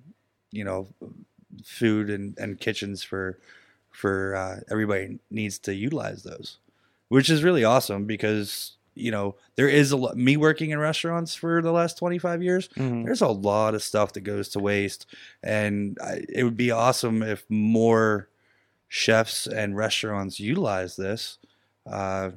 you 0.51 0.65
know 0.65 0.89
food 1.65 2.11
and, 2.11 2.37
and 2.39 2.61
kitchens 2.61 3.03
for 3.03 3.39
for 3.91 4.35
uh, 4.35 4.61
everybody 4.71 5.19
needs 5.31 5.59
to 5.61 5.75
utilize 5.75 6.23
those, 6.23 6.59
which 7.09 7.31
is 7.31 7.45
really 7.45 7.65
awesome 7.65 8.05
because 8.05 8.73
you 8.95 9.11
know 9.11 9.37
there 9.57 9.69
is 9.69 9.93
a 9.93 9.97
lot. 9.97 10.17
Me 10.17 10.37
working 10.37 10.71
in 10.71 10.79
restaurants 10.79 11.35
for 11.35 11.61
the 11.63 11.73
last 11.73 11.99
twenty 11.99 12.19
five 12.19 12.43
years, 12.43 12.69
Mhm. 12.77 13.05
there's 13.05 13.21
a 13.23 13.29
lot 13.29 13.75
of 13.75 13.83
stuff 13.83 14.13
that 14.15 14.21
goes 14.23 14.49
to 14.51 14.59
waste, 14.61 15.07
and 15.43 15.99
I, 16.03 16.25
it 16.29 16.45
would 16.45 16.57
be 16.57 16.71
awesome 16.71 17.23
if 17.23 17.45
more 17.49 18.29
chefs 18.89 19.47
and 19.47 19.77
restaurants 19.77 20.39
utilize 20.39 20.97
this 20.97 21.39
uh, 21.91 22.31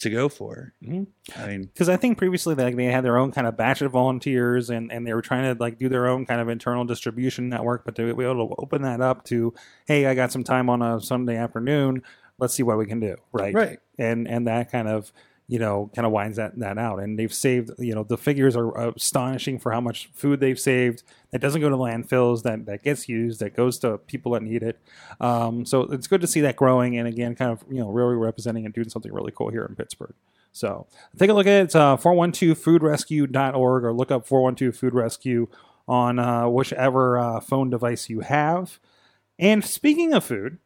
to 0.00 0.10
go 0.10 0.28
for. 0.28 0.74
Mhm. 0.84 1.06
I 1.36 1.46
mean, 1.46 1.62
because 1.62 1.88
I 1.88 1.96
think 1.96 2.18
previously 2.18 2.54
they, 2.54 2.64
like, 2.64 2.76
they 2.76 2.86
had 2.86 3.04
their 3.04 3.16
own 3.16 3.30
kind 3.32 3.46
of 3.46 3.56
batch 3.56 3.80
of 3.82 3.92
volunteers 3.92 4.68
and, 4.68 4.90
and 4.92 5.06
they 5.06 5.14
were 5.14 5.22
trying 5.22 5.54
to 5.54 5.60
like 5.62 5.78
do 5.78 5.88
their 5.88 6.08
own 6.08 6.26
kind 6.26 6.40
of 6.40 6.48
internal 6.48 6.84
distribution 6.84 7.48
network, 7.48 7.84
but 7.84 7.94
to 7.96 8.14
be 8.14 8.24
able 8.24 8.48
to 8.48 8.54
open 8.58 8.82
that 8.82 9.00
up 9.00 9.24
to, 9.26 9.54
hey, 9.86 10.06
I 10.06 10.14
got 10.14 10.32
some 10.32 10.42
time 10.44 10.68
on 10.68 10.82
a 10.82 11.00
Sunday 11.00 11.36
afternoon, 11.36 12.02
let's 12.38 12.52
see 12.54 12.64
what 12.64 12.78
we 12.78 12.86
can 12.86 12.98
do, 13.00 13.16
right? 13.32 13.54
Right. 13.54 13.78
And 13.98 14.26
and 14.28 14.46
that 14.48 14.70
kind 14.72 14.88
of 14.88 15.12
you 15.52 15.58
know 15.58 15.90
kind 15.94 16.06
of 16.06 16.12
winds 16.12 16.38
that 16.38 16.58
that 16.58 16.78
out, 16.78 16.98
and 16.98 17.18
they've 17.18 17.34
saved 17.34 17.72
you 17.78 17.94
know 17.94 18.04
the 18.04 18.16
figures 18.16 18.56
are 18.56 18.88
astonishing 18.88 19.58
for 19.58 19.70
how 19.70 19.82
much 19.82 20.08
food 20.14 20.40
they've 20.40 20.58
saved 20.58 21.02
that 21.30 21.42
doesn't 21.42 21.60
go 21.60 21.68
to 21.68 21.76
landfills 21.76 22.42
that 22.42 22.64
that 22.64 22.82
gets 22.82 23.06
used 23.06 23.38
that 23.40 23.54
goes 23.54 23.78
to 23.78 23.98
people 23.98 24.32
that 24.32 24.42
need 24.42 24.62
it. 24.62 24.80
Um, 25.20 25.66
so 25.66 25.82
it's 25.82 26.06
good 26.06 26.22
to 26.22 26.26
see 26.26 26.40
that 26.40 26.56
growing 26.56 26.96
and 26.96 27.06
again 27.06 27.34
kind 27.34 27.50
of 27.50 27.62
you 27.70 27.80
know 27.80 27.90
really 27.90 28.14
representing 28.14 28.64
and 28.64 28.72
doing 28.72 28.88
something 28.88 29.12
really 29.12 29.30
cool 29.30 29.50
here 29.50 29.66
in 29.66 29.76
Pittsburgh. 29.76 30.14
So 30.52 30.86
take 31.18 31.28
a 31.28 31.34
look 31.34 31.46
at 31.46 31.64
it. 31.66 31.76
Uh, 31.76 31.98
412foodrescue.org 32.00 33.84
or 33.84 33.92
look 33.92 34.10
up 34.10 34.26
412 34.26 34.74
Food 34.74 34.94
Rescue 34.94 35.48
on 35.86 36.18
uh, 36.18 36.48
whichever 36.48 37.18
uh, 37.18 37.40
phone 37.40 37.68
device 37.68 38.08
you 38.08 38.20
have. 38.20 38.80
And 39.38 39.62
speaking 39.62 40.14
of 40.14 40.24
food, 40.24 40.60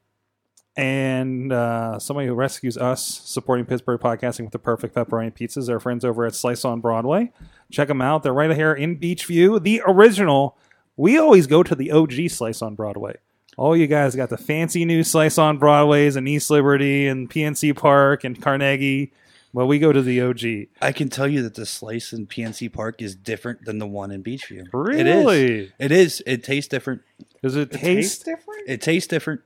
and 0.77 1.53
uh, 1.53 1.99
somebody 1.99 2.27
who 2.29 2.35
rescues 2.35 2.77
us 2.77 3.03
supporting 3.25 3.65
Pittsburgh 3.65 4.01
podcasting 4.01 4.43
with 4.43 4.53
the 4.53 4.59
perfect 4.59 4.95
pepperoni 4.95 5.33
pizzas, 5.33 5.71
our 5.71 5.81
friends 5.81 6.05
over 6.05 6.27
at 6.27 6.35
Slice 6.35 6.65
on 6.65 6.81
Broadway. 6.81 7.33
Check 7.71 7.89
them 7.89 8.03
out. 8.03 8.23
They're 8.23 8.35
right 8.35 8.55
here 8.55 8.75
in 8.75 8.99
Beechview, 8.99 9.63
the 9.63 9.83
original. 9.87 10.57
We 10.97 11.19
always 11.19 11.47
go 11.47 11.63
to 11.63 11.75
the 11.75 11.91
OG 11.91 12.31
Slice 12.31 12.63
on 12.63 12.75
Broadway. 12.75 13.17
All 13.57 13.75
you 13.75 13.87
guys 13.87 14.15
got 14.15 14.29
the 14.29 14.37
fancy 14.37 14.85
new 14.85 15.03
Slice 15.03 15.39
on 15.39 15.57
Broadways 15.59 16.15
in 16.17 16.29
East 16.29 16.51
Liberty 16.51 17.09
and 17.09 17.31
PNC 17.31 17.75
Park 17.75 18.23
and 18.25 18.41
Carnegie. 18.41 19.13
Well, 19.55 19.67
we 19.67 19.79
go 19.79 19.91
to 19.91 20.03
the 20.03 20.21
OG. 20.21 20.69
I 20.83 20.93
can 20.93 21.09
tell 21.09 21.27
you 21.27 21.43
that 21.45 21.55
the 21.55 21.65
slice 21.65 22.13
in 22.13 22.27
PNC 22.27 22.71
Park 22.71 23.01
is 23.01 23.17
different 23.17 23.65
than 23.65 23.79
the 23.79 23.87
one 23.87 24.11
in 24.11 24.23
Beechview. 24.23 24.67
It 24.93 25.07
is. 25.07 25.25
Really? 25.25 25.73
It 25.79 25.91
is. 25.91 26.23
It 26.27 26.45
tastes 26.45 26.69
different. 26.69 27.01
Does 27.43 27.57
it 27.57 27.71
The 27.71 27.79
taste 27.79 28.27
different? 28.27 28.69
It 28.69 28.83
tastes 28.83 29.09
different. 29.09 29.41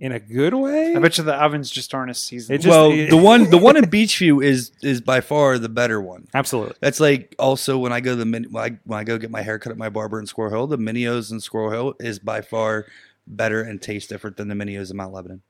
In 0.00 0.12
a 0.12 0.20
good 0.20 0.54
way? 0.54 0.94
I 0.94 0.98
bet 1.00 1.18
you 1.18 1.24
the 1.24 1.34
ovens 1.34 1.70
just 1.70 1.92
aren't 1.92 2.10
as 2.10 2.18
seasoned. 2.18 2.54
It 2.54 2.58
just- 2.62 2.68
well, 2.70 2.90
the 2.90 3.16
one 3.16 3.50
the 3.50 3.58
one 3.58 3.76
in 3.76 3.84
Beechview 3.90 4.44
is 4.44 4.70
is 4.80 5.00
by 5.00 5.20
far 5.20 5.58
the 5.58 5.68
better 5.68 6.00
one. 6.00 6.28
Absolutely. 6.32 6.76
That's 6.80 7.00
like 7.00 7.34
also 7.38 7.78
when 7.78 7.92
I 7.92 7.98
go 8.00 8.10
to 8.12 8.16
the 8.16 8.24
min- 8.24 8.46
when 8.52 8.62
I, 8.64 8.78
when 8.84 9.00
I 9.00 9.02
go 9.04 9.18
get 9.18 9.30
my 9.32 9.42
hair 9.42 9.58
cut 9.58 9.72
at 9.72 9.76
my 9.78 9.88
barber 9.88 10.20
in 10.20 10.26
Squirrel 10.26 10.50
Hill, 10.52 10.66
the 10.68 10.78
Mineo's 10.78 11.32
in 11.32 11.40
Squirrel 11.40 11.70
Hill 11.72 11.94
is 11.98 12.20
by 12.20 12.42
far 12.42 12.86
better 13.26 13.60
and 13.62 13.82
tastes 13.82 14.08
different 14.08 14.36
than 14.36 14.46
the 14.46 14.54
Mineo's 14.54 14.90
in 14.92 14.96
Mount 14.96 15.12
Lebanon. 15.12 15.42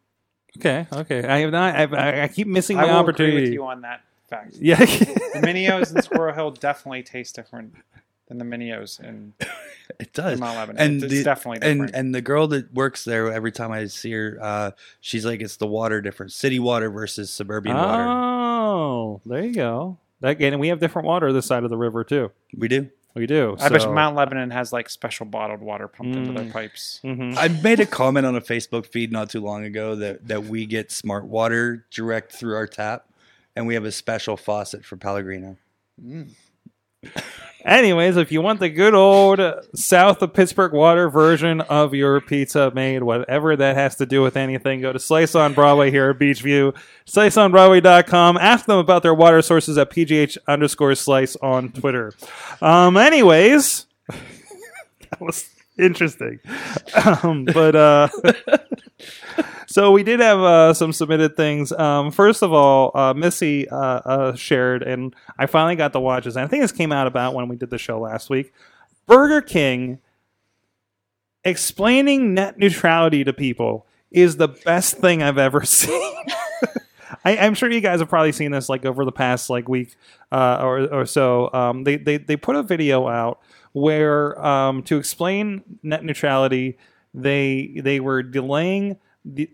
Okay. 0.57 0.87
Okay. 0.93 1.29
I 1.29 1.41
have 1.41 1.51
not. 1.53 1.75
I, 1.77 1.83
I, 1.85 2.23
I 2.25 2.29
keep 2.29 2.47
missing 2.47 2.79
I 2.79 2.87
my 2.87 2.87
will 2.87 3.01
agree 3.01 3.03
opportunity. 3.27 3.41
with 3.43 3.53
you 3.53 3.67
on 3.67 3.83
that 3.83 4.01
fact. 4.31 4.55
Yeah. 4.59 4.77
The 4.79 5.41
Mineo's 5.43 5.93
in 5.93 6.01
Squirrel 6.01 6.35
Hill 6.35 6.53
definitely 6.53 7.03
taste 7.03 7.37
different 7.37 7.75
than 8.29 8.39
the 8.39 8.45
Mineo's 8.45 9.01
in, 9.03 9.33
It 9.41 9.49
in 10.01 10.07
does. 10.13 10.39
Mount 10.41 10.57
Lebanon. 10.57 10.81
And 10.83 11.03
it's 11.03 11.13
the, 11.13 11.25
definitely 11.25 11.67
and 11.69 11.81
different. 11.81 11.95
and 11.97 12.15
the 12.15 12.21
girl 12.21 12.47
that 12.49 12.73
works 12.75 13.05
there 13.05 13.33
every 13.33 13.51
time 13.53 13.73
I 13.73 13.87
see 13.87 14.13
her, 14.13 14.39
uh, 14.41 14.71
she's 15.01 15.25
like, 15.27 15.41
it's 15.41 15.57
the 15.57 15.67
water 15.67 16.01
difference, 16.01 16.35
city 16.35 16.59
water 16.59 16.91
versus 16.91 17.31
suburban 17.31 17.75
water. 17.75 18.05
oh, 18.07 19.21
there 19.27 19.45
you 19.45 19.55
go. 19.55 19.99
That, 20.21 20.41
and 20.43 20.61
we 20.61 20.69
have 20.69 20.81
different 20.81 21.07
water 21.07 21.33
this 21.33 21.47
side 21.47 21.65
of 21.65 21.71
the 21.71 21.77
river 21.77 22.05
too. 22.05 22.31
We 22.57 22.69
do. 22.69 22.91
We 23.15 23.27
do. 23.27 23.57
I 23.59 23.69
bet 23.71 23.83
so- 23.83 23.89
you 23.89 23.95
Mount 23.95 24.15
Lebanon 24.15 24.51
has 24.51 24.73
like 24.73 24.91
special 24.91 25.27
bottled 25.27 25.61
water 25.61 25.89
pumped 25.89 26.15
into 26.15 26.33
their 26.33 26.45
Mm. 26.45 26.53
pipes. 26.53 27.01
Mhm. 27.03 27.37
I 27.37 27.49
made 27.49 27.81
a 27.81 27.87
comment 27.87 28.27
on 28.27 28.37
a 28.37 28.41
Facebook 28.41 28.87
feed 28.87 29.11
not 29.11 29.31
too 29.31 29.41
long 29.41 29.65
ago 29.65 29.95
that, 29.97 30.29
that 30.29 30.45
we 30.45 30.67
get 30.67 30.93
smart 30.93 31.25
water 31.25 31.87
direct 31.91 32.33
through 32.33 32.55
our 32.55 32.67
tap, 32.67 33.07
and 33.57 33.67
we 33.67 33.75
have 33.75 33.85
a 33.85 33.91
special 33.93 34.37
faucet 34.37 34.85
for 34.85 34.97
Pellegrino. 34.97 35.57
Anyways, 37.65 38.17
if 38.17 38.33
you 38.33 38.41
want 38.41 38.61
the 38.61 38.71
good 38.71 38.95
old 38.95 39.41
south 39.75 40.23
of 40.23 40.33
Pittsburgh 40.33 40.73
water 40.73 41.11
version 41.11 41.61
of 41.61 41.93
your 41.93 42.21
pizza 42.21 42.71
made, 42.75 43.03
whatever 43.03 43.57
that 43.57 43.77
has 43.77 43.97
to 43.97 44.07
do 44.07 44.23
with 44.23 44.37
anything, 44.37 44.81
go 44.81 44.93
to 44.93 44.99
Slice 44.99 45.35
on 45.35 45.55
Broadway 45.55 45.91
here 45.91 46.09
at 46.11 46.19
Beechview, 46.19 46.75
sliceonbroadway.com. 47.07 48.39
Ask 48.39 48.67
them 48.67 48.79
about 48.79 49.03
their 49.03 49.13
water 49.13 49.43
sources 49.43 49.77
at 49.77 49.91
pgh 49.91 50.39
underscore 50.47 50.95
slice 50.95 51.37
on 51.37 51.71
Twitter. 51.71 52.15
Um, 52.63 52.97
anyways, 52.97 53.87
that 54.09 55.21
was 55.21 55.51
interesting. 55.79 56.41
Um, 57.23 57.45
but, 57.45 57.77
uh, 57.77 58.09
so 59.67 59.93
we 59.93 60.03
did 60.03 60.21
have 60.21 60.41
uh, 60.41 60.75
some 60.75 60.93
submitted 60.93 61.37
things. 61.37 61.73
Um, 61.73 62.11
first 62.11 62.43
of 62.43 62.53
all, 62.53 62.91
uh, 62.95 63.15
Missy 63.15 63.69
uh, 63.69 63.77
uh, 63.77 64.35
shared, 64.35 64.83
and 64.83 65.15
I 65.39 65.47
finally 65.47 65.77
got 65.77 65.93
the 65.93 66.01
watches. 66.01 66.37
And 66.37 66.45
I 66.45 66.49
think 66.49 66.63
this 66.63 66.73
came 66.73 66.93
out 66.93 67.07
about 67.07 67.35
when 67.35 67.49
we 67.49 67.57
did 67.57 67.71
the 67.71 67.79
show 67.79 68.01
last 68.01 68.31
week. 68.31 68.53
Burger 69.07 69.41
King 69.41 69.99
explaining 71.45 72.35
net 72.35 72.59
neutrality 72.59 73.25
to 73.25 73.33
people 73.33 73.87
is 74.11 74.37
the 74.37 74.49
best 74.49 74.99
thing 74.99 75.23
I've 75.23 75.39
ever 75.39 75.65
seen. 75.65 76.15
I, 77.25 77.37
I'm 77.39 77.55
sure 77.55 77.71
you 77.71 77.81
guys 77.81 78.01
have 78.01 78.09
probably 78.09 78.33
seen 78.33 78.53
this 78.53 78.69
like 78.69 78.85
over 78.85 79.05
the 79.05 79.13
past 79.13 79.51
like 79.51 79.69
week 79.69 79.97
uh, 80.31 80.61
or 80.63 80.93
or 80.93 81.07
so. 81.07 81.53
Um, 81.53 81.85
they, 81.85 81.97
they 81.97 82.19
they 82.19 82.37
put 82.37 82.57
a 82.57 82.63
video 82.63 83.09
out 83.09 83.41
where 83.73 84.45
um, 84.45 84.83
to 84.85 84.97
explain 84.97 85.63
net 85.83 86.05
neutrality, 86.05 86.79
they 87.15 87.81
they 87.83 88.01
were 88.01 88.23
delaying 88.23 88.99
the, 89.25 89.51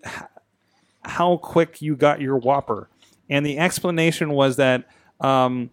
how 1.02 1.38
quick 1.38 1.82
you 1.82 1.96
got 1.96 2.20
your 2.20 2.38
Whopper, 2.38 2.88
and 3.28 3.44
the 3.44 3.58
explanation 3.58 4.32
was 4.32 4.56
that. 4.56 4.88
Um, 5.20 5.70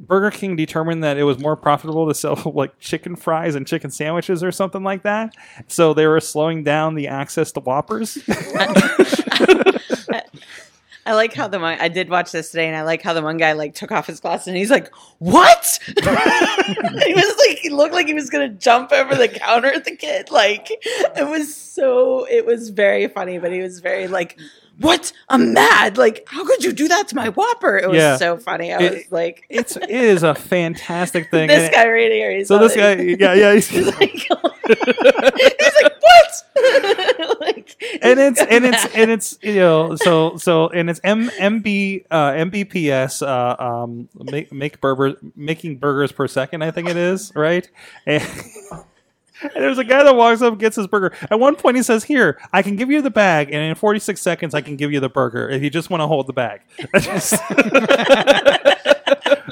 Burger 0.00 0.32
King 0.32 0.56
determined 0.56 1.04
that 1.04 1.18
it 1.18 1.22
was 1.22 1.38
more 1.38 1.54
profitable 1.54 2.08
to 2.08 2.14
sell 2.14 2.34
like 2.54 2.80
chicken 2.80 3.14
fries 3.14 3.54
and 3.54 3.64
chicken 3.64 3.92
sandwiches 3.92 4.42
or 4.42 4.50
something 4.50 4.82
like 4.82 5.04
that. 5.04 5.36
So 5.68 5.94
they 5.94 6.08
were 6.08 6.20
slowing 6.20 6.64
down 6.64 6.96
the 6.96 7.06
access 7.06 7.52
to 7.52 7.60
Whoppers. 7.60 8.18
I 11.06 11.12
like 11.14 11.34
how 11.34 11.48
the 11.48 11.58
one 11.60 11.78
I 11.80 11.88
did 11.88 12.08
watch 12.08 12.32
this 12.32 12.50
today, 12.50 12.66
and 12.66 12.76
I 12.76 12.82
like 12.82 13.02
how 13.02 13.12
the 13.12 13.22
one 13.22 13.36
guy 13.36 13.52
like 13.52 13.74
took 13.74 13.92
off 13.92 14.06
his 14.06 14.20
glasses 14.20 14.48
and 14.48 14.56
he's 14.56 14.70
like, 14.70 14.90
"What?" 15.18 15.78
he 15.86 17.14
was 17.14 17.36
like, 17.46 17.58
he 17.58 17.70
looked 17.70 17.94
like 17.94 18.06
he 18.06 18.14
was 18.14 18.30
gonna 18.30 18.48
jump 18.48 18.92
over 18.92 19.14
the 19.14 19.28
counter 19.28 19.68
at 19.68 19.84
the 19.84 19.96
kid. 19.96 20.30
Like 20.30 20.68
it 20.70 21.28
was 21.28 21.54
so, 21.54 22.26
it 22.30 22.46
was 22.46 22.70
very 22.70 23.08
funny, 23.08 23.38
but 23.38 23.52
he 23.52 23.60
was 23.60 23.80
very 23.80 24.06
like, 24.08 24.38
"What? 24.80 25.12
I'm 25.28 25.52
mad! 25.52 25.98
Like, 25.98 26.24
how 26.26 26.44
could 26.46 26.64
you 26.64 26.72
do 26.72 26.88
that 26.88 27.08
to 27.08 27.16
my 27.16 27.28
Whopper?" 27.28 27.76
It 27.76 27.88
was 27.88 27.98
Yeah. 27.98 28.16
so 28.16 28.36
funny. 28.38 28.72
I 28.72 28.78
It- 28.80 28.92
was 28.92 29.02
like, 29.12 29.44
It's 29.50 29.76
it 29.76 29.90
is 29.90 30.22
a 30.22 30.34
fantastic 30.34 31.30
thing. 31.30 31.48
"This 31.48 31.64
And- 31.64 31.72
guy 31.74 31.88
right 31.88 32.10
here." 32.12 32.30
He's 32.34 32.48
so 32.48 32.58
this 32.58 32.74
guy, 32.76 32.94
yeah, 32.94 33.34
yeah, 33.34 33.52
he's, 33.54 33.68
He's 33.68 33.86
like, 33.98 34.26
oh 34.30 34.53
he's 34.66 35.82
like, 35.82 35.92
"What?" 36.00 36.44
like, 37.40 37.76
and 38.02 38.20
it's 38.20 38.40
and 38.40 38.64
it's 38.64 38.94
and 38.94 39.10
it's 39.10 39.38
you 39.42 39.56
know 39.56 39.96
so 39.96 40.36
so 40.36 40.68
and 40.68 40.88
it's 40.88 41.00
M 41.02 41.28
MB 41.30 42.06
uh, 42.10 42.30
MBPS 42.32 43.26
uh, 43.26 43.56
um 43.62 44.08
make 44.14 44.52
make 44.52 44.80
burgers 44.80 45.16
making 45.36 45.78
burgers 45.78 46.12
per 46.12 46.28
second 46.28 46.62
I 46.62 46.70
think 46.70 46.88
it 46.88 46.96
is 46.96 47.32
right? 47.34 47.68
And, 48.06 48.22
and 49.42 49.52
there's 49.56 49.78
a 49.78 49.84
guy 49.84 50.02
that 50.04 50.14
walks 50.14 50.42
up 50.42 50.52
and 50.52 50.60
gets 50.60 50.76
his 50.76 50.86
burger. 50.86 51.12
At 51.30 51.40
one 51.40 51.56
point 51.56 51.76
he 51.76 51.82
says 51.82 52.04
here 52.04 52.38
I 52.52 52.62
can 52.62 52.76
give 52.76 52.90
you 52.90 53.02
the 53.02 53.10
bag 53.10 53.48
and 53.48 53.62
in 53.62 53.74
46 53.74 54.20
seconds 54.20 54.54
I 54.54 54.60
can 54.60 54.76
give 54.76 54.92
you 54.92 55.00
the 55.00 55.08
burger 55.08 55.48
if 55.48 55.62
you 55.62 55.70
just 55.70 55.90
want 55.90 56.02
to 56.02 56.06
hold 56.06 56.26
the 56.26 56.32
bag 56.32 56.62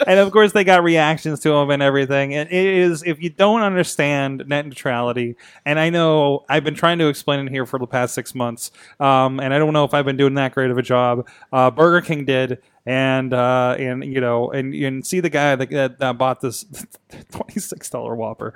and 0.06 0.18
of 0.18 0.30
course 0.32 0.52
they 0.52 0.64
got 0.64 0.82
reactions 0.82 1.40
to 1.40 1.52
him 1.52 1.70
and 1.70 1.82
everything. 1.82 2.34
And 2.34 2.50
it 2.50 2.66
is 2.66 3.02
if 3.02 3.22
you 3.22 3.30
don't 3.30 3.62
understand 3.62 4.44
net 4.46 4.66
neutrality 4.66 5.36
and 5.64 5.78
i 5.78 5.90
know 5.90 6.44
i've 6.48 6.64
been 6.64 6.74
trying 6.74 6.98
to 6.98 7.08
explain 7.08 7.46
it 7.46 7.50
here 7.50 7.66
for 7.66 7.78
the 7.78 7.86
past 7.86 8.14
six 8.14 8.34
months 8.34 8.70
um, 9.00 9.40
and 9.40 9.52
i 9.54 9.58
don't 9.58 9.72
know 9.72 9.84
if 9.84 9.94
i've 9.94 10.04
been 10.04 10.16
doing 10.16 10.34
that 10.34 10.52
great 10.52 10.70
of 10.70 10.78
a 10.78 10.82
job 10.82 11.26
uh, 11.52 11.70
burger 11.70 12.04
king 12.04 12.24
did 12.24 12.58
and 12.84 13.32
uh, 13.32 13.76
and 13.78 14.04
you 14.04 14.20
know 14.20 14.50
and 14.50 14.74
you 14.74 14.86
can 14.86 15.02
see 15.02 15.20
the 15.20 15.30
guy 15.30 15.54
that, 15.54 15.70
that, 15.70 15.98
that 15.98 16.18
bought 16.18 16.40
this 16.40 16.64
$26 17.10 18.16
whopper. 18.16 18.54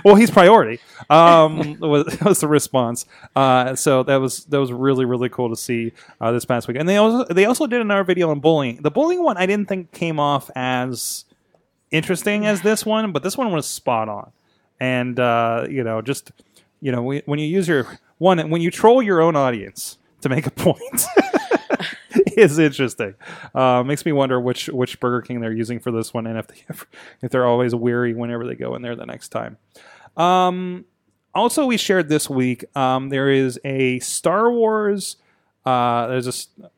Well 0.04 0.14
he's 0.14 0.30
priority. 0.30 0.80
Um, 1.10 1.78
was, 1.80 2.18
was 2.20 2.40
the 2.40 2.48
response. 2.48 3.06
Uh, 3.34 3.74
so 3.74 4.02
that 4.04 4.16
was 4.16 4.44
that 4.46 4.58
was 4.58 4.72
really 4.72 5.04
really 5.04 5.28
cool 5.28 5.50
to 5.50 5.56
see 5.56 5.92
uh, 6.20 6.32
this 6.32 6.44
past 6.44 6.68
week. 6.68 6.76
And 6.78 6.88
they 6.88 6.96
also 6.96 7.24
they 7.32 7.44
also 7.44 7.66
did 7.66 7.80
another 7.80 8.04
video 8.04 8.30
on 8.30 8.40
bullying. 8.40 8.82
The 8.82 8.90
bullying 8.90 9.22
one 9.22 9.36
i 9.36 9.46
didn't 9.46 9.68
think 9.68 9.92
came 9.92 10.18
off 10.18 10.50
as 10.54 11.24
interesting 11.90 12.46
as 12.46 12.62
this 12.62 12.84
one 12.84 13.12
but 13.12 13.22
this 13.22 13.36
one 13.36 13.52
was 13.52 13.66
spot 13.66 14.08
on. 14.08 14.32
And 14.80 15.18
uh, 15.20 15.66
you 15.68 15.84
know 15.84 16.00
just 16.00 16.32
you 16.80 16.92
know 16.92 17.02
when 17.02 17.38
you 17.38 17.46
use 17.46 17.68
your 17.68 17.98
one 18.18 18.50
when 18.50 18.62
you 18.62 18.70
troll 18.70 19.02
your 19.02 19.20
own 19.20 19.36
audience 19.36 19.98
to 20.22 20.28
make 20.28 20.46
a 20.46 20.50
point 20.50 21.06
is 22.36 22.58
interesting. 22.58 23.14
Uh, 23.54 23.82
makes 23.84 24.04
me 24.04 24.12
wonder 24.12 24.40
which 24.40 24.68
which 24.68 25.00
Burger 25.00 25.22
King 25.22 25.40
they're 25.40 25.52
using 25.52 25.78
for 25.80 25.90
this 25.90 26.12
one, 26.14 26.26
and 26.26 26.38
if 26.38 26.46
they 26.46 26.62
if 27.22 27.30
they're 27.30 27.46
always 27.46 27.74
weary 27.74 28.14
whenever 28.14 28.46
they 28.46 28.54
go 28.54 28.74
in 28.74 28.82
there 28.82 28.96
the 28.96 29.06
next 29.06 29.28
time. 29.28 29.58
Um, 30.16 30.84
also, 31.34 31.66
we 31.66 31.76
shared 31.76 32.08
this 32.08 32.30
week. 32.30 32.64
Um, 32.76 33.08
there 33.08 33.28
is 33.28 33.58
a 33.64 33.98
Star 34.00 34.50
Wars. 34.50 35.16
Uh, 35.64 36.06
there's 36.06 36.28
a. 36.28 36.68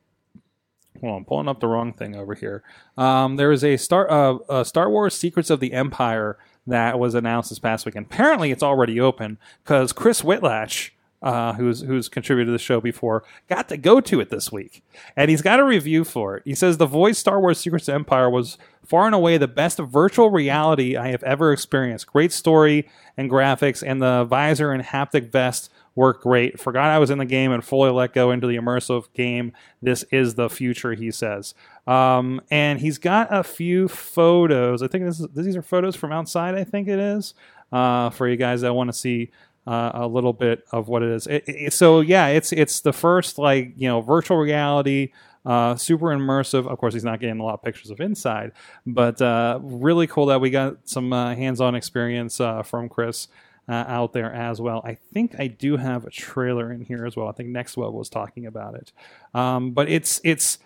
Well, 1.03 1.17
I'm 1.17 1.27
pulling 1.27 1.47
up 1.49 1.61
the 1.61 1.67
wrong 1.67 1.93
thing 1.93 2.17
over 2.17 2.35
here. 2.35 2.63
Um, 2.97 3.37
there 3.37 3.53
is 3.53 3.63
a 3.63 3.77
Star 3.77 4.11
uh, 4.11 4.39
a 4.49 4.65
Star 4.65 4.89
Wars 4.89 5.15
Secrets 5.15 5.51
of 5.51 5.61
the 5.61 5.73
Empire 5.75 6.39
that 6.67 6.99
was 6.99 7.15
announced 7.15 7.51
this 7.51 7.59
past 7.59 7.85
week, 7.85 7.95
and 7.95 8.07
apparently 8.07 8.51
it's 8.51 8.63
already 8.63 8.99
open 8.99 9.39
because 9.63 9.93
Chris 9.93 10.23
Whitlatch, 10.23 10.91
uh, 11.27 11.55
who's 11.55 11.81
who's 11.81 12.09
contributed 12.09 12.47
to 12.47 12.53
the 12.53 12.59
show 12.59 12.81
before, 12.81 13.25
got 13.49 13.69
to 13.69 13.77
go 13.77 14.01
to 14.01 14.21
it 14.21 14.31
this 14.31 14.53
week, 14.53 14.85
and 15.17 15.29
he's 15.29 15.43
got 15.43 15.59
a 15.59 15.65
review 15.65 16.05
for 16.05 16.37
it. 16.37 16.45
He 16.45 16.55
says 16.55 16.77
the 16.77 16.87
voice 16.87 17.19
Star 17.19 17.41
Wars 17.41 17.59
Secrets 17.59 17.89
of 17.89 17.97
Empire 17.97 18.31
was 18.31 18.59
far 18.87 19.07
and 19.07 19.15
away 19.15 19.37
the 19.37 19.49
best 19.49 19.81
virtual 19.81 20.31
reality 20.31 20.97
I 20.97 21.09
have 21.09 21.25
ever 21.25 21.53
experienced. 21.53 22.07
Great 22.07 22.31
story 22.31 22.89
and 23.17 23.29
graphics, 23.29 23.83
and 23.85 24.01
the 24.01 24.23
visor 24.23 24.71
and 24.71 24.85
haptic 24.85 25.33
vest 25.33 25.69
work 25.97 26.23
great. 26.23 26.61
Forgot 26.61 26.91
I 26.91 27.01
was 27.01 27.11
in 27.11 27.19
the 27.19 27.25
game 27.25 27.51
and 27.51 27.65
fully 27.65 27.91
let 27.91 28.13
go 28.13 28.31
into 28.31 28.47
the 28.47 28.57
immersive 28.57 29.13
game. 29.13 29.53
This 29.83 30.05
is 30.13 30.37
the 30.37 30.49
future, 30.49 30.93
he 30.93 31.11
says. 31.11 31.55
Um, 31.89 32.41
and 32.53 32.79
he's 32.79 32.99
got 32.99 33.35
a 33.35 33.43
few 33.43 33.89
photos. 33.89 34.81
I 34.81 34.87
think 34.87 35.07
this 35.07 35.19
is, 35.19 35.27
these 35.35 35.57
are 35.57 35.63
photos 35.63 35.97
from 35.97 36.13
outside. 36.13 36.55
I 36.55 36.63
think 36.63 36.87
it 36.87 37.01
is 37.01 37.35
uh, 37.73 38.11
for 38.11 38.29
you 38.29 38.37
guys 38.37 38.61
that 38.61 38.75
want 38.75 38.89
to 38.89 38.93
see 38.93 39.33
uh, 39.67 39.91
a 39.95 40.07
little 40.07 40.33
bit 40.33 40.65
of 40.73 40.89
what 40.89 41.03
it 41.03 41.11
is. 41.11 41.27
It, 41.27 41.45
it- 41.47 41.73
so 41.73 42.01
yeah, 42.01 42.29
it's 42.29 42.53
it's 42.53 42.81
the 42.81 42.93
first 42.93 43.39
like 43.39 43.73
you 43.77 43.89
know 43.89 44.01
virtual 44.01 44.37
reality. 44.39 45.13
Uh, 45.45 45.77
super 45.77 46.07
immersive. 46.07 46.67
Of 46.67 46.77
course, 46.79 46.93
he's 46.93 47.05
not 47.05 47.21
getting 47.21 47.39
a 47.39 47.45
lot 47.45 47.55
of 47.55 47.63
pictures 47.63 47.91
of 47.91 48.01
inside, 48.01 48.51
but 48.85 49.23
uh, 49.23 49.61
really 49.63 50.09
cool 50.09 50.27
that 50.27 50.41
we 50.41 50.51
got 50.51 50.77
some 50.89 51.13
uh, 51.13 51.37
hands-on 51.37 51.77
experience 51.77 52.41
uh, 52.41 52.65
from 52.65 52.89
Chris 52.89 53.29
uh, 53.69 53.85
out 53.87 54.13
there 54.13 54.33
as 54.35 54.61
well. 54.61 54.83
I 54.85 54.95
think 55.15 55.37
I 55.39 55.47
do 55.47 55.77
have 55.77 56.05
a 56.05 56.11
trailer 56.11 56.73
in 56.73 56.81
here 56.81 57.07
as 57.07 57.15
well. 57.17 57.29
I 57.29 57.33
think 57.33 57.51
Nextweb 57.51 57.93
was 57.93 58.09
talking 58.09 58.45
about 58.47 58.75
it, 58.75 58.91
um, 59.35 59.71
but 59.71 59.89
it's 59.89 60.21
it's 60.25 60.59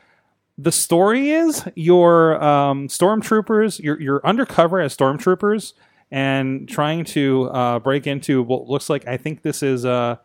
the 0.57 0.73
story 0.73 1.31
is 1.31 1.63
your 1.75 2.43
um, 2.43 2.89
stormtroopers. 2.89 3.81
You're 3.83 4.01
you're 4.01 4.27
undercover 4.27 4.81
as 4.81 4.97
stormtroopers 4.97 5.75
and 6.11 6.69
trying 6.69 7.05
to 7.05 7.51
uh, 7.51 7.79
break 7.79 8.07
into 8.07 8.43
what 8.43 8.69
looks 8.69 8.91
like. 8.91 9.07
I 9.07 9.17
think 9.17 9.43
this 9.43 9.63
is 9.63 9.85
uh, 9.85 10.17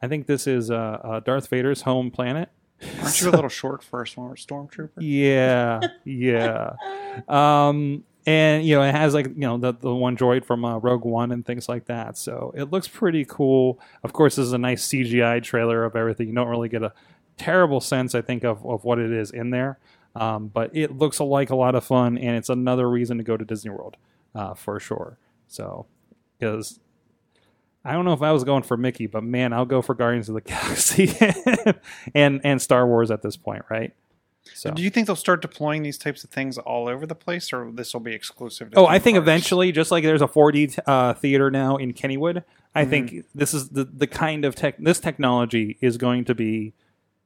I 0.00 0.08
think 0.08 0.26
this 0.26 0.46
is 0.46 0.70
uh, 0.70 0.74
uh, 0.74 1.20
Darth 1.20 1.48
Vader's 1.48 1.82
home 1.82 2.10
planet. 2.10 2.48
Aren't 3.00 3.20
you 3.20 3.28
a 3.28 3.30
little 3.30 3.48
short 3.48 3.82
for 3.82 4.02
a 4.02 4.06
storm- 4.06 4.34
stormtrooper? 4.34 4.90
Yeah, 4.98 5.80
yeah. 6.04 6.72
Um, 7.28 8.02
and 8.26 8.64
you 8.64 8.74
know, 8.74 8.82
it 8.82 8.92
has 8.92 9.14
like 9.14 9.26
you 9.26 9.34
know 9.36 9.58
the 9.58 9.72
the 9.72 9.94
one 9.94 10.16
droid 10.16 10.44
from 10.44 10.64
uh, 10.64 10.78
Rogue 10.78 11.04
One 11.04 11.32
and 11.32 11.44
things 11.44 11.68
like 11.68 11.86
that. 11.86 12.16
So 12.16 12.52
it 12.56 12.64
looks 12.70 12.88
pretty 12.88 13.24
cool. 13.24 13.80
Of 14.02 14.12
course, 14.12 14.36
this 14.36 14.46
is 14.46 14.52
a 14.52 14.58
nice 14.58 14.86
CGI 14.86 15.42
trailer 15.42 15.84
of 15.84 15.96
everything. 15.96 16.28
You 16.28 16.34
don't 16.34 16.48
really 16.48 16.68
get 16.68 16.82
a 16.82 16.92
terrible 17.36 17.80
sense, 17.80 18.14
I 18.14 18.22
think, 18.22 18.44
of 18.44 18.64
of 18.66 18.84
what 18.84 18.98
it 18.98 19.12
is 19.12 19.30
in 19.30 19.50
there. 19.50 19.78
Um, 20.14 20.48
but 20.48 20.74
it 20.76 20.96
looks 20.96 21.20
like 21.20 21.50
a 21.50 21.56
lot 21.56 21.74
of 21.74 21.84
fun, 21.84 22.18
and 22.18 22.36
it's 22.36 22.48
another 22.48 22.88
reason 22.88 23.18
to 23.18 23.24
go 23.24 23.36
to 23.36 23.44
Disney 23.44 23.70
World 23.70 23.96
uh, 24.34 24.54
for 24.54 24.78
sure. 24.78 25.18
So 25.52 25.86
because 26.38 26.80
I 27.84 27.92
don't 27.92 28.04
know 28.04 28.12
if 28.12 28.22
I 28.22 28.32
was 28.32 28.44
going 28.44 28.62
for 28.62 28.76
Mickey, 28.76 29.06
but 29.06 29.22
man, 29.22 29.52
I'll 29.52 29.66
go 29.66 29.82
for 29.82 29.94
Guardians 29.94 30.28
of 30.28 30.34
the 30.34 30.40
Galaxy 30.54 31.14
and 32.14 32.40
and 32.44 32.60
Star 32.60 32.86
Wars 32.86 33.10
at 33.10 33.22
this 33.22 33.36
point, 33.36 33.64
right? 33.70 33.92
So. 34.54 34.72
Do 34.72 34.82
you 34.82 34.90
think 34.90 35.06
they'll 35.06 35.14
start 35.14 35.40
deploying 35.40 35.82
these 35.84 35.98
types 35.98 36.24
of 36.24 36.30
things 36.30 36.58
all 36.58 36.88
over 36.88 37.06
the 37.06 37.14
place, 37.14 37.52
or 37.52 37.70
this 37.72 37.92
will 37.92 38.00
be 38.00 38.12
exclusive? 38.12 38.72
to 38.72 38.78
Oh, 38.78 38.86
theme 38.86 38.92
I 38.92 38.98
think 38.98 39.14
parks? 39.16 39.24
eventually, 39.24 39.70
just 39.70 39.92
like 39.92 40.02
there's 40.02 40.22
a 40.22 40.26
4D 40.26 40.80
uh, 40.84 41.14
theater 41.14 41.48
now 41.50 41.76
in 41.76 41.92
Kennywood, 41.92 42.42
I 42.74 42.84
think 42.84 43.26
this 43.34 43.54
is 43.54 43.68
the 43.68 43.84
the 43.84 44.06
kind 44.06 44.44
of 44.44 44.54
tech. 44.56 44.78
This 44.78 44.98
technology 44.98 45.78
is 45.80 45.96
going 45.96 46.24
to 46.24 46.34
be 46.34 46.72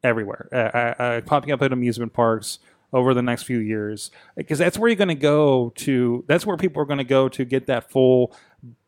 everywhere, 0.02 0.48
uh, 0.52 1.02
uh, 1.02 1.20
popping 1.22 1.52
up 1.52 1.62
at 1.62 1.72
amusement 1.72 2.12
parks 2.12 2.58
over 2.92 3.14
the 3.14 3.22
next 3.22 3.42
few 3.42 3.58
years, 3.58 4.10
because 4.36 4.58
that's 4.58 4.78
where 4.78 4.88
you're 4.88 4.96
going 4.96 5.08
to 5.08 5.14
go 5.14 5.72
to. 5.76 6.24
That's 6.28 6.46
where 6.46 6.56
people 6.56 6.82
are 6.82 6.86
going 6.86 6.98
to 6.98 7.04
go 7.04 7.28
to 7.28 7.44
get 7.44 7.66
that 7.66 7.90
full 7.90 8.34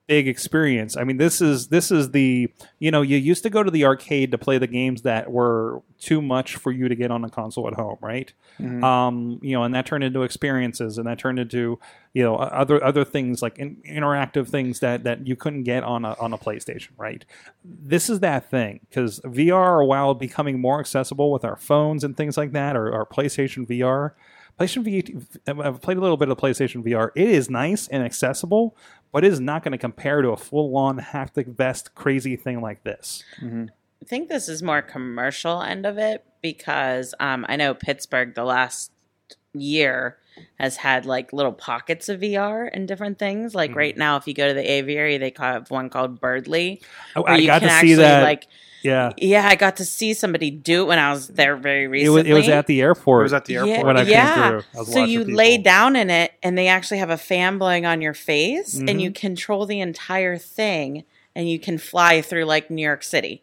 big 0.08 0.26
experience. 0.26 0.96
I 0.96 1.04
mean, 1.04 1.18
this 1.18 1.40
is 1.40 1.68
this 1.68 1.92
is 1.92 2.10
the 2.10 2.50
you 2.80 2.90
know 2.90 3.02
you 3.02 3.16
used 3.16 3.44
to 3.44 3.50
go 3.50 3.62
to 3.62 3.70
the 3.70 3.84
arcade 3.84 4.32
to 4.32 4.38
play 4.38 4.58
the 4.58 4.66
games 4.66 5.02
that 5.02 5.30
were 5.30 5.82
too 6.00 6.20
much 6.20 6.56
for 6.56 6.72
you 6.72 6.88
to 6.88 6.94
get 6.96 7.10
on 7.12 7.24
a 7.24 7.28
console 7.30 7.68
at 7.68 7.74
home, 7.74 7.98
right? 8.00 8.32
Mhm. 8.58 8.82
Um, 8.82 9.38
you 9.42 9.52
know, 9.52 9.62
and 9.62 9.74
that 9.74 9.86
turned 9.86 10.02
into 10.02 10.22
experiences, 10.22 10.98
and 10.98 11.06
that 11.06 11.18
turned 11.18 11.38
into 11.38 11.78
you 12.14 12.22
know 12.24 12.36
other 12.36 12.82
other 12.82 13.04
things 13.04 13.42
like 13.42 13.58
in, 13.58 13.76
interactive 13.88 14.48
things 14.48 14.80
that 14.80 15.04
that 15.04 15.26
you 15.26 15.36
couldn't 15.36 15.62
get 15.64 15.84
on 15.84 16.04
a 16.04 16.16
on 16.18 16.32
a 16.32 16.38
PlayStation, 16.38 16.90
right? 16.96 17.24
This 17.64 18.08
is 18.10 18.20
that 18.20 18.50
thing 18.50 18.80
because 18.88 19.20
VR, 19.20 19.86
while 19.86 20.14
becoming 20.14 20.58
more 20.60 20.80
accessible 20.80 21.30
with 21.30 21.44
our 21.44 21.56
phones 21.56 22.02
and 22.02 22.16
things 22.16 22.36
like 22.36 22.52
that, 22.52 22.76
or 22.76 22.92
our 22.92 23.04
PlayStation 23.06 23.66
VR. 23.68 24.12
PlayStation 24.58 24.82
V, 24.82 25.16
I've 25.46 25.80
played 25.80 25.96
a 25.96 26.00
little 26.00 26.16
bit 26.16 26.28
of 26.28 26.38
PlayStation 26.38 26.82
VR. 26.84 27.10
It 27.14 27.28
is 27.28 27.48
nice 27.48 27.86
and 27.88 28.02
accessible, 28.02 28.76
but 29.12 29.24
it 29.24 29.32
is 29.32 29.40
not 29.40 29.62
going 29.62 29.72
to 29.72 29.78
compare 29.78 30.20
to 30.22 30.30
a 30.30 30.36
full-on 30.36 30.98
haptic 30.98 31.46
vest 31.56 31.94
crazy 31.94 32.36
thing 32.36 32.60
like 32.60 32.82
this. 32.82 33.22
Mhm. 33.40 33.68
I 34.02 34.04
think 34.04 34.28
this 34.28 34.48
is 34.48 34.62
more 34.62 34.82
commercial 34.82 35.60
end 35.62 35.86
of 35.86 35.98
it 35.98 36.24
because 36.42 37.14
um, 37.20 37.44
I 37.48 37.56
know 37.56 37.74
Pittsburgh 37.74 38.34
the 38.34 38.44
last 38.44 38.92
year 39.54 40.18
has 40.58 40.76
had 40.76 41.06
like 41.06 41.32
little 41.32 41.52
pockets 41.52 42.08
of 42.08 42.20
VR 42.20 42.68
and 42.72 42.86
different 42.88 43.18
things. 43.18 43.54
Like 43.54 43.72
Mhm. 43.72 43.76
right 43.76 43.96
now, 43.96 44.16
if 44.16 44.26
you 44.26 44.34
go 44.34 44.48
to 44.48 44.54
the 44.54 44.70
aviary, 44.70 45.18
they 45.18 45.32
have 45.38 45.70
one 45.70 45.90
called 45.90 46.20
Birdly. 46.20 46.80
I, 47.16 47.20
where 47.20 47.32
I 47.32 47.36
you 47.36 47.46
got 47.46 47.60
can 47.62 47.68
to 47.68 47.74
see 47.74 47.92
actually, 47.92 47.94
that. 47.96 48.22
Like, 48.22 48.46
yeah, 48.82 49.10
yeah, 49.16 49.48
I 49.48 49.56
got 49.56 49.76
to 49.78 49.84
see 49.84 50.14
somebody 50.14 50.50
do 50.52 50.82
it 50.82 50.86
when 50.86 50.98
I 51.00 51.10
was 51.10 51.26
there 51.28 51.56
very 51.56 51.84
it 51.84 51.88
recently. 51.88 52.22
was, 52.22 52.28
it 52.30 52.32
was 52.34 52.48
at 52.48 52.66
the 52.68 52.80
airport. 52.80 53.22
It 53.22 53.24
was 53.24 53.32
at 53.32 53.44
the 53.46 53.54
airport. 53.56 53.70
Yeah, 53.76 53.82
when 53.84 53.96
I 53.96 54.04
came 54.04 54.50
through. 54.50 54.62
I 54.74 54.78
was 54.78 54.92
so 54.92 55.04
you 55.04 55.20
people. 55.20 55.34
lay 55.34 55.58
down 55.58 55.96
in 55.96 56.10
it, 56.10 56.32
and 56.44 56.56
they 56.56 56.68
actually 56.68 56.98
have 56.98 57.10
a 57.10 57.16
fan 57.18 57.58
blowing 57.58 57.86
on 57.86 58.00
your 58.00 58.14
face, 58.14 58.76
Mhm. 58.78 58.88
and 58.90 59.02
you 59.02 59.10
control 59.10 59.66
the 59.66 59.80
entire 59.80 60.38
thing, 60.38 61.02
and 61.34 61.48
you 61.50 61.58
can 61.58 61.76
fly 61.76 62.22
through 62.22 62.44
like 62.44 62.70
New 62.70 62.82
York 62.82 63.02
City, 63.02 63.42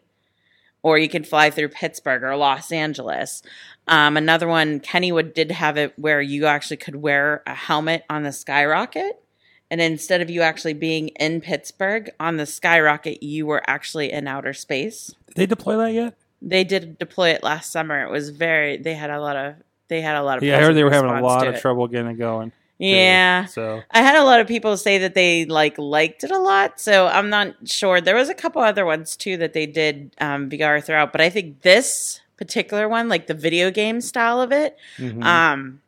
or 0.86 0.98
you 0.98 1.08
could 1.08 1.26
fly 1.26 1.50
through 1.50 1.68
Pittsburgh 1.68 2.22
or 2.22 2.36
Los 2.36 2.70
Angeles. 2.70 3.42
Um, 3.88 4.16
another 4.16 4.46
one, 4.46 4.78
Kennywood 4.78 5.34
did 5.34 5.50
have 5.50 5.76
it 5.76 5.92
where 5.98 6.20
you 6.20 6.46
actually 6.46 6.76
could 6.76 6.94
wear 6.94 7.42
a 7.44 7.54
helmet 7.54 8.04
on 8.08 8.22
the 8.22 8.30
skyrocket. 8.30 9.20
And 9.68 9.80
instead 9.80 10.20
of 10.20 10.30
you 10.30 10.42
actually 10.42 10.74
being 10.74 11.08
in 11.08 11.40
Pittsburgh 11.40 12.08
on 12.20 12.36
the 12.36 12.46
skyrocket, 12.46 13.20
you 13.20 13.46
were 13.46 13.62
actually 13.66 14.12
in 14.12 14.28
outer 14.28 14.52
space. 14.52 15.12
Did 15.26 15.34
they 15.34 15.46
deploy 15.46 15.76
that 15.78 15.92
yet? 15.92 16.14
they 16.40 16.62
did 16.62 16.98
deploy 17.00 17.30
it 17.30 17.42
last 17.42 17.72
summer. 17.72 18.04
It 18.04 18.10
was 18.10 18.30
very. 18.30 18.76
They 18.76 18.94
had 18.94 19.10
a 19.10 19.20
lot 19.20 19.34
of. 19.34 19.56
They 19.88 20.02
had 20.02 20.14
a 20.14 20.22
lot 20.22 20.38
of. 20.38 20.44
Yeah, 20.44 20.58
I 20.58 20.60
heard 20.60 20.76
they 20.76 20.84
were 20.84 20.92
having 20.92 21.10
a 21.10 21.20
lot 21.20 21.48
of 21.48 21.56
it. 21.56 21.60
trouble 21.60 21.88
getting 21.88 22.12
it 22.12 22.18
going. 22.18 22.52
Too. 22.78 22.86
Yeah. 22.86 23.46
So 23.46 23.82
I 23.90 24.02
had 24.02 24.16
a 24.16 24.24
lot 24.24 24.40
of 24.40 24.46
people 24.46 24.76
say 24.76 24.98
that 24.98 25.14
they 25.14 25.44
like 25.44 25.78
liked 25.78 26.24
it 26.24 26.30
a 26.30 26.38
lot, 26.38 26.80
so 26.80 27.06
I'm 27.06 27.30
not 27.30 27.54
sure. 27.64 28.00
There 28.00 28.16
was 28.16 28.28
a 28.28 28.34
couple 28.34 28.62
other 28.62 28.84
ones 28.84 29.16
too 29.16 29.36
that 29.38 29.52
they 29.52 29.66
did 29.66 30.14
um, 30.20 30.50
VR 30.50 30.82
throughout, 30.82 31.12
but 31.12 31.20
I 31.20 31.30
think 31.30 31.62
this 31.62 32.20
particular 32.36 32.88
one, 32.88 33.08
like 33.08 33.26
the 33.26 33.34
video 33.34 33.70
game 33.70 34.00
style 34.00 34.40
of 34.40 34.52
it, 34.52 34.76
mhm. 34.98 35.24
um, 35.24 35.80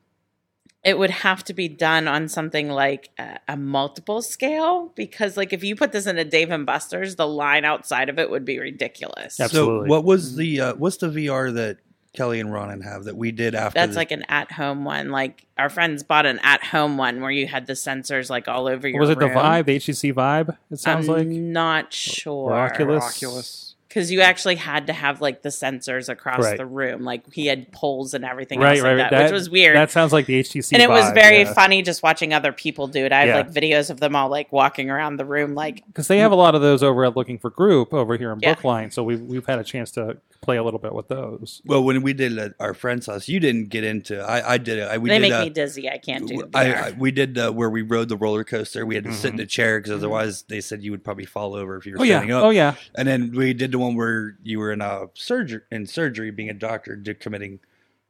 it 0.84 0.98
would 0.98 1.10
have 1.10 1.44
to 1.44 1.54
be 1.54 1.68
done 1.68 2.08
on 2.08 2.28
something 2.28 2.70
like 2.70 3.10
a, 3.18 3.38
a 3.48 3.56
multiple 3.56 4.22
scale 4.22 4.92
because, 4.94 5.36
like, 5.36 5.52
if 5.52 5.62
you 5.64 5.76
put 5.76 5.92
this 5.92 6.06
in 6.06 6.18
a 6.18 6.24
Dave 6.24 6.50
and 6.50 6.64
Buster's, 6.64 7.16
the 7.16 7.26
line 7.26 7.64
outside 7.64 8.08
of 8.08 8.18
it 8.18 8.30
would 8.30 8.44
be 8.44 8.58
ridiculous. 8.58 9.40
Absolutely. 9.40 9.88
So 9.88 9.90
what 9.90 10.04
was 10.04 10.36
the 10.36 10.60
uh, 10.60 10.74
what's 10.76 10.98
the 10.98 11.08
VR 11.08 11.52
that 11.54 11.78
Kelly 12.14 12.40
and 12.40 12.52
Ronan 12.52 12.80
have 12.80 13.04
that 13.04 13.16
we 13.16 13.30
did 13.32 13.54
after? 13.54 13.78
That's 13.78 13.92
the- 13.92 13.98
like 13.98 14.10
an 14.10 14.24
at-home 14.28 14.84
one. 14.84 15.10
Like 15.10 15.44
our 15.56 15.68
friends 15.68 16.02
bought 16.02 16.26
an 16.26 16.40
at-home 16.42 16.96
one 16.96 17.20
where 17.20 17.30
you 17.30 17.46
had 17.46 17.66
the 17.66 17.74
sensors 17.74 18.28
like 18.30 18.48
all 18.48 18.66
over 18.66 18.88
your. 18.88 19.00
was 19.00 19.10
it 19.10 19.18
the 19.18 19.26
room. 19.26 19.34
Vive, 19.34 19.66
the 19.66 19.76
HTC 19.76 20.12
Vive? 20.14 20.50
It 20.70 20.78
sounds 20.78 21.08
I'm 21.08 21.14
like 21.16 21.26
not 21.28 21.92
sure. 21.92 22.52
Oculus. 22.54 23.04
Oculus. 23.04 23.67
Because 23.88 24.10
you 24.12 24.20
actually 24.20 24.56
had 24.56 24.86
to 24.88 24.92
have 24.92 25.20
like 25.20 25.42
the 25.42 25.48
sensors 25.48 26.08
across 26.08 26.44
Right. 26.44 26.56
the 26.58 26.66
room. 26.66 27.04
Like 27.04 27.32
he 27.32 27.46
had 27.46 27.72
poles 27.72 28.12
and 28.14 28.24
everything 28.24 28.60
right, 28.60 28.72
else 28.76 28.82
right, 28.82 28.92
like 28.96 29.02
right. 29.04 29.10
that, 29.10 29.22
which 29.24 29.32
was 29.32 29.48
weird. 29.48 29.76
That 29.76 29.90
sounds 29.90 30.12
like 30.12 30.26
the 30.26 30.40
HTC, 30.40 30.72
and 30.74 30.82
it 30.82 30.88
was 30.90 31.10
very 31.12 31.40
yeah. 31.40 31.52
funny 31.54 31.82
just 31.82 32.02
watching 32.02 32.32
other 32.34 32.52
people 32.52 32.86
do 32.86 33.04
it. 33.04 33.12
I 33.12 33.20
have 33.20 33.28
Yeah. 33.28 33.36
like 33.36 33.50
videos 33.52 33.90
of 33.90 33.98
them 34.00 34.14
all 34.14 34.28
like 34.28 34.52
walking 34.52 34.90
around 34.90 35.16
the 35.16 35.24
room, 35.24 35.54
like 35.54 35.84
because 35.86 36.08
they 36.08 36.18
have 36.18 36.32
a 36.32 36.36
lot 36.36 36.54
of 36.54 36.60
those 36.60 36.82
over 36.82 37.04
at 37.04 37.16
Looking 37.16 37.38
for 37.38 37.50
Group 37.50 37.94
over 37.94 38.16
here 38.16 38.30
in 38.32 38.40
Yeah. 38.40 38.54
Brookline. 38.54 38.90
So 38.90 39.02
we've 39.02 39.20
we've 39.20 39.46
had 39.46 39.58
a 39.58 39.64
chance 39.64 39.90
to 39.92 40.18
play 40.40 40.56
a 40.56 40.62
little 40.62 40.78
bit 40.78 40.92
with 40.94 41.08
those. 41.08 41.60
well, 41.66 41.82
when 41.82 42.00
we 42.02 42.12
did 42.12 42.38
at 42.38 42.52
our 42.60 42.72
friend's 42.72 43.06
house, 43.06 43.26
you 43.26 43.40
didn't 43.40 43.70
get 43.70 43.82
into. 43.84 44.20
I, 44.20 44.54
I 44.54 44.58
did 44.58 44.78
it. 44.78 44.82
I, 44.88 44.96
we 44.98 45.08
they 45.08 45.16
did, 45.18 45.22
make 45.22 45.32
uh, 45.32 45.42
me 45.44 45.50
dizzy. 45.50 45.88
I 45.90 45.98
can't 45.98 46.28
do. 46.28 46.48
I, 46.54 46.72
I- 46.74 46.90
we 46.92 47.10
did 47.10 47.36
uh, 47.38 47.50
where 47.50 47.68
we 47.70 47.82
rode 47.82 48.08
the 48.08 48.16
roller 48.16 48.44
coaster. 48.44 48.86
We 48.86 48.94
had 48.94 49.04
to 49.04 49.12
sit 49.12 49.32
in 49.32 49.38
Mhm. 49.38 49.42
a 49.42 49.46
chair 49.46 49.78
because 49.80 49.92
otherwise 49.92 50.42
they 50.42 50.60
said 50.60 50.82
you 50.82 50.90
would 50.92 51.02
probably 51.02 51.24
fall 51.26 51.54
over 51.54 51.76
if 51.76 51.86
you 51.86 51.94
were 51.94 52.00
Oh 52.00 52.02
yeah, 52.04 52.18
standing 52.18 52.36
up. 52.36 52.44
oh 52.44 52.50
yeah. 52.50 52.74
And 52.94 53.08
then 53.08 53.32
we 53.34 53.52
did 53.52 53.72
the 53.72 53.78
one 53.78 53.87
where 53.94 54.36
you 54.42 54.58
were 54.58 54.72
in 54.72 54.80
a 54.80 55.08
surgery 55.14 55.62
in 55.70 55.86
surgery, 55.86 56.30
being 56.30 56.50
a 56.50 56.54
doctor, 56.54 56.96
committing 57.20 57.60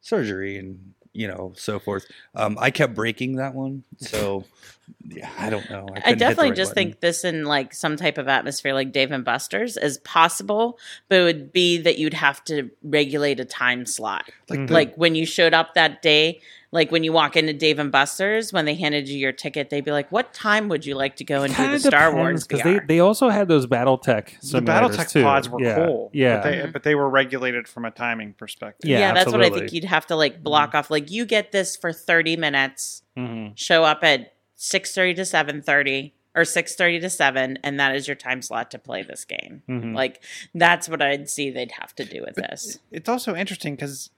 surgery, 0.00 0.58
and 0.58 0.94
you 1.12 1.28
know 1.28 1.52
so 1.56 1.78
forth. 1.78 2.06
Um, 2.34 2.56
I 2.60 2.70
kept 2.70 2.94
breaking 2.94 3.36
that 3.36 3.54
one, 3.54 3.84
so 3.98 4.44
yeah, 5.08 5.30
I 5.38 5.50
don't 5.50 5.68
know. 5.70 5.86
I 5.90 6.00
couldn't 6.00 6.04
hit 6.04 6.12
the 6.12 6.16
definitely 6.18 6.48
right 6.50 6.56
just 6.56 6.70
button. 6.74 6.90
think 6.90 7.00
this 7.00 7.24
in 7.24 7.44
like 7.44 7.72
some 7.74 7.96
type 7.96 8.18
of 8.18 8.28
atmosphere 8.28 8.74
like 8.74 8.92
Dave 8.92 9.10
and 9.10 9.24
Buster's 9.24 9.76
is 9.76 9.98
possible, 9.98 10.78
but 11.08 11.20
it 11.20 11.24
would 11.24 11.52
be 11.52 11.78
that 11.78 11.98
you'd 11.98 12.14
have 12.14 12.44
to 12.44 12.70
regulate 12.82 13.40
a 13.40 13.44
time 13.44 13.86
slot. 13.86 14.24
like, 14.50 14.60
Mhm. 14.60 14.68
the, 14.68 14.74
like 14.74 14.94
when 14.96 15.14
you 15.14 15.24
showed 15.26 15.54
up 15.54 15.74
that 15.74 16.00
day, 16.02 16.40
like 16.70 16.90
when 16.92 17.02
you 17.04 17.12
walk 17.12 17.36
into 17.36 17.52
Dave 17.54 17.78
and 17.78 17.90
Buster's, 17.90 18.52
when 18.52 18.64
they 18.66 18.74
handed 18.74 19.08
you 19.08 19.18
your 19.18 19.32
ticket, 19.32 19.70
they'd 19.70 19.84
be 19.84 19.90
like, 19.90 20.10
"What 20.12 20.34
time 20.34 20.68
would 20.68 20.84
you 20.84 20.94
like 20.94 21.16
to 21.16 21.24
go 21.24 21.42
and 21.42 21.54
do 21.56 21.70
the 21.70 21.78
Star 21.80 22.14
Wars 22.14 22.46
because 22.46 22.62
they 22.62 22.78
they 22.86 23.00
also 23.00 23.30
had 23.30 23.48
those 23.48 23.66
BattleTech 23.66 24.40
The 24.50 24.60
BattleTech 24.60 25.10
too. 25.10 25.22
pods 25.22 25.48
were 25.48 25.60
yeah. 25.62 25.76
cool. 25.86 26.10
Yeah, 26.12 26.40
But 26.42 26.50
they, 26.50 26.66
but 26.66 26.82
they 26.82 26.94
were 26.94 27.08
regulated 27.08 27.66
from 27.68 27.86
a 27.86 27.90
timing 27.90 28.34
perspective. 28.34 28.88
Yeah, 28.90 29.14
that's 29.14 29.30
what 29.32 29.42
I 29.42 29.48
think 29.50 29.72
you'd 29.72 29.84
have 29.84 30.06
to 30.08 30.16
like 30.16 30.42
block 30.42 30.74
off. 30.74 30.90
Like 30.90 31.10
you 31.10 31.24
get 31.24 31.52
this 31.52 31.74
for 31.76 31.90
thirty 31.92 32.36
minutes, 32.36 33.02
Mhm. 33.16 33.52
show 33.56 33.84
up 33.84 34.04
at 34.04 34.32
six 34.60 34.92
thirty 34.92 35.14
to 35.14 35.24
seven 35.24 35.62
thirty 35.62 36.12
or 36.34 36.44
six 36.44 36.74
thirty 36.74 36.98
to 37.00 37.08
seven, 37.08 37.58
and 37.62 37.78
that 37.80 37.94
is 37.94 38.06
your 38.06 38.16
time 38.16 38.42
slot 38.42 38.70
to 38.72 38.78
play 38.78 39.02
this 39.02 39.24
game. 39.24 39.62
Mhm. 39.68 39.94
Like 39.94 40.22
that's 40.54 40.88
what 40.88 41.00
I'd 41.00 41.30
see 41.30 41.48
they'd 41.50 41.72
have 41.72 41.94
to 41.94 42.04
do 42.04 42.22
with 42.26 42.34
this. 42.34 42.78
It's 42.90 43.08
also 43.08 43.34
interesting 43.34 43.76
because 43.76 44.10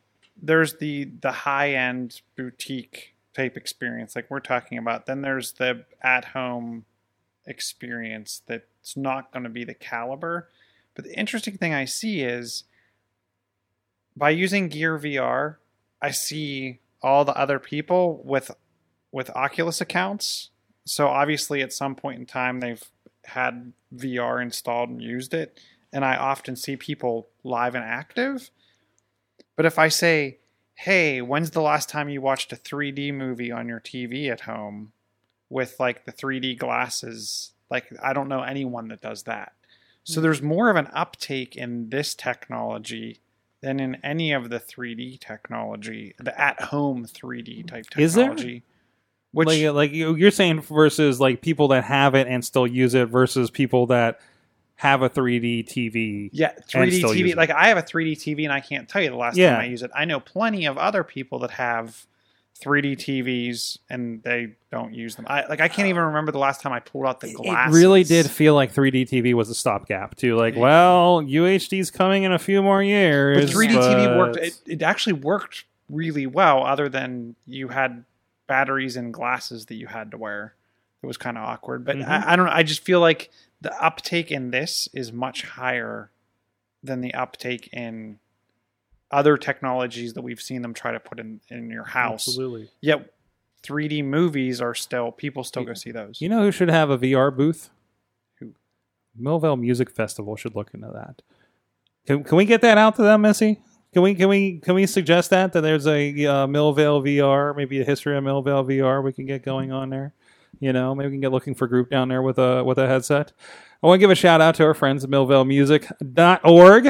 there's 0.43 0.79
the 0.79 1.05
the 1.05 1.31
high 1.33 1.75
end 1.75 2.23
boutique 2.37 3.15
type 3.35 3.57
experience 3.57 4.17
like 4.17 4.31
we're 4.31 4.41
talking 4.41 4.79
about. 4.79 5.07
Then 5.07 5.21
there's 5.21 5.53
the 5.53 5.85
at 6.03 6.25
home 6.27 6.87
experience 7.47 8.43
that's 8.47 8.97
not 8.97 9.33
going 9.33 9.45
to 9.45 9.51
be 9.51 9.65
the 9.65 9.75
caliber. 9.75 10.49
But 10.95 11.05
the 11.05 11.19
interesting 11.19 11.57
thing 11.57 11.75
I 11.75 11.85
see 11.85 12.23
is 12.23 12.65
by 14.17 14.31
using 14.31 14.69
Gear 14.69 14.99
VR, 14.99 15.57
I 16.03 16.11
see 16.11 16.81
all 17.03 17.25
the 17.25 17.37
other 17.37 17.59
people 17.59 18.21
with 18.25 18.51
with 19.13 19.31
Oculus 19.31 19.81
accounts. 19.81 20.51
So 20.85 21.09
obviously 21.09 21.63
at 21.63 21.73
some 21.73 21.95
point 21.95 22.19
in 22.19 22.27
time 22.27 22.61
they've 22.61 22.83
had 23.25 23.73
VR 23.95 24.43
installed 24.43 24.91
and 24.91 25.03
used 25.03 25.35
it. 25.35 25.61
And 25.93 26.05
I 26.05 26.17
often 26.17 26.57
see 26.57 26.77
people 26.77 27.29
live 27.43 27.75
and 27.75 27.85
active. 27.85 28.51
But 29.57 29.67
if 29.67 29.79
I 29.79 29.89
say, 29.89 30.39
hey, 30.75 31.21
when's 31.21 31.51
the 31.51 31.61
last 31.61 31.89
time 31.89 32.09
you 32.09 32.21
watched 32.21 32.53
a 32.53 32.57
3D 32.57 33.13
movie 33.13 33.53
on 33.53 33.69
your 33.69 33.81
TV 33.81 34.31
at 34.31 34.43
home 34.43 34.93
with 35.49 35.77
like 35.79 36.05
the 36.05 36.13
3D 36.13 36.59
glasses? 36.59 37.53
Like, 37.71 37.93
I 38.03 38.13
don't 38.13 38.29
know 38.29 38.43
anyone 38.43 38.89
that 38.89 39.01
does 39.01 39.25
that. 39.25 39.53
So 40.05 40.21
hmm. 40.21 40.23
there's 40.23 40.43
more 40.43 40.71
of 40.71 40.77
an 40.77 40.89
uptake 40.93 41.57
in 41.57 41.91
this 41.91 42.15
technology 42.15 43.21
than 43.61 43.81
in 43.81 43.97
any 43.97 44.33
of 44.33 44.49
the 44.49 44.59
3D 44.59 45.21
technology, 45.21 46.15
the 46.19 46.39
at 46.41 46.61
home 46.61 47.05
3D 47.05 47.67
type 47.67 47.85
technology. 47.91 48.03
Is 48.03 48.15
there? 48.15 48.63
Which, 49.33 49.47
like 49.49 49.73
like 49.75 49.93
you- 49.93 50.17
you're 50.17 50.31
saying 50.31 50.61
versus 50.63 51.21
like 51.21 51.41
people 51.41 51.69
that 51.69 51.85
have 51.85 52.15
it 52.15 52.27
and 52.27 52.45
still 52.45 52.67
use 52.67 52.95
it 52.95 53.07
versus 53.09 53.51
people 53.51 53.87
that 53.87 54.21
have 54.77 55.03
a 55.03 55.11
3D 55.11 55.65
TV. 55.69 56.31
Yeah, 56.33 56.53
3D 56.69 57.03
TV. 57.03 57.37
Like 57.37 57.51
I 57.51 57.69
have 57.69 57.77
a 57.77 57.83
3D 57.83 58.13
TV, 58.13 58.45
and 58.45 58.53
I 58.53 58.61
can't 58.61 58.89
tell 58.89 59.03
you 59.03 59.11
the 59.11 59.17
last 59.17 59.37
Yeah. 59.37 59.53
time 59.53 59.61
I 59.61 59.65
use 59.67 59.83
it. 59.83 59.91
I 59.95 60.05
know 60.05 60.21
plenty 60.21 60.65
of 60.67 60.79
other 60.79 61.05
people 61.05 61.39
that 61.41 61.51
have 61.53 62.07
3D 62.61 62.97
TVs 62.97 63.79
and 63.89 64.23
they 64.23 64.49
don't 64.71 64.93
use 64.93 65.17
them. 65.17 65.27
I 65.29 65.47
like 65.47 65.61
I 65.61 65.69
can't 65.69 65.89
even 65.89 66.03
remember 66.03 66.33
the 66.33 66.39
last 66.39 66.61
time 66.61 66.73
I 66.73 66.81
pulled 66.81 67.07
out 67.07 67.21
the 67.21 67.33
glass. 67.33 67.73
It 67.73 67.77
really 67.77 68.05
did 68.05 68.29
feel 68.31 68.55
like 68.55 68.73
3D 68.75 69.09
TV 69.09 69.33
was 69.33 69.49
a 69.49 69.55
stopgap 69.55 70.17
too. 70.17 70.37
Like, 70.37 70.57
well, 70.57 71.23
UHD's 71.23 71.91
coming 71.91 72.25
in 72.25 72.33
a 72.33 72.39
few 72.39 72.63
more 72.63 72.83
years. 72.83 73.37
But 73.37 73.41
years. 73.43 73.55
3D 73.55 73.75
TV 73.81 74.19
worked. 74.19 74.37
It, 74.39 74.61
it 74.67 74.83
actually 74.83 75.15
worked 75.15 75.65
really 75.89 76.27
well. 76.27 76.65
Other 76.65 76.89
than 76.89 77.35
you 77.47 77.69
had 77.69 78.05
batteries 78.51 78.97
and 78.97 79.15
glasses 79.15 79.67
that 79.67 79.77
you 79.77 79.87
had 79.87 80.11
to 80.11 80.19
wear. 80.19 80.55
It 81.03 81.07
was 81.07 81.17
kind 81.17 81.39
of 81.39 81.45
awkward. 81.45 81.85
But 81.85 81.97
Mhm. 81.97 82.09
I, 82.09 82.33
I 82.33 82.37
don't 82.37 82.47
know. 82.47 82.53
I 82.53 82.65
just 82.65 82.83
feel 82.85 82.99
like 83.01 83.31
the 83.61 83.73
uptake 83.83 84.33
in 84.33 84.51
this 84.51 84.89
is 84.93 85.13
much 85.13 85.43
higher 85.43 86.11
than 86.83 87.01
the 87.01 87.15
uptake 87.15 87.69
in 87.73 88.19
other 89.13 89.37
technologies 89.37 90.15
that 90.15 90.23
we've 90.23 90.41
seen 90.41 90.63
them 90.63 90.75
try 90.75 90.91
to 90.91 90.99
put 90.99 91.21
in 91.21 91.41
in 91.49 91.71
your 91.71 91.85
house. 91.85 92.27
Absolutely. 92.29 92.71
Yet 92.81 93.13
3D 93.63 94.03
movies 94.05 94.61
are 94.61 94.75
still 94.75 95.13
people 95.13 95.45
still 95.45 95.65
go 95.65 95.75
see 95.75 95.93
those. 95.93 96.21
You 96.21 96.29
know 96.29 96.43
who 96.43 96.51
should 96.51 96.71
have 96.71 96.91
a 96.91 96.99
VR 96.99 97.31
booth? 97.35 97.71
Who? 98.41 98.55
Millvale 99.21 99.59
Music 99.61 99.91
Festival 99.91 100.35
should 100.35 100.57
look 100.57 100.75
into 100.75 100.91
that. 100.93 101.23
Can, 102.07 102.25
can 102.25 102.37
we 102.37 102.45
get 102.47 102.63
that 102.63 102.79
out 102.79 102.97
to 102.97 103.03
them, 103.03 103.21
Missy? 103.23 103.61
Can 103.93 104.03
we 104.03 104.15
can 104.15 104.29
we 104.29 104.59
can 104.59 104.75
we 104.75 104.87
suggest 104.87 105.31
that 105.31 105.53
that 105.53 105.63
there's 105.63 105.87
a 105.87 106.11
uh, 106.25 106.47
Millvale 106.47 107.03
VR, 107.03 107.57
maybe 107.57 107.81
a 107.81 107.85
history 107.85 108.17
of 108.17 108.23
Millvale 108.23 108.65
VR 108.65 109.03
we 109.03 109.13
can 109.13 109.27
get 109.27 109.43
going 109.43 109.73
on 109.73 109.91
there? 109.91 110.15
You 110.61 110.73
know, 110.73 110.95
maybe 110.95 111.09
we 111.09 111.15
can 111.15 111.21
get 111.21 111.33
looking 111.33 111.55
for 111.55 111.67
group 111.67 111.91
down 111.91 112.09
there 112.09 112.23
with 112.23 112.39
a 112.39 112.63
with 112.63 112.79
a 112.79 112.87
headset. 112.87 113.33
I 113.83 113.87
want 113.87 113.99
to 113.99 114.01
give 114.01 114.11
a 114.11 114.15
shout 114.15 114.41
out 114.41 114.55
to 114.57 114.65
our 114.65 114.75
friends 114.75 115.03
at 115.03 115.11
millvalemusic.org. 115.11 116.87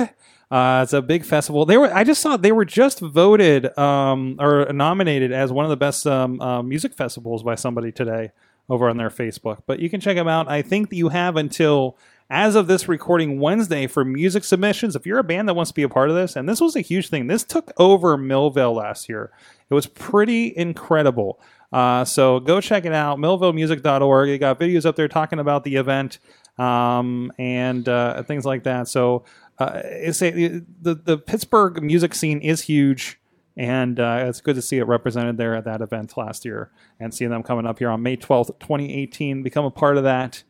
Uh, 0.51 0.80
it's 0.82 0.92
a 0.92 1.01
big 1.01 1.24
festival. 1.24 1.64
They 1.64 1.78
were 1.78 1.94
I 1.94 2.05
just 2.05 2.20
saw 2.20 2.36
they 2.36 2.53
were 2.53 2.64
just 2.64 3.01
voted 3.01 3.78
um, 3.78 4.36
or 4.38 4.70
nominated 4.72 5.32
as 5.32 5.53
one 5.53 5.64
of 5.64 5.70
the 5.70 5.76
best 5.76 6.07
um, 6.07 6.40
uh, 6.40 6.62
music 6.62 6.92
festivals 6.92 7.42
by 7.42 7.55
somebody 7.55 7.92
today 7.92 8.32
over 8.68 8.90
on 8.90 8.96
their 8.96 9.11
Facebook. 9.11 9.62
But 9.66 9.78
you 9.78 9.88
can 9.88 10.01
check 10.01 10.16
them 10.16 10.28
out. 10.28 10.48
I 10.48 10.62
think 10.62 10.92
you 10.92 11.09
have 11.09 11.36
until 11.36 11.96
as 12.31 12.55
of 12.55 12.68
this 12.68 12.87
recording 12.87 13.41
Wednesday 13.41 13.89
for 13.89 14.05
music 14.05 14.45
submissions. 14.45 14.95
If 14.95 15.05
you're 15.05 15.18
a 15.18 15.24
band 15.24 15.49
that 15.49 15.55
wants 15.55 15.72
to 15.72 15.74
be 15.74 15.83
a 15.83 15.89
part 15.89 16.11
of 16.11 16.16
this, 16.16 16.37
and 16.37 16.49
this 16.49 16.61
was 16.61 16.76
a 16.76 16.81
huge 16.81 17.09
thing. 17.09 17.26
This 17.26 17.43
took 17.43 17.72
over 17.76 18.16
Millvale 18.16 18.74
last 18.74 19.09
year. 19.09 19.33
It 19.68 19.74
was 19.74 19.87
pretty 19.87 20.57
incredible. 20.57 21.41
Uh, 21.72 22.05
so 22.05 22.41
go 22.41 22.61
check 22.61 22.85
it 22.85 22.93
out, 22.93 23.18
millvalemusic.org. 23.18 24.28
They 24.28 24.39
got 24.39 24.61
videos 24.61 24.87
up 24.87 24.97
there 24.97 25.09
talking 25.09 25.41
about 25.41 25.64
the 25.64 25.76
event 25.76 26.18
um, 26.59 27.33
and 27.39 27.89
uh, 27.89 28.22
things 28.22 28.45
like 28.45 28.62
that. 28.64 28.87
So 28.87 29.24
uh, 29.59 29.83
it's 29.85 30.22
a, 30.22 30.31
the 30.31 30.95
the 30.95 31.18
Pittsburgh 31.18 31.83
music 31.83 32.14
scene 32.14 32.41
is 32.41 32.62
huge, 32.62 33.20
and 33.57 33.99
uh, 34.01 34.24
it's 34.26 34.41
good 34.41 34.55
to 34.55 34.62
see 34.62 34.78
it 34.78 34.85
represented 34.85 35.37
there 35.37 35.55
at 35.55 35.64
that 35.64 35.81
event 35.81 36.16
last 36.16 36.45
year, 36.45 36.70
and 36.99 37.12
seeing 37.12 37.31
them 37.31 37.43
coming 37.43 37.66
up 37.66 37.78
here 37.78 37.91
on 37.91 38.03
May 38.03 38.16
twelfth, 38.16 38.59
twenty 38.59 38.95
eighteen. 38.95 39.43
Become 39.43 39.64
a 39.64 39.70
part 39.70 39.97
of 39.97 40.05
that, 40.05 40.43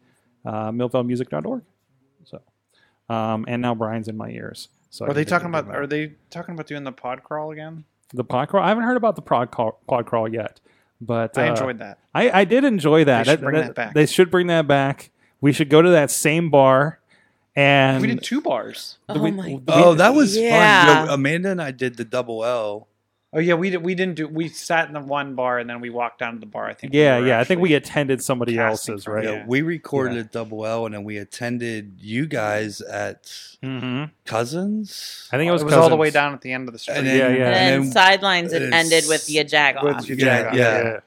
uh, 0.45 0.70
millvalemusic.org. 0.70 1.62
So, 3.11 3.15
um, 3.15 3.45
and 3.49 3.61
now 3.61 3.75
Brian's 3.75 4.09
in 4.09 4.17
my 4.17 4.31
ears. 4.31 4.69
So 4.91 5.07
Are 5.07 5.13
they 5.13 5.25
talking 5.25 5.49
about? 5.49 5.69
Are 5.69 5.87
they 5.87 6.13
talking 6.31 6.55
about 6.55 6.67
doing 6.67 6.85
the 6.85 6.93
pod 6.93 7.23
crawl 7.23 7.51
again? 7.51 7.85
the 8.13 8.25
pod 8.25 8.49
crawl? 8.49 8.65
I 8.65 8.69
haven't 8.69 8.85
heard 8.85 8.97
about 8.97 9.17
the 9.17 9.23
pod 9.23 9.51
crawl, 9.51 9.79
pod 9.87 10.07
crawl 10.07 10.29
yet, 10.29 10.61
but 11.01 11.37
I 11.39 11.47
uh, 11.49 11.51
enjoyed 11.51 11.79
that. 11.79 11.99
I, 12.15 12.41
I 12.41 12.45
did 12.45 12.65
enjoy 12.65 13.05
that. 13.05 13.27
They 13.27 13.33
should 13.33 13.41
bring 13.41 13.55
that 13.61 13.75
back. 13.75 13.95
They 13.95 14.07
should 14.07 14.31
bring 14.31 14.47
that 14.49 14.67
back. 14.67 15.11
We 15.41 15.53
should 15.53 15.71
go 15.71 15.81
to 15.81 15.91
that 15.91 16.11
same 16.11 16.51
bar 16.51 16.99
and 17.57 18.01
we 18.01 18.09
did 18.09 18.23
two 18.23 18.41
bars. 18.41 18.99
Oh 19.09 19.21
we- 19.21 19.31
my! 19.31 19.47
we- 19.49 19.63
Oh, 19.69 19.95
that 19.95 20.15
was 20.15 20.37
Yeah. 20.37 20.85
fun. 20.87 20.99
You 21.01 21.07
know, 21.07 21.15
Amanda 21.15 21.51
and 21.51 21.63
I 21.63 21.71
did 21.71 21.97
the 21.97 22.05
double 22.05 22.45
L. 22.45 22.89
Oh 23.33 23.39
yeah, 23.39 23.55
we 23.55 23.70
did, 23.70 23.85
we 23.85 23.95
didn't 23.95 24.16
do. 24.16 24.26
We 24.26 24.49
sat 24.49 24.89
in 24.89 24.95
the 24.95 25.01
one 25.01 25.37
bar 25.37 25.61
and 25.61 25.70
then 25.70 25.81
we 25.81 25.89
walked 25.89 26.18
down 26.18 26.35
to 26.35 26.41
the 26.41 26.47
bar. 26.47 26.66
I 26.66 26.74
think. 26.74 26.93
yeah, 26.95 27.20
were 27.20 27.26
yeah. 27.28 27.39
I 27.39 27.45
think 27.45 27.61
we 27.61 27.74
attended 27.74 28.22
somebody 28.24 28.57
casting 28.57 28.95
else's, 28.95 29.05
from- 29.05 29.14
right? 29.14 29.24
Yeah, 29.24 29.31
Yeah. 29.35 29.45
we 29.47 29.62
recorded 29.62 30.14
Yeah. 30.16 30.20
a 30.22 30.24
double 30.24 30.66
L, 30.66 30.85
and 30.87 30.95
then 30.95 31.05
we 31.05 31.16
attended 31.16 31.99
you 32.01 32.26
guys 32.26 32.81
at 32.81 33.33
hmm 33.62 34.05
Cousins. 34.24 35.28
I 35.33 35.37
think 35.37 35.49
it 35.49 35.53
was, 35.53 35.62
it 35.62 35.66
was 35.66 35.74
all 35.74 35.83
the 35.83 35.89
Cousins. 35.91 36.01
way 36.01 36.11
down 36.11 36.33
at 36.35 36.41
the 36.41 36.53
end 36.53 36.68
of 36.68 36.72
the 36.72 36.78
street. 36.81 36.97
And 36.99 37.07
Yeah, 37.07 37.12
then, 37.28 37.37
yeah. 37.37 37.45
And 37.47 37.55
then 37.55 37.81
then 37.83 37.93
sidelines 37.93 38.53
it 38.53 38.62
it's- 38.62 38.72
ended 38.85 39.05
with 39.09 39.24
the 39.26 39.37
Jagoff. 39.45 39.83
With 39.85 40.09
your 40.09 40.18
Yeah, 40.18 40.51
Jagoff. 40.51 40.55
yeah. 40.55 41.01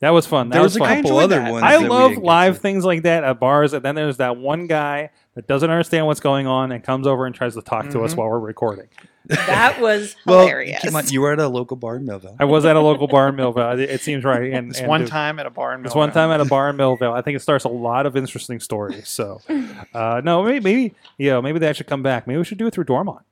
That 0.00 0.10
was 0.10 0.26
fun. 0.26 0.48
That 0.50 0.54
there 0.54 0.62
was, 0.62 0.72
was 0.72 0.76
a 0.76 0.78
fun. 0.80 0.96
couple 1.02 1.20
enjoyed 1.20 1.24
other 1.32 1.42
that. 1.42 1.52
ones. 1.52 1.62
I 1.64 1.72
that 1.72 1.82
we 1.82 1.88
love 1.88 2.10
didn't 2.10 2.22
get 2.22 2.26
live 2.26 2.54
to. 2.54 2.60
things 2.60 2.84
like 2.84 3.02
that 3.04 3.24
at 3.24 3.40
bars, 3.40 3.72
and 3.72 3.82
then 3.82 3.94
there's 3.94 4.18
that 4.18 4.36
one 4.36 4.66
guy 4.66 5.10
that 5.34 5.46
doesn't 5.46 5.70
understand 5.70 6.06
what's 6.06 6.20
going 6.20 6.46
on 6.46 6.70
and 6.72 6.84
comes 6.84 7.06
over 7.06 7.24
and 7.26 7.34
tries 7.34 7.54
to 7.54 7.62
talk 7.62 7.88
to 7.90 8.02
us 8.02 8.12
Mhm. 8.12 8.16
while 8.18 8.28
we're 8.28 8.38
recording. 8.38 8.88
That 9.28 9.80
was 9.80 10.14
Well, 10.24 10.40
hilarious. 10.40 10.82
come 10.84 10.96
on, 10.96 11.06
you 11.08 11.20
were 11.20 11.32
at 11.32 11.38
a 11.38 11.48
local 11.48 11.76
bar 11.76 11.96
in 11.96 12.06
Millvale. 12.06 12.36
I 12.38 12.44
was 12.44 12.64
at 12.64 12.76
a 12.76 12.80
local 12.80 13.08
bar 13.08 13.28
in 13.28 13.36
Millvale. 13.36 13.78
It, 13.80 13.90
it 13.90 14.00
seems 14.00 14.24
right. 14.24 14.52
And 14.52 14.70
It's 14.70 14.78
and 14.80 14.88
one 14.88 15.06
time 15.06 15.38
at 15.38 15.46
a 15.46 15.50
bar 15.50 15.74
in. 15.74 15.84
It's 15.84 15.94
one 15.94 16.12
time 16.12 16.30
Millvale. 16.30 16.34
at 16.34 16.40
a 16.40 16.44
bar 16.48 16.70
in 16.70 16.76
Millvale. 16.76 17.12
I 17.16 17.22
think 17.22 17.36
it 17.36 17.40
starts 17.40 17.64
a 17.64 17.68
lot 17.68 18.06
of 18.06 18.16
interesting 18.16 18.60
stories. 18.60 19.08
So, 19.08 19.40
uh, 19.94 20.20
no, 20.24 20.42
maybe, 20.44 20.60
maybe, 20.60 20.94
yeah, 21.18 21.40
maybe 21.40 21.58
that 21.60 21.76
should 21.76 21.86
come 21.86 22.02
back. 22.02 22.26
Maybe 22.26 22.38
we 22.38 22.44
should 22.44 22.58
do 22.58 22.66
it 22.66 22.74
through 22.74 22.84
Dormont. 22.84 23.24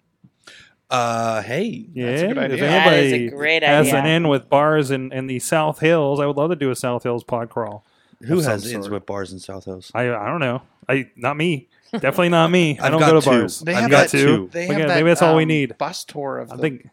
Uh, 0.91 1.43
hey, 1.43 1.87
Yeah, 1.93 2.07
That's 2.11 2.23
a 2.23 2.27
good 2.29 2.37
if 2.39 2.43
idea. 2.45 2.61
That 2.61 2.93
is 2.93 3.13
a 3.13 3.15
anybody 3.17 3.37
great 3.37 3.63
has 3.63 3.87
idea. 3.89 4.01
an 4.01 4.07
in 4.07 4.29
with 4.29 4.49
bars 4.49 4.91
in, 4.91 5.13
in 5.13 5.27
the 5.27 5.39
South 5.39 5.81
Hills, 5.81 6.21
I 6.21 6.27
would 6.27 6.37
love 6.37 6.51
to 6.51 6.57
do 6.57 6.71
a 6.71 6.77
South 6.77 7.03
Hills 7.03 7.25
pod 7.25 7.49
crawl. 7.51 7.85
who 8.23 8.41
has 8.41 8.71
ins 8.71 8.85
sort. 8.85 8.93
with 8.93 9.07
bars 9.07 9.33
in 9.33 9.39
South 9.39 9.65
Hills? 9.65 9.91
I 9.95 10.03
I 10.15 10.27
don't 10.27 10.41
know. 10.41 10.63
I 10.89 11.11
not 11.17 11.37
me. 11.37 11.69
Definitely 12.01 12.29
not 12.31 12.51
me. 12.51 12.79
I 12.79 12.87
I've 12.87 12.91
don't 12.93 13.01
got 13.01 13.11
go 13.11 13.21
to 13.21 13.25
two. 13.25 13.31
bars. 13.41 13.61
They 13.61 13.75
I've 13.75 13.83
have 13.83 13.91
got 13.91 14.09
that 14.09 14.11
two. 14.11 14.49
They 14.53 14.69
We 14.69 14.75
have 14.75 14.83
got- 14.83 14.89
that, 14.89 14.95
maybe 14.97 15.09
that's 15.11 15.23
all 15.23 15.37
we 15.37 15.43
um, 15.45 15.49
need. 15.49 15.79
Bus 15.79 16.05
tour 16.05 16.39
of 16.39 16.53
I 16.53 16.57
the 16.57 16.63
think 16.63 16.89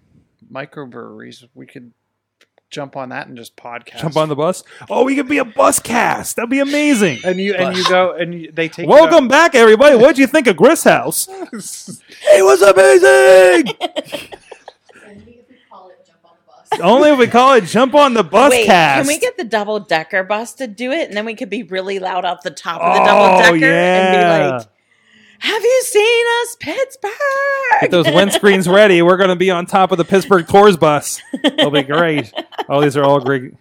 microbreweries. 0.52 1.47
We 1.54 1.66
could 1.66 1.91
jump 2.70 2.95
on 2.95 3.10
that 3.10 3.28
and 3.28 3.36
just 3.36 3.56
podcast. 3.58 3.99
jump 3.99 4.16
on 4.16 4.30
the 4.30 4.36
bus. 4.36 4.64
Oh, 4.89 5.04
we 5.04 5.16
could 5.16 5.28
be 5.28 5.39
a 5.39 5.45
bus 5.45 5.80
cast. 5.80 6.38
That'd 6.38 6.49
be 6.49 6.60
amazing. 6.60 7.20
and 7.26 7.39
you 7.39 7.54
and 7.54 7.76
you 7.76 7.84
go 7.89 8.14
and 8.16 8.34
you, 8.34 8.52
they 8.52 8.70
take 8.70 8.86
you 8.86 8.89
Welcome 8.89 9.28
back, 9.28 9.56
everybody. 9.56 9.95
What'd 9.97 10.18
you 10.18 10.28
think 10.28 10.47
of 10.47 10.56
Grist 10.58 10.86
House? 10.86 11.28
It 12.34 12.43
was 12.43 12.62
amazing. 12.62 13.76
Only 16.82 17.10
if 17.10 17.20
we 17.20 17.28
call 17.28 17.56
it 17.56 17.66
"Jump 17.66 17.93
on 17.95 18.14
the 18.14 18.24
Bus 18.24 18.52
Wait, 18.52 18.66
Cast." 18.66 18.99
can 19.02 19.08
we 19.08 19.20
get 19.20 19.36
the 19.36 19.43
double 19.43 19.80
decker 19.82 20.24
bus 20.24 20.54
to 20.54 20.68
do 20.68 20.91
it, 20.91 21.10
and 21.10 21.18
then 21.18 21.26
we 21.26 21.36
could 21.36 21.49
be 21.49 21.64
really 21.64 21.99
loud 21.99 22.24
off 22.24 22.43
the 22.43 22.49
top 22.52 22.80
of 22.82 22.93
the 22.95 23.02
Oh, 23.02 23.06
double 23.06 23.38
decker 23.39 23.58
yeah. 23.58 23.99
and 23.99 24.16
be 24.16 24.56
like, 24.58 24.68
"Have 25.42 25.64
you 25.64 25.82
seen 25.84 26.26
us, 26.42 26.56
Pittsburgh?" 26.60 27.12
Get 27.82 27.92
those 27.92 28.06
windscreens 28.08 28.72
ready. 28.72 29.02
We're 29.02 29.18
going 29.18 29.30
to 29.30 29.36
be 29.36 29.52
on 29.52 29.66
top 29.66 29.92
of 29.92 29.98
the 29.98 30.06
Pittsburgh 30.06 30.48
Tours 30.48 30.78
bus. 30.78 31.22
It'll 31.44 31.72
be 31.72 31.84
great. 31.84 32.32
Oh, 32.70 32.82
these 32.82 32.96
are 32.98 33.04
all 33.04 33.20
great. 33.20 33.54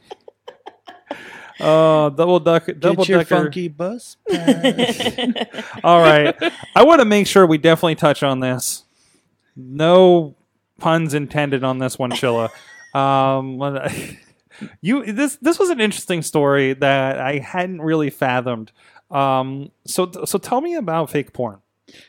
Oh, 1.63 2.09
double 2.11 2.41
duck, 2.41 2.69
double 2.79 3.05
Get 3.05 3.09
your 3.11 3.19
decker. 3.19 3.37
funky 3.45 3.69
bus 3.69 4.17
pass. 4.31 5.15
All 5.85 6.01
right, 6.01 6.35
I 6.75 6.85
want 6.85 7.01
to 7.01 7.05
make 7.05 7.27
sure 7.27 7.47
we 7.47 7.59
definitely 7.59 7.97
touch 7.97 8.23
on 8.23 8.41
this. 8.41 8.85
No 9.57 10.37
puns 10.79 11.13
intended 11.13 11.63
on 11.63 11.77
this 11.79 11.99
one, 11.99 12.13
Chilla. 12.13 12.49
Um, 12.95 13.59
when 13.59 13.79
you 14.81 15.13
this 15.13 15.37
this 15.43 15.59
was 15.59 15.69
an 15.69 15.81
interesting 15.81 16.23
story 16.23 16.73
that 16.73 17.21
I 17.21 17.39
hadn't 17.39 17.83
really 17.83 18.09
fathomed. 18.09 18.73
Um, 19.11 19.71
so 19.87 20.11
so 20.25 20.39
tell 20.39 20.63
me 20.63 20.77
about 20.77 21.11
fake 21.11 21.35
porn. 21.35 21.59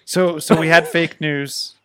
So 0.05 0.39
so 0.39 0.59
we 0.59 0.67
had 0.67 0.87
fake 0.87 1.19
news, 1.21 1.75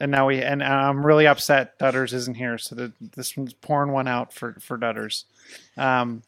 and 0.00 0.10
now 0.10 0.26
we 0.28 0.42
and 0.42 0.62
I'm 0.62 1.04
really 1.04 1.26
upset 1.26 1.78
Dutters 1.78 2.12
isn't 2.12 2.34
here. 2.34 2.58
So 2.58 2.74
the, 2.74 2.92
this 3.16 3.36
one's 3.36 3.52
pouring 3.54 3.92
one 3.92 4.08
out 4.08 4.32
for 4.32 4.54
for 4.60 4.78
Dutters. 4.78 5.24
Um, 5.76 6.22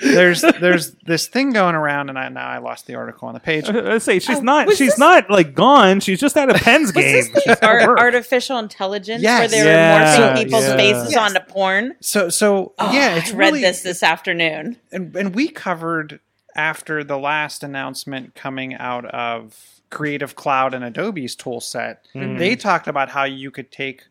there's 0.00 0.42
there's 0.42 0.90
this 1.06 1.28
thing 1.28 1.52
going 1.52 1.74
around, 1.74 2.08
and 2.08 2.18
I 2.18 2.28
now 2.28 2.46
I 2.48 2.58
lost 2.58 2.86
the 2.86 2.96
article 2.96 3.28
on 3.28 3.34
the 3.34 3.40
page. 3.40 3.68
Let's 3.68 4.04
say 4.04 4.18
she's 4.18 4.38
Oh, 4.38 4.42
not 4.42 4.66
was 4.66 4.76
she's 4.76 4.90
this- 4.92 4.98
not 4.98 5.30
like 5.30 5.54
gone. 5.54 6.00
She's 6.00 6.20
just 6.20 6.36
at 6.36 6.50
a 6.50 6.54
Pens 6.54 6.86
Was 6.94 7.04
game. 7.04 7.12
this 7.12 7.28
the 7.30 7.40
She's 7.40 7.50
at 7.52 7.62
ar- 7.64 7.86
work. 7.88 7.98
artificial 8.00 8.58
intelligence 8.58 9.22
Yes. 9.22 9.40
where 9.40 9.48
they 9.48 9.62
were 9.64 9.70
Yeah, 9.70 10.16
morphing 10.34 10.44
people's 10.44 10.64
yeah. 10.66 10.76
faces 10.76 11.12
Yes. 11.12 11.36
onto 11.36 11.52
porn? 11.52 11.94
So 12.00 12.28
so 12.28 12.72
Oh, 12.78 12.92
yeah, 12.92 13.16
it's 13.16 13.32
I 13.32 13.36
read 13.36 13.46
really, 13.46 13.60
this 13.62 13.82
this 13.82 14.02
afternoon. 14.02 14.76
and 14.92 15.14
and 15.16 15.34
we 15.34 15.48
covered 15.48 16.20
after 16.54 17.02
the 17.04 17.18
last 17.18 17.62
announcement 17.62 18.34
coming 18.34 18.74
out 18.74 19.04
of 19.06 19.80
Creative 19.90 20.34
Cloud 20.34 20.74
and 20.74 20.84
Adobe's 20.84 21.34
tool 21.36 21.60
set. 21.60 22.06
Mhm. 22.14 22.38
They 22.38 22.56
talked 22.56 22.88
about 22.88 23.10
how 23.10 23.24
you 23.24 23.50
could 23.50 23.70
take 23.70 24.04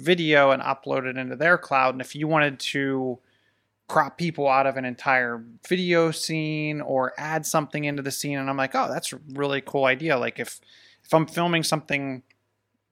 video 0.00 0.50
and 0.50 0.62
upload 0.62 1.04
it 1.06 1.16
into 1.18 1.36
their 1.36 1.58
cloud, 1.58 1.94
and 1.94 2.00
if 2.00 2.14
you 2.14 2.26
wanted 2.26 2.58
to 2.58 3.18
crop 3.88 4.16
people 4.16 4.48
out 4.48 4.66
of 4.66 4.76
an 4.76 4.84
entire 4.84 5.42
video 5.68 6.10
scene 6.10 6.80
or 6.80 7.12
add 7.18 7.44
something 7.44 7.84
into 7.84 8.02
the 8.02 8.10
scene, 8.10 8.38
and 8.38 8.48
I'm 8.48 8.56
like, 8.56 8.74
oh, 8.74 8.88
that's 8.88 9.12
a 9.12 9.20
really 9.32 9.60
cool 9.60 9.84
idea. 9.84 10.16
Like 10.16 10.38
if 10.38 10.60
if 11.04 11.12
I'm 11.12 11.26
filming 11.26 11.64
something 11.64 12.22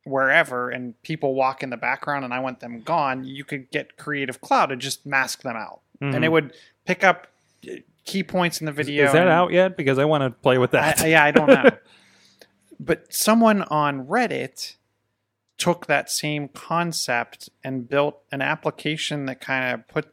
wherever 0.05 0.71
and 0.71 1.01
people 1.03 1.35
walk 1.35 1.63
in 1.63 1.71
the 1.71 1.77
background 1.77 2.25
and 2.25 2.33
I 2.35 2.41
want 2.41 2.61
them 2.61 2.81
gone, 2.81 3.25
you 3.25 3.45
could 3.45 3.71
get 3.71 3.97
Creative 3.97 4.41
Cloud 4.41 4.67
to 4.67 4.77
just 4.77 5.05
mask 5.07 5.43
them 5.43 5.57
out 5.57 5.81
and 6.01 6.25
it 6.25 6.29
Mhm. 6.29 6.33
would 6.33 6.53
pick 6.85 7.05
up 7.05 7.27
key 8.09 8.23
points 8.23 8.61
in 8.61 8.65
the 8.65 8.73
video. 8.73 9.05
Is 9.05 9.13
that 9.13 9.29
out 9.29 9.53
yet? 9.53 9.77
Because 9.77 9.99
I 9.99 10.07
want 10.07 10.23
to 10.25 10.31
play 10.31 10.57
with 10.57 10.71
that. 10.71 11.03
I, 11.03 11.09
yeah, 11.09 11.25
I 11.25 11.31
don't 11.31 11.49
know. 11.49 11.71
but 12.81 13.13
someone 13.13 13.63
on 13.63 14.07
Reddit 14.07 14.77
took 15.59 15.87
that 15.87 16.11
same 16.11 16.49
concept 16.49 17.51
and 17.63 17.89
built 17.89 18.21
an 18.33 18.41
application 18.41 19.27
that 19.27 19.41
kind 19.41 19.75
of 19.75 19.87
put 19.89 20.13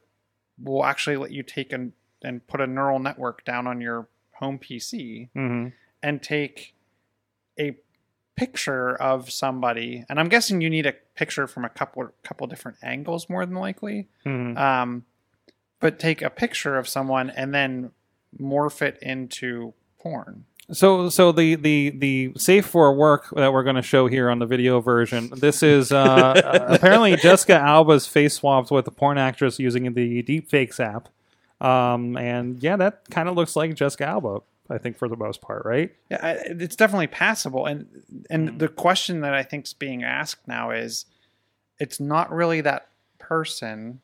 will 0.61 0.83
actually 0.83 1.15
let 1.17 1.31
you 1.31 1.41
take 1.41 1.71
and 1.71 1.93
and 2.21 2.45
put 2.47 2.59
a 2.59 2.67
neural 2.67 2.99
network 2.99 3.45
down 3.45 3.65
on 3.65 3.79
your 3.79 4.07
home 4.33 4.59
PC 4.59 5.29
hmm 5.33 5.67
and 6.03 6.21
take 6.21 6.75
a 7.59 7.75
picture 8.35 8.95
of 8.95 9.31
somebody 9.31 10.03
and 10.09 10.19
I'm 10.19 10.27
guessing 10.27 10.59
you 10.59 10.69
need 10.69 10.85
a 10.85 10.93
picture 11.15 11.47
from 11.47 11.63
a 11.63 11.69
couple 11.69 12.09
couple 12.23 12.47
different 12.47 12.77
angles 12.83 13.29
more 13.29 13.45
than 13.45 13.55
likely 13.55 14.09
hmm 14.25 14.57
um, 14.57 15.05
but 15.79 15.99
take 15.99 16.21
a 16.21 16.29
picture 16.29 16.77
of 16.77 16.87
someone 16.87 17.29
and 17.29 17.53
then 17.53 17.91
morph 18.39 18.81
it 18.81 18.97
into 19.01 19.73
porn. 19.99 20.45
So, 20.71 21.09
so 21.09 21.31
the 21.31 21.55
the 21.55 21.91
the 21.91 22.31
safe 22.37 22.65
for 22.65 22.93
work 22.95 23.29
that 23.35 23.53
we're 23.53 23.63
going 23.63 23.75
to 23.75 23.83
show 23.83 24.07
here 24.07 24.31
on 24.31 24.39
the 24.39 24.47
video 24.47 24.81
version. 24.81 25.29
This 25.35 25.61
is 25.61 25.91
uh, 25.91 26.65
apparently 26.67 27.15
Jessica 27.17 27.53
Alba's 27.53 28.07
face 28.07 28.33
swapped 28.33 28.71
with 28.71 28.87
a 28.87 28.91
porn 28.91 29.19
actress 29.19 29.59
using 29.59 29.93
the 29.93 30.23
Deepfakes 30.23 30.79
app, 30.79 31.09
um, 31.65 32.17
and 32.17 32.61
yeah, 32.63 32.77
that 32.77 33.03
kind 33.11 33.29
of 33.29 33.35
looks 33.35 33.55
like 33.55 33.75
Jessica 33.75 34.07
Alba. 34.07 34.39
I 34.67 34.79
think 34.79 34.97
for 34.97 35.07
the 35.07 35.15
most 35.15 35.41
part, 35.41 35.63
right? 35.65 35.93
Yeah, 36.09 36.19
I, 36.21 36.31
it's 36.45 36.75
definitely 36.75 37.07
passable. 37.07 37.67
And 37.67 37.87
and 38.31 38.57
the 38.57 38.67
question 38.67 39.21
that 39.21 39.35
I 39.35 39.43
think's 39.43 39.73
being 39.73 40.03
asked 40.03 40.47
now 40.47 40.71
is, 40.71 41.05
it's 41.79 41.99
not 41.99 42.31
really 42.31 42.61
that 42.61 42.87
person. 43.19 44.01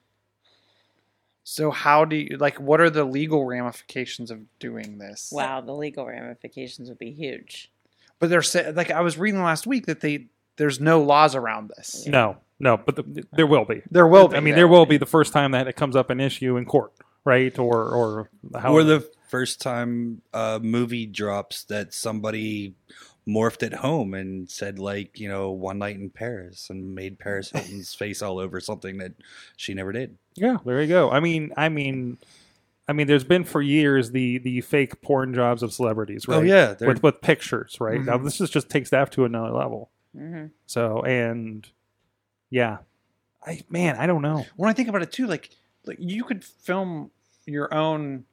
So 1.44 1.72
how 1.72 2.06
do 2.06 2.16
you 2.16 2.38
like? 2.38 2.60
What 2.60 2.80
are 2.82 2.90
the 2.90 3.04
legal 3.04 3.46
ramifications 3.46 4.32
of 4.32 4.40
doing 4.60 5.00
this? 5.00 5.32
Wow, 5.32 5.62
the 5.62 5.74
legal 5.74 6.06
ramifications 6.06 6.90
would 6.90 7.00
be 7.00 7.12
huge. 7.12 7.72
But 8.20 8.30
they're 8.30 8.44
sa- 8.44 8.72
like 8.74 8.92
I 8.92 9.02
was 9.02 9.18
reading 9.18 9.42
last 9.42 9.66
week 9.66 9.88
that 9.88 10.02
they 10.02 10.28
there's 10.58 10.80
no 10.80 11.02
laws 11.02 11.36
around 11.36 11.72
this. 11.76 12.06
No, 12.06 12.38
no, 12.60 12.78
but 12.78 12.96
the, 12.96 13.26
there 13.34 13.48
will 13.48 13.66
be. 13.66 13.82
There 13.90 14.06
will 14.08 14.28
be. 14.28 14.38
I 14.38 14.40
mean, 14.40 14.56
there 14.56 14.68
will 14.68 14.86
be 14.86 14.98
the 14.98 15.08
first 15.08 15.34
time 15.34 15.52
that 15.52 15.68
it 15.68 15.76
comes 15.76 15.96
up 15.96 16.12
an 16.12 16.20
issue 16.20 16.58
in 16.58 16.66
court, 16.66 16.94
right? 17.26 17.58
Or 17.58 17.90
or 17.90 18.30
how 18.60 18.74
or 18.74 18.84
the 18.84 19.10
first 19.30 19.62
time 19.62 20.22
a 20.34 20.60
movie 20.62 21.08
drops 21.08 21.64
that 21.66 21.94
somebody 21.94 22.76
morphed 23.28 23.62
at 23.64 23.74
home 23.74 24.14
and 24.16 24.50
said 24.50 24.80
like 24.80 25.20
you 25.20 25.30
know 25.30 25.52
one 25.52 25.78
night 25.78 25.96
in 25.96 26.10
paris 26.10 26.70
and 26.72 26.96
made 26.96 27.20
paris 27.20 27.52
hilton's 27.54 27.94
face 27.94 28.22
all 28.22 28.40
over 28.40 28.60
something 28.60 28.98
that 28.98 29.12
she 29.58 29.74
never 29.76 29.92
did 29.92 30.18
Yeah, 30.36 30.58
there 30.66 30.82
you 30.82 30.88
go. 30.88 31.12
I 31.12 31.20
mean, 31.20 31.52
I 31.58 31.70
mean, 31.70 32.18
I 32.88 32.94
mean, 32.94 33.06
there's 33.08 33.24
been 33.24 33.44
for 33.44 33.62
years 33.62 34.12
the 34.12 34.40
the 34.40 34.62
fake 34.62 35.02
porn 35.02 35.34
jobs 35.36 35.62
of 35.62 35.72
celebrities, 35.74 36.28
right? 36.28 36.38
oh 36.38 36.42
yeah 36.42 36.74
they're- 36.74 36.88
with 36.88 37.04
with 37.04 37.22
pictures, 37.22 37.78
right? 37.80 38.04
Now 38.04 38.18
Mhm. 38.18 38.24
this 38.24 38.42
is 38.42 38.50
just 38.50 38.70
takes 38.70 38.90
that 38.90 39.12
to 39.12 39.26
another 39.26 39.52
level. 39.54 39.92
hmm 40.16 40.48
So 40.66 41.02
and 41.04 41.70
yeah, 42.50 42.80
I 43.46 43.62
man, 43.70 43.98
I 43.98 44.08
don't 44.08 44.22
know. 44.24 44.46
when 44.56 44.70
I 44.70 44.74
think 44.74 44.90
about 44.90 45.04
it 45.04 45.12
too, 45.12 45.28
like 45.28 45.50
like 45.86 45.98
you 46.00 46.24
could 46.24 46.44
film 46.44 47.12
your 47.46 47.72
own 47.74 48.26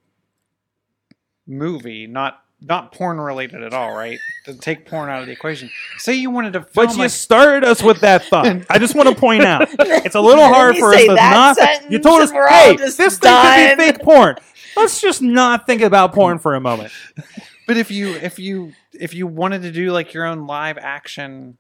movie, 1.47 2.07
not 2.07 2.45
not 2.61 2.93
porn 2.93 3.21
related 3.21 3.63
at 3.63 3.73
all, 3.73 3.93
right? 3.95 4.19
To 4.47 4.55
take 4.55 4.87
porn 4.87 5.09
out 5.09 5.21
of 5.21 5.27
the 5.27 5.33
equation. 5.33 5.71
Say 5.99 6.15
you 6.15 6.31
wanted 6.31 6.55
to 6.55 6.63
film 6.63 6.87
But 6.87 6.97
you 6.97 7.03
like, 7.03 7.11
started 7.11 7.65
us 7.65 7.83
with 7.83 8.01
that 8.01 8.25
thought. 8.25 8.65
I 8.71 8.79
just 8.79 8.95
want 8.95 9.09
to 9.09 9.15
point 9.15 9.45
out 9.45 9.69
it's 9.79 10.15
a 10.15 10.21
little 10.21 10.45
hard 10.45 10.77
for 10.77 10.95
us 10.95 11.03
to 11.03 11.15
not. 11.15 11.57
sentence 11.57 11.93
You 11.93 11.99
told 12.01 12.23
us, 12.23 12.31
and 12.31 12.37
we're 12.37 12.49
all 12.49 12.71
hey, 12.71 12.77
just 12.77 12.99
this 12.99 13.19
thing 13.19 13.33
could 13.33 13.79
be 13.79 13.85
fake 13.85 14.03
porn. 14.03 14.37
Let's 14.77 15.01
just 15.01 15.23
not 15.23 15.67
think 15.67 15.83
about 15.83 16.13
porn 16.13 16.39
for 16.39 16.55
a 16.55 16.61
moment. 16.61 16.93
but 17.67 17.77
if 17.77 17.91
you 17.91 18.15
if 18.15 18.39
you 18.39 18.73
if 18.93 19.15
you 19.15 19.27
wanted 19.27 19.63
to 19.63 19.73
do 19.73 19.93
like 19.93 20.13
your 20.15 20.25
own 20.25 20.47
live 20.47 20.79
action 20.79 21.59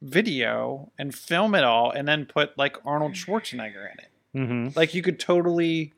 video 0.00 0.90
and 0.98 1.14
film 1.14 1.54
it 1.54 1.62
all 1.62 1.92
and 1.92 2.08
then 2.08 2.26
put 2.26 2.58
like 2.58 2.76
Arnold 2.84 3.12
Schwarzenegger 3.12 3.88
in 3.92 3.98
it. 3.98 4.46
hmm 4.46 4.68
Like 4.76 4.94
you 4.94 5.02
could 5.02 5.20
totally 5.20 5.92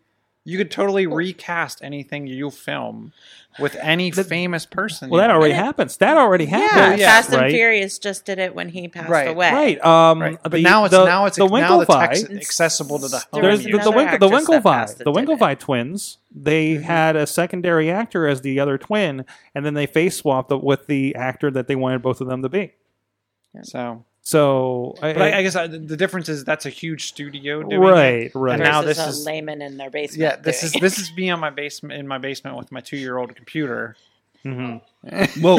you 0.45 0.59
could 0.59 0.71
totally 0.71 1.07
recast 1.07 1.81
anything 1.83 2.27
you 2.27 2.51
film 2.51 3.13
with 3.59 3.77
any 3.81 4.11
famous 4.11 4.67
person. 4.67 5.09
Well, 5.09 5.21
that 5.21 5.29
you- 5.29 5.33
already 5.37 5.55
happens. 5.55 5.97
That 5.99 6.17
already 6.19 6.45
Yeah, 6.45 6.59
happened. 6.59 7.01
Fast 7.03 7.29
and 7.31 7.41
right? 7.43 7.51
Furious 7.53 7.99
just 7.99 8.25
did 8.27 8.39
it 8.39 8.55
when 8.55 8.69
he 8.69 8.89
passed 8.89 9.09
Right. 9.09 9.29
away. 9.29 9.53
Right. 9.53 9.85
Um, 9.85 10.21
Right. 10.21 10.39
But 10.43 10.53
the- 10.53 10.63
now 10.63 10.85
it's 10.85 10.93
the, 10.93 11.05
now 11.07 11.25
it's 11.27 11.37
the 11.39 11.47
now 11.47 11.79
the 11.79 11.87
Winklevi. 11.87 12.01
text 12.09 12.31
accessible 12.31 12.99
to 12.99 13.09
the 13.09 13.19
home. 13.33 13.43
There's 13.43 13.61
the, 13.65 13.71
the, 13.71 13.77
Another 13.79 13.97
Wink, 13.97 14.09
the 14.21 14.27
actress 14.27 14.47
that 14.49 14.63
passed 14.65 14.99
Winklevi. 14.99 15.05
The. 15.05 15.13
Winklevi 15.13 15.59
twins. 15.59 16.19
They 16.35 16.75
had 16.75 17.17
a 17.17 17.27
secondary 17.27 17.91
actor 17.91 18.27
as 18.27 18.41
the 18.43 18.59
other 18.61 18.77
twin, 18.77 19.25
and 19.55 19.65
then 19.65 19.75
they 19.75 19.87
face 19.87 20.17
swapped 20.17 20.51
with 20.51 20.87
the 20.89 21.15
actor 21.15 21.51
that 21.53 21.69
they 21.69 21.77
wanted 21.77 22.03
both 22.03 22.21
of 22.21 22.27
them 22.27 22.43
to 22.43 22.49
be. 22.49 22.73
So, 23.63 24.05
So, 24.27 24.95
I, 25.03 25.13
but 25.13 25.23
I, 25.23 25.39
I 25.39 25.43
guess 25.43 25.55
I, 25.55 25.67
the 25.67 25.97
difference 25.99 26.31
is 26.31 26.45
that's 26.45 26.65
a 26.65 26.71
huge 26.71 27.05
studio 27.09 27.63
doing 27.63 27.73
it. 27.73 27.77
right, 27.79 28.31
right. 28.35 28.55
And 28.55 28.63
now 28.63 28.81
this 28.81 28.99
a 28.99 29.09
is- 29.09 29.27
layman 29.27 29.61
in 29.61 29.77
their 29.77 29.91
basement. 29.91 30.21
Yeah, 30.21 30.37
this 30.37 30.63
is 30.63 30.73
doing 30.73 30.81
it. 30.81 30.83
this 30.83 30.99
is 30.99 31.13
me 31.17 31.29
on 31.31 31.41
my 31.41 31.51
basement 31.51 31.93
in 32.01 32.09
my 32.09 32.17
basement 32.19 32.57
with 32.57 32.73
my 32.73 32.81
two 32.81 32.97
year 32.97 33.19
old 33.19 33.37
computer. 33.37 33.97
Mhm. 34.45 34.81
Well, 35.43 35.57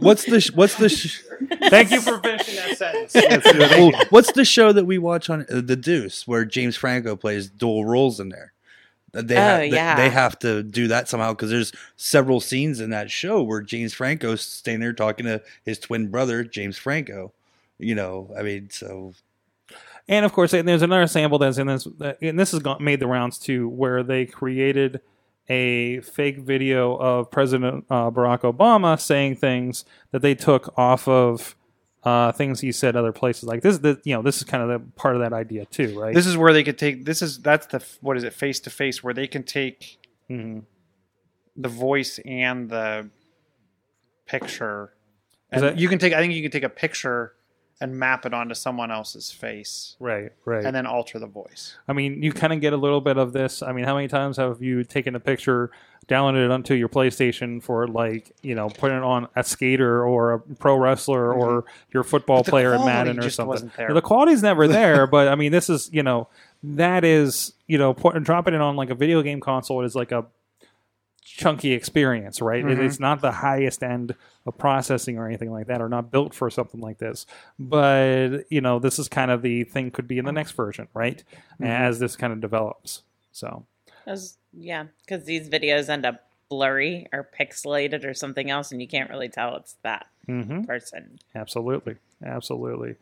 what's 0.00 0.24
the 0.26 0.40
sh- 0.42 0.50
what's 0.52 0.74
the 0.76 0.90
sh- 0.90 1.22
Thank 1.70 1.90
you 1.90 2.02
for 2.02 2.18
finishing 2.20 2.56
that 2.56 2.76
sentence. 3.10 3.44
well, 3.58 3.92
what's 4.10 4.32
the 4.32 4.44
show 4.44 4.72
that 4.72 4.84
we 4.84 4.98
watch 4.98 5.30
on 5.30 5.46
uh, 5.50 5.62
the 5.64 5.76
Deuce 5.76 6.28
where 6.28 6.44
James 6.44 6.76
Franco 6.76 7.16
plays 7.16 7.48
dual 7.48 7.86
roles 7.86 8.20
in 8.20 8.28
there? 8.28 8.52
Uh, 9.14 9.22
They 9.22 9.36
Oh, 9.36 9.40
ha- 9.40 9.56
they- 9.58 9.68
yeah. 9.70 9.96
they, 9.96 10.10
have 10.10 10.38
to 10.40 10.62
do 10.62 10.88
that 10.88 11.08
somehow 11.08 11.32
because 11.32 11.48
there's 11.50 11.72
several 11.96 12.40
scenes 12.40 12.80
in 12.80 12.90
that 12.90 13.10
show 13.10 13.42
where 13.42 13.62
James 13.62 13.94
Franco's 13.94 14.42
standing 14.42 14.80
there 14.80 14.92
talking 14.92 15.24
to 15.24 15.40
his 15.64 15.78
twin 15.78 16.08
brother 16.08 16.44
James 16.44 16.76
Franco. 16.76 17.32
You 17.78 17.94
know, 17.94 18.32
I 18.38 18.42
mean, 18.42 18.70
so 18.70 19.14
And 20.08 20.24
of 20.24 20.32
course, 20.32 20.52
and 20.52 20.66
there's 20.68 20.82
another 20.82 21.06
sample 21.06 21.38
that's 21.38 21.58
in 21.58 21.66
this, 21.66 21.86
and 22.20 22.38
this 22.38 22.52
has 22.52 22.60
got, 22.60 22.80
made 22.80 23.00
the 23.00 23.06
rounds 23.06 23.38
too, 23.38 23.68
where 23.68 24.02
they 24.02 24.26
created 24.26 25.00
a 25.48 26.00
fake 26.00 26.38
video 26.38 26.94
of 26.96 27.30
President 27.30 27.84
uh, 27.90 28.10
Barack 28.10 28.40
Obama 28.40 28.98
saying 29.00 29.36
things 29.36 29.84
that 30.12 30.22
they 30.22 30.34
took 30.34 30.72
off 30.78 31.06
of 31.08 31.54
uh, 32.02 32.32
things 32.32 32.60
he 32.60 32.70
said 32.70 32.96
other 32.96 33.12
places. 33.12 33.44
Like 33.44 33.62
this, 33.62 33.78
the, 33.78 34.00
you 34.04 34.14
know, 34.14 34.22
this 34.22 34.36
is 34.38 34.44
kind 34.44 34.62
of 34.62 34.68
the 34.68 34.86
part 34.92 35.16
of 35.16 35.22
that 35.22 35.32
idea 35.32 35.64
too, 35.66 35.98
right? 35.98 36.14
This 36.14 36.26
is 36.26 36.36
where 36.36 36.52
they 36.52 36.62
could 36.62 36.78
take. 36.78 37.04
This 37.06 37.22
is 37.22 37.38
that's 37.40 37.66
the 37.66 37.82
what 38.02 38.16
is 38.16 38.24
it 38.24 38.32
face 38.34 38.60
to 38.60 38.70
face 38.70 39.02
where 39.02 39.14
they 39.14 39.26
can 39.26 39.42
take 39.42 39.98
Mhm. 40.30 40.64
the 41.56 41.68
voice 41.68 42.18
and 42.26 42.68
the 42.70 43.08
picture. 44.26 44.92
And 45.50 45.62
that- 45.62 45.78
you 45.78 45.88
can 45.88 45.98
take. 45.98 46.12
I 46.12 46.20
think 46.20 46.34
you 46.34 46.42
can 46.42 46.50
take 46.50 46.62
a 46.64 46.68
picture 46.68 47.34
and 47.84 47.98
map 47.98 48.24
it 48.24 48.32
onto 48.32 48.54
someone 48.54 48.90
else's 48.90 49.30
face 49.30 49.94
Right, 50.00 50.32
right. 50.46 50.64
and 50.64 50.74
then 50.74 50.86
alter 50.86 51.18
the 51.18 51.26
voice. 51.26 51.76
I 51.86 51.92
mean, 51.92 52.22
you 52.22 52.32
kind 52.32 52.52
of 52.52 52.60
get 52.62 52.72
a 52.72 52.76
little 52.78 53.02
bit 53.02 53.18
of 53.18 53.32
this. 53.34 53.62
I 53.62 53.72
mean, 53.72 53.84
how 53.84 53.94
many 53.94 54.08
times 54.08 54.38
have 54.38 54.62
you 54.62 54.84
taken 54.84 55.14
a 55.14 55.20
picture, 55.20 55.70
downloaded 56.08 56.46
it 56.46 56.50
onto 56.50 56.72
your 56.74 56.88
PlayStation 56.88 57.62
for 57.62 57.86
like, 57.86 58.32
you 58.42 58.54
know, 58.54 58.68
putting 58.70 58.96
it 58.96 59.02
on 59.02 59.28
a 59.36 59.44
skater 59.44 60.04
or 60.04 60.32
a 60.32 60.38
pro 60.40 60.76
wrestler 60.76 61.32
or 61.32 61.64
your 61.92 62.02
football 62.04 62.42
Mm-hmm. 62.42 62.50
Player 62.50 62.74
in 62.74 62.84
Madden 62.86 63.18
or 63.18 63.28
something? 63.30 63.48
wasn't 63.48 63.76
there. 63.76 63.92
The 63.92 64.00
quality's 64.02 64.42
never 64.42 64.66
there, 64.80 65.06
but 65.06 65.28
I 65.28 65.34
mean, 65.34 65.52
this 65.52 65.68
is, 65.68 65.90
you 65.92 66.02
know, 66.02 66.28
that 66.62 67.04
is, 67.04 67.52
you 67.66 67.76
know, 67.76 67.92
put, 67.92 68.20
dropping 68.24 68.54
it 68.54 68.60
on 68.62 68.76
like 68.76 68.88
a 68.90 68.94
video 68.94 69.20
game 69.22 69.40
console 69.40 69.82
is 69.84 69.94
like 69.94 70.10
a 70.12 70.24
chunky 71.24 71.72
experience, 71.72 72.40
right? 72.42 72.60
It- 72.64 72.78
Mhm. 72.78 72.84
It's 72.86 73.00
not 73.00 73.20
the 73.22 73.32
highest 73.32 73.82
end 73.82 74.14
of 74.46 74.56
processing 74.58 75.18
or 75.18 75.26
anything 75.26 75.50
like 75.50 75.66
that, 75.68 75.80
or 75.80 75.88
not 75.88 76.10
built 76.10 76.34
for 76.34 76.50
something 76.50 76.80
like 76.80 76.98
this. 76.98 77.24
But 77.58 78.44
you 78.50 78.60
know, 78.60 78.78
this 78.78 78.98
is 78.98 79.08
kind 79.08 79.30
of 79.30 79.42
the 79.42 79.64
thing 79.64 79.90
could 79.90 80.06
be 80.06 80.18
in 80.18 80.24
the 80.26 80.32
next 80.32 80.52
version, 80.52 80.86
right? 80.94 81.24
Mm-hmm. 81.54 81.64
As 81.64 81.98
this 81.98 82.14
kind 82.16 82.32
of 82.32 82.40
develops. 82.40 83.02
So 83.32 83.64
Those- 84.06 84.36
yeah, 84.52 84.84
because 85.04 85.24
these 85.24 85.48
videos 85.48 85.88
end 85.88 86.04
up 86.06 86.28
blurry 86.50 87.08
or 87.12 87.28
pixelated 87.38 88.04
or 88.04 88.12
something 88.14 88.50
else, 88.50 88.70
and 88.70 88.80
you 88.80 88.86
can't 88.86 89.08
really 89.10 89.28
tell 89.30 89.56
it's 89.56 89.76
that 89.82 90.06
mhm. 90.28 90.66
person. 90.66 91.18
absolutely, 91.34 91.96
absolutely. 92.24 92.96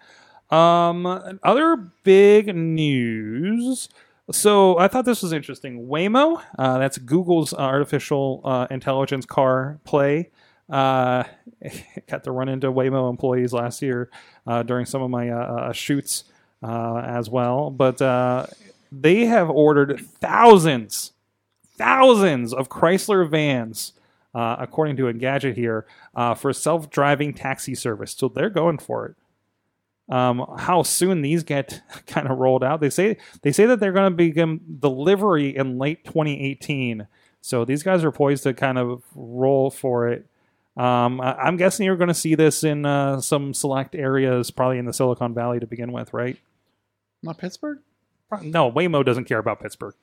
Um, 0.51 1.07
other 1.43 1.77
big 2.05 2.55
news. 2.55 3.89
So 4.33 4.79
I 4.79 4.89
thought 4.89 5.05
this 5.05 5.23
was 5.23 5.33
interesting. 5.33 5.87
Waymo, 5.89 6.43
uh, 6.59 6.79
that's 6.79 6.99
Google's 6.99 7.53
uh, 7.53 7.59
artificial 7.59 8.41
uh, 8.45 8.67
intelligence 8.71 9.27
car 9.27 9.79
play. 9.85 10.31
Uh, 10.71 11.25
got 12.09 12.25
to 12.25 12.33
run 12.33 12.49
into 12.49 12.73
Waymo 12.73 13.11
employees 13.11 13.53
last 13.53 13.83
year 13.83 14.11
uh, 14.47 14.63
during 14.63 14.87
some 14.87 15.03
of 15.03 15.11
my 15.11 15.29
uh, 15.29 15.73
shoots 15.73 16.25
as 16.63 17.29
well. 17.29 17.71
But 17.71 17.99
they 18.91 19.27
have 19.27 19.51
ordered 19.51 20.01
thousands, 20.01 21.13
thousands 21.77 22.55
of 22.55 22.69
Chrysler 22.69 23.29
vans, 23.29 23.93
according 24.35 24.97
to 24.97 25.05
Engadget 25.05 25.57
here, 25.57 25.87
for 26.37 26.53
self-driving 26.53 27.35
taxi 27.35 27.75
service. 27.75 28.13
So 28.13 28.29
they're 28.29 28.51
going 28.51 28.79
for 28.79 29.07
it 29.07 29.17
um, 30.13 30.45
how 30.59 30.83
soon 30.83 31.23
these 31.23 31.43
get 31.43 31.81
kind 32.07 32.29
of 32.29 32.39
rolled 32.39 32.63
out. 32.63 32.81
They 32.81 32.91
say 32.91 33.17
they 33.41 33.51
say 33.51 33.65
that 33.65 33.81
they're 33.81 33.93
going 33.93 34.11
to 34.11 34.17
begin 34.17 34.61
delivery 34.79 35.57
in 35.57 35.79
late 35.79 36.05
2018. 36.05 37.07
So 37.41 37.65
these 37.65 37.83
guys 37.83 38.05
are 38.05 38.13
poised 38.13 38.43
to 38.43 38.53
kind 38.53 38.79
of 38.79 39.03
roll 39.15 39.71
for 39.71 40.09
it. 40.09 40.27
Um, 40.77 41.21
I, 41.21 41.35
I'm 41.35 41.57
guessing 41.57 41.87
you're 41.87 41.97
going 41.97 42.09
to 42.09 42.15
see 42.15 42.35
this 42.35 42.63
in 42.63 42.85
uh, 42.85 43.23
some 43.23 43.55
select 43.55 43.95
areas, 43.95 44.51
probably 44.51 44.79
in 44.79 44.85
the 44.85 44.93
Silicon 44.93 45.33
Valley 45.33 45.61
to 45.61 45.67
begin 45.67 45.93
with, 45.93 46.13
right? 46.13 46.37
Not 47.23 47.39
Pittsburgh. 47.39 47.79
No, 48.43 48.71
Waymo 48.71 49.05
doesn't 49.05 49.25
care 49.25 49.39
about 49.39 49.61
Pittsburgh. 49.61 49.95